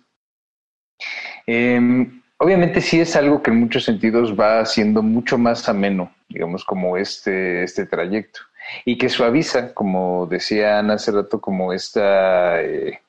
[1.47, 6.63] Em, obviamente sí es algo que en muchos sentidos va haciendo mucho más ameno, digamos,
[6.63, 8.41] como este, este trayecto.
[8.85, 12.99] Y que suaviza, como decía Ana hace rato, como esta, eh,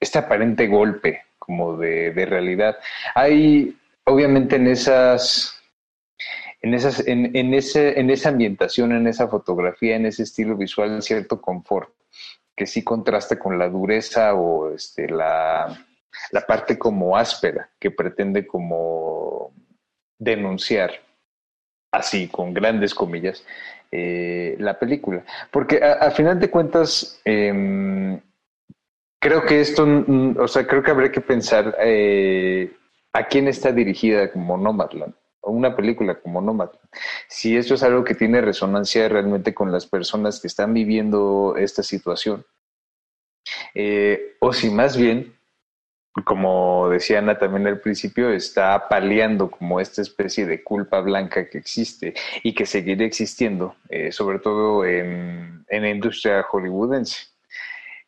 [0.00, 2.76] este aparente golpe como de, de realidad.
[3.14, 5.57] Hay, obviamente, en esas
[6.60, 11.40] en, esas, en, ese, en esa ambientación, en esa fotografía, en ese estilo visual, cierto
[11.40, 11.90] confort
[12.56, 15.78] que sí contrasta con la dureza o este, la,
[16.32, 19.52] la parte como áspera que pretende como
[20.18, 20.90] denunciar,
[21.92, 23.46] así con grandes comillas,
[23.92, 25.24] eh, la película.
[25.52, 28.20] Porque a, final de cuentas, eh,
[29.20, 29.86] creo que esto,
[30.36, 32.72] o sea, creo que habría que pensar eh,
[33.12, 36.78] a quién está dirigida como Nomadland una película como Nomadland.
[37.28, 41.82] Si esto es algo que tiene resonancia realmente con las personas que están viviendo esta
[41.82, 42.44] situación.
[43.74, 45.38] Eh, o si más bien
[46.24, 51.58] como decía Ana también al principio, está paliando como esta especie de culpa blanca que
[51.58, 57.26] existe y que seguirá existiendo, eh, sobre todo en, en, la industria hollywoodense.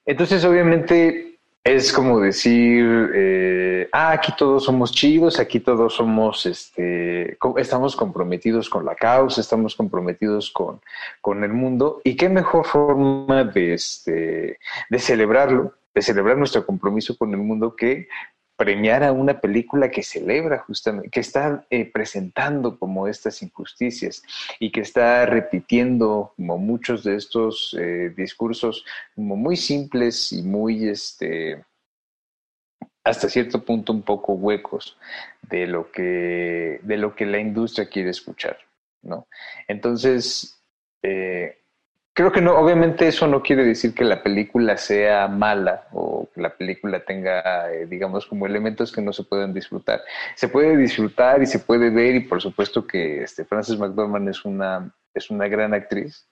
[0.04, 1.29] Entonces, obviamente,
[1.64, 8.70] es como decir, eh, ah, aquí todos somos chidos, aquí todos somos, este, estamos comprometidos
[8.70, 10.80] con la causa, estamos comprometidos con,
[11.20, 14.58] con el mundo, y qué mejor forma de, este,
[14.88, 18.08] de celebrarlo de celebrar nuestro compromiso con el mundo que
[18.60, 24.22] premiar a una película que celebra justamente, que está eh, presentando como estas injusticias
[24.58, 28.84] y que está repitiendo como muchos de estos eh, discursos
[29.14, 31.64] como muy simples y muy, este,
[33.02, 34.98] hasta cierto punto un poco huecos
[35.40, 38.58] de lo que, de lo que la industria quiere escuchar,
[39.00, 39.26] ¿no?
[39.68, 40.62] Entonces,
[41.02, 41.59] eh,
[42.12, 46.40] Creo que no, obviamente eso no quiere decir que la película sea mala o que
[46.40, 50.02] la película tenga, eh, digamos, como elementos que no se pueden disfrutar.
[50.34, 54.44] Se puede disfrutar y se puede ver y por supuesto que este, Frances McDormand es
[54.44, 56.28] una, es una gran actriz,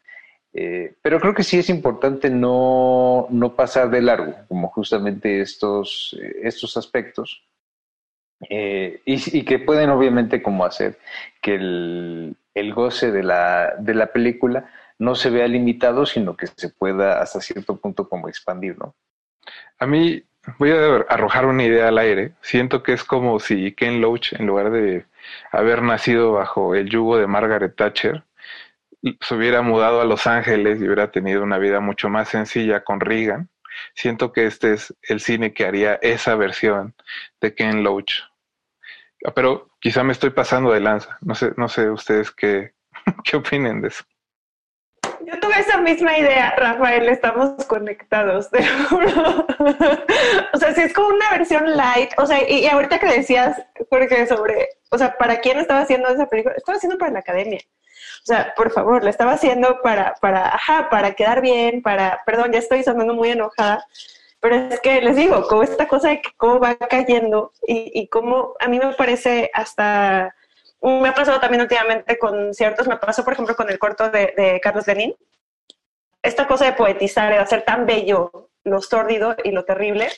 [0.52, 6.18] eh, pero creo que sí es importante no, no pasar de largo, como justamente estos,
[6.42, 7.44] estos aspectos.
[8.50, 10.96] Eh, y, y, que pueden obviamente como hacer
[11.42, 16.46] que el, el goce de la, de la película no se vea limitado, sino que
[16.48, 18.94] se pueda hasta cierto punto como expandir, ¿no?
[19.78, 20.22] A mí
[20.58, 22.34] voy a arrojar una idea al aire.
[22.42, 25.06] Siento que es como si Ken Loach, en lugar de
[25.52, 28.24] haber nacido bajo el yugo de Margaret Thatcher,
[29.20, 33.00] se hubiera mudado a Los Ángeles y hubiera tenido una vida mucho más sencilla con
[33.00, 33.48] Reagan.
[33.94, 36.94] Siento que este es el cine que haría esa versión
[37.40, 38.22] de Ken Loach.
[39.34, 41.18] Pero quizá me estoy pasando de lanza.
[41.20, 42.72] No sé, no sé ustedes qué,
[43.24, 44.04] qué opinen de eso.
[45.24, 49.46] Yo tuve esa misma idea, Rafael, estamos conectados, te juro.
[50.52, 54.26] o sea, si es como una versión light, o sea, y, ahorita que decías, Jorge,
[54.26, 56.54] sobre, o sea, ¿para quién estaba haciendo esa película?
[56.56, 57.60] Estaba haciendo para la academia.
[58.22, 62.52] O sea, por favor, la estaba haciendo para, para, ajá, para quedar bien, para, perdón,
[62.52, 63.84] ya estoy sonando muy enojada,
[64.40, 68.08] pero es que les digo, como esta cosa de que cómo va cayendo y, y
[68.08, 70.34] cómo a mí me parece hasta
[70.82, 74.32] me ha pasado también últimamente con ciertos, me pasó por ejemplo con el corto de,
[74.36, 75.14] de Carlos Lenin,
[76.22, 80.08] esta cosa de poetizar, de hacer tan bello lo sórdido y lo terrible,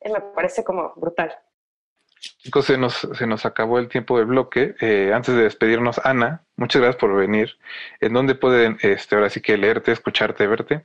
[0.00, 1.34] eh, me parece como brutal.
[2.38, 4.74] Chicos, se nos, se nos acabó el tiempo del bloque.
[4.80, 7.58] Eh, antes de despedirnos, Ana, muchas gracias por venir.
[8.00, 10.84] ¿En dónde pueden, este, ahora sí que leerte, escucharte, verte?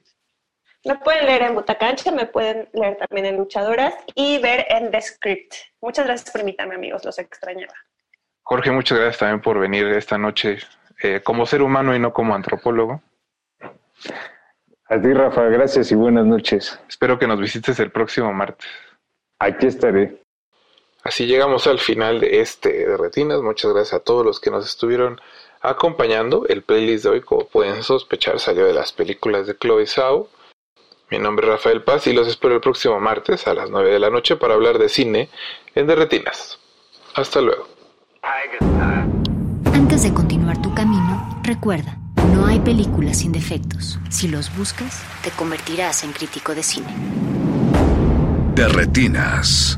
[0.85, 5.01] Me pueden leer en Butacancha, me pueden leer también en Luchadoras y ver en The
[5.01, 5.53] Script.
[5.81, 7.73] Muchas gracias por invitarme, amigos, los extrañaba.
[8.41, 10.57] Jorge, muchas gracias también por venir esta noche
[11.01, 13.01] eh, como ser humano y no como antropólogo.
[14.89, 16.77] A ti, Rafa, gracias y buenas noches.
[16.89, 18.68] Espero que nos visites el próximo martes.
[19.39, 20.22] Aquí estaré.
[21.03, 23.41] Así llegamos al final de este de Retinas.
[23.41, 25.19] Muchas gracias a todos los que nos estuvieron
[25.61, 26.45] acompañando.
[26.47, 30.30] El playlist de hoy, como pueden sospechar, salió de las películas de Chloe Zhao.
[31.14, 33.99] Mi nombre es Rafael Paz y los espero el próximo martes a las 9 de
[33.99, 35.30] la noche para hablar de cine
[35.76, 36.57] en Derretinas.
[37.14, 37.68] Hasta luego.
[39.72, 41.99] Antes de continuar tu camino, recuerda,
[42.34, 43.99] no hay películas sin defectos.
[44.10, 46.88] Si los buscas, te convertirás en crítico de cine.
[48.56, 49.77] Derretinas.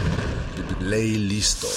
[0.79, 1.67] Ley listo.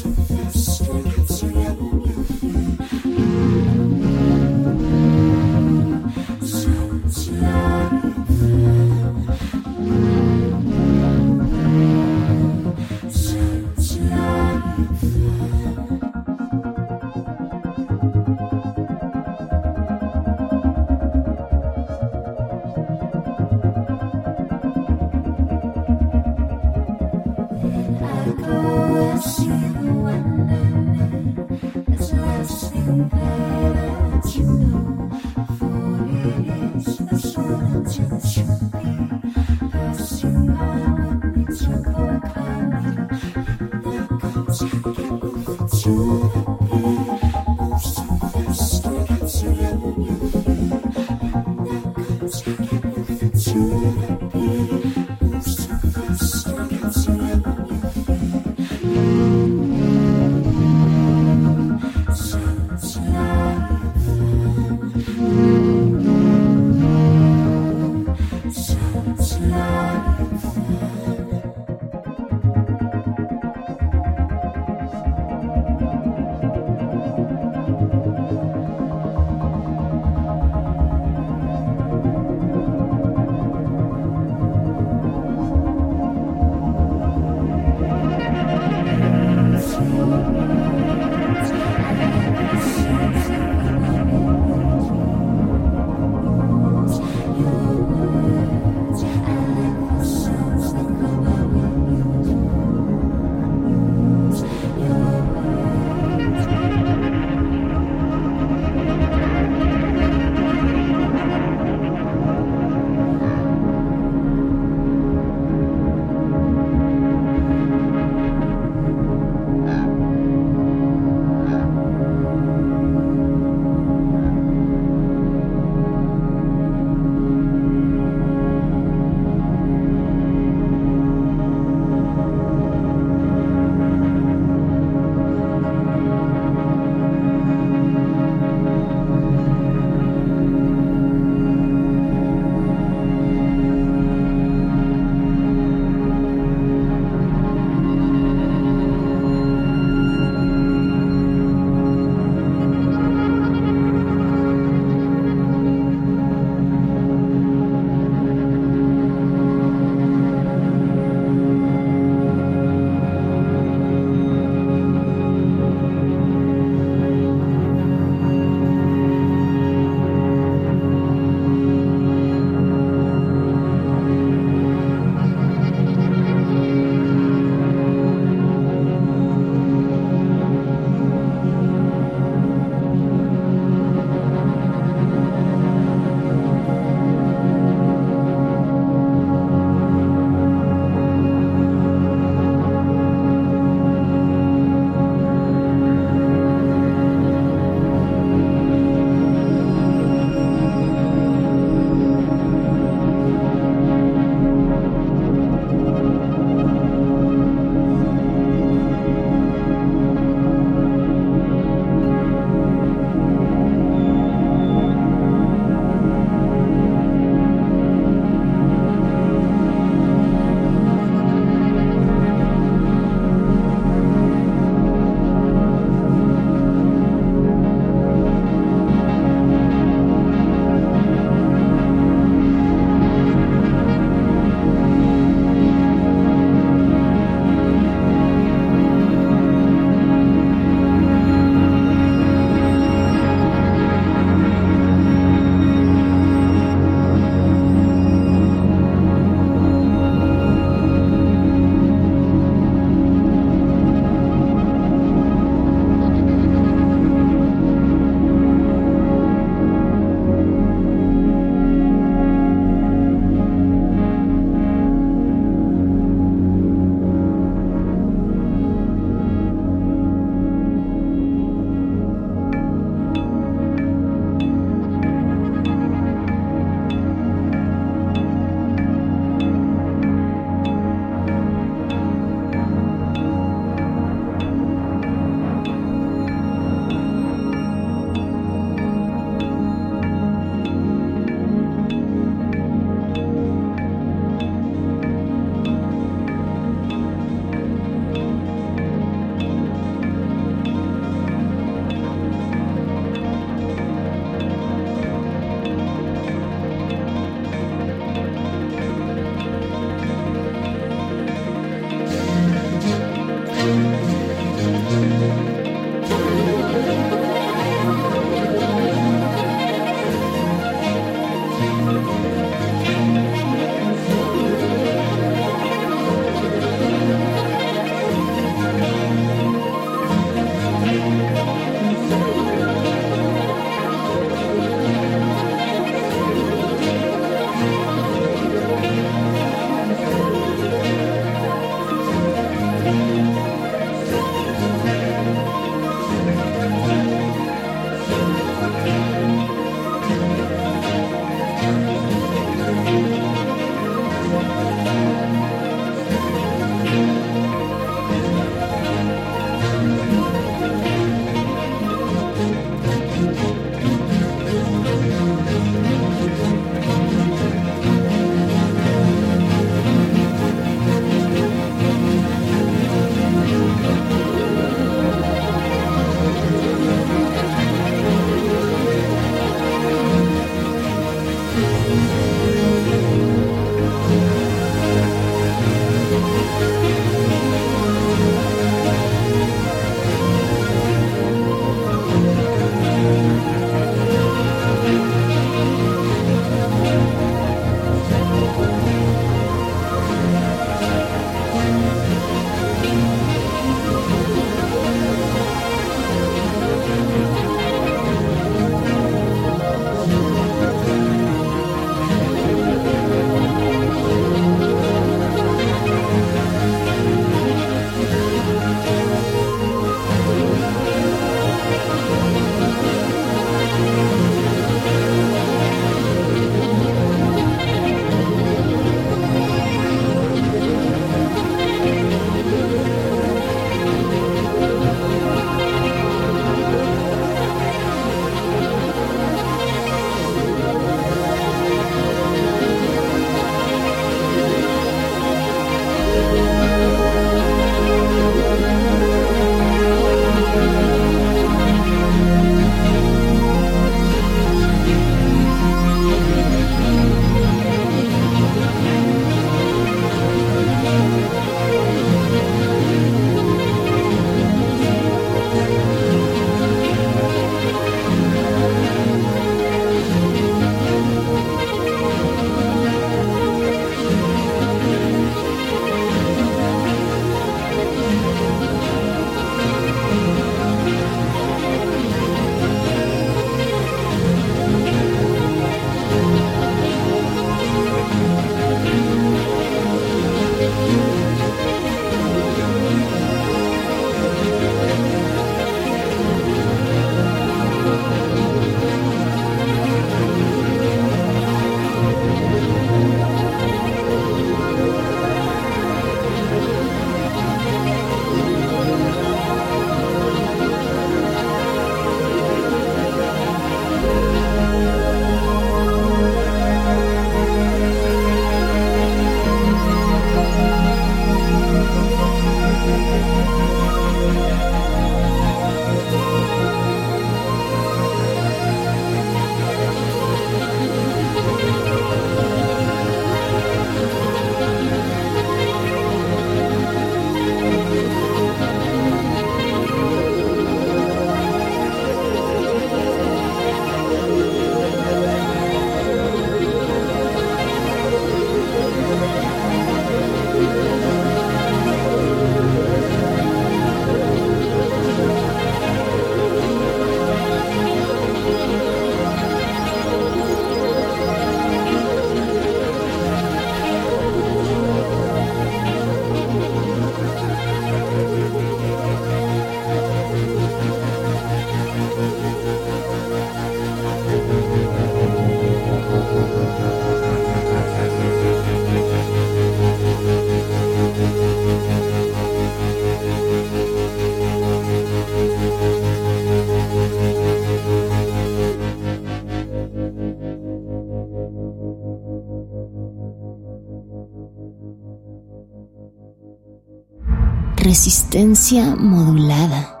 [597.91, 600.00] resistencia modulada.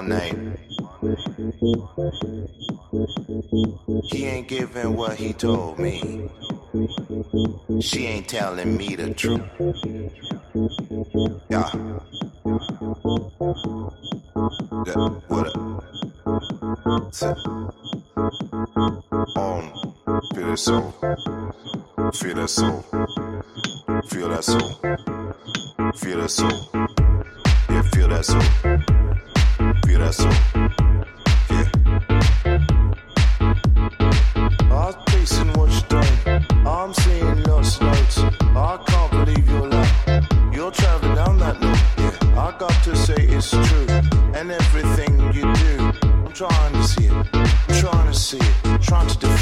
[0.00, 0.34] all night.
[4.10, 6.28] He ain't giving what he told me.
[7.80, 9.42] She ain't telling me the truth.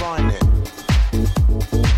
[0.08, 1.97] find it.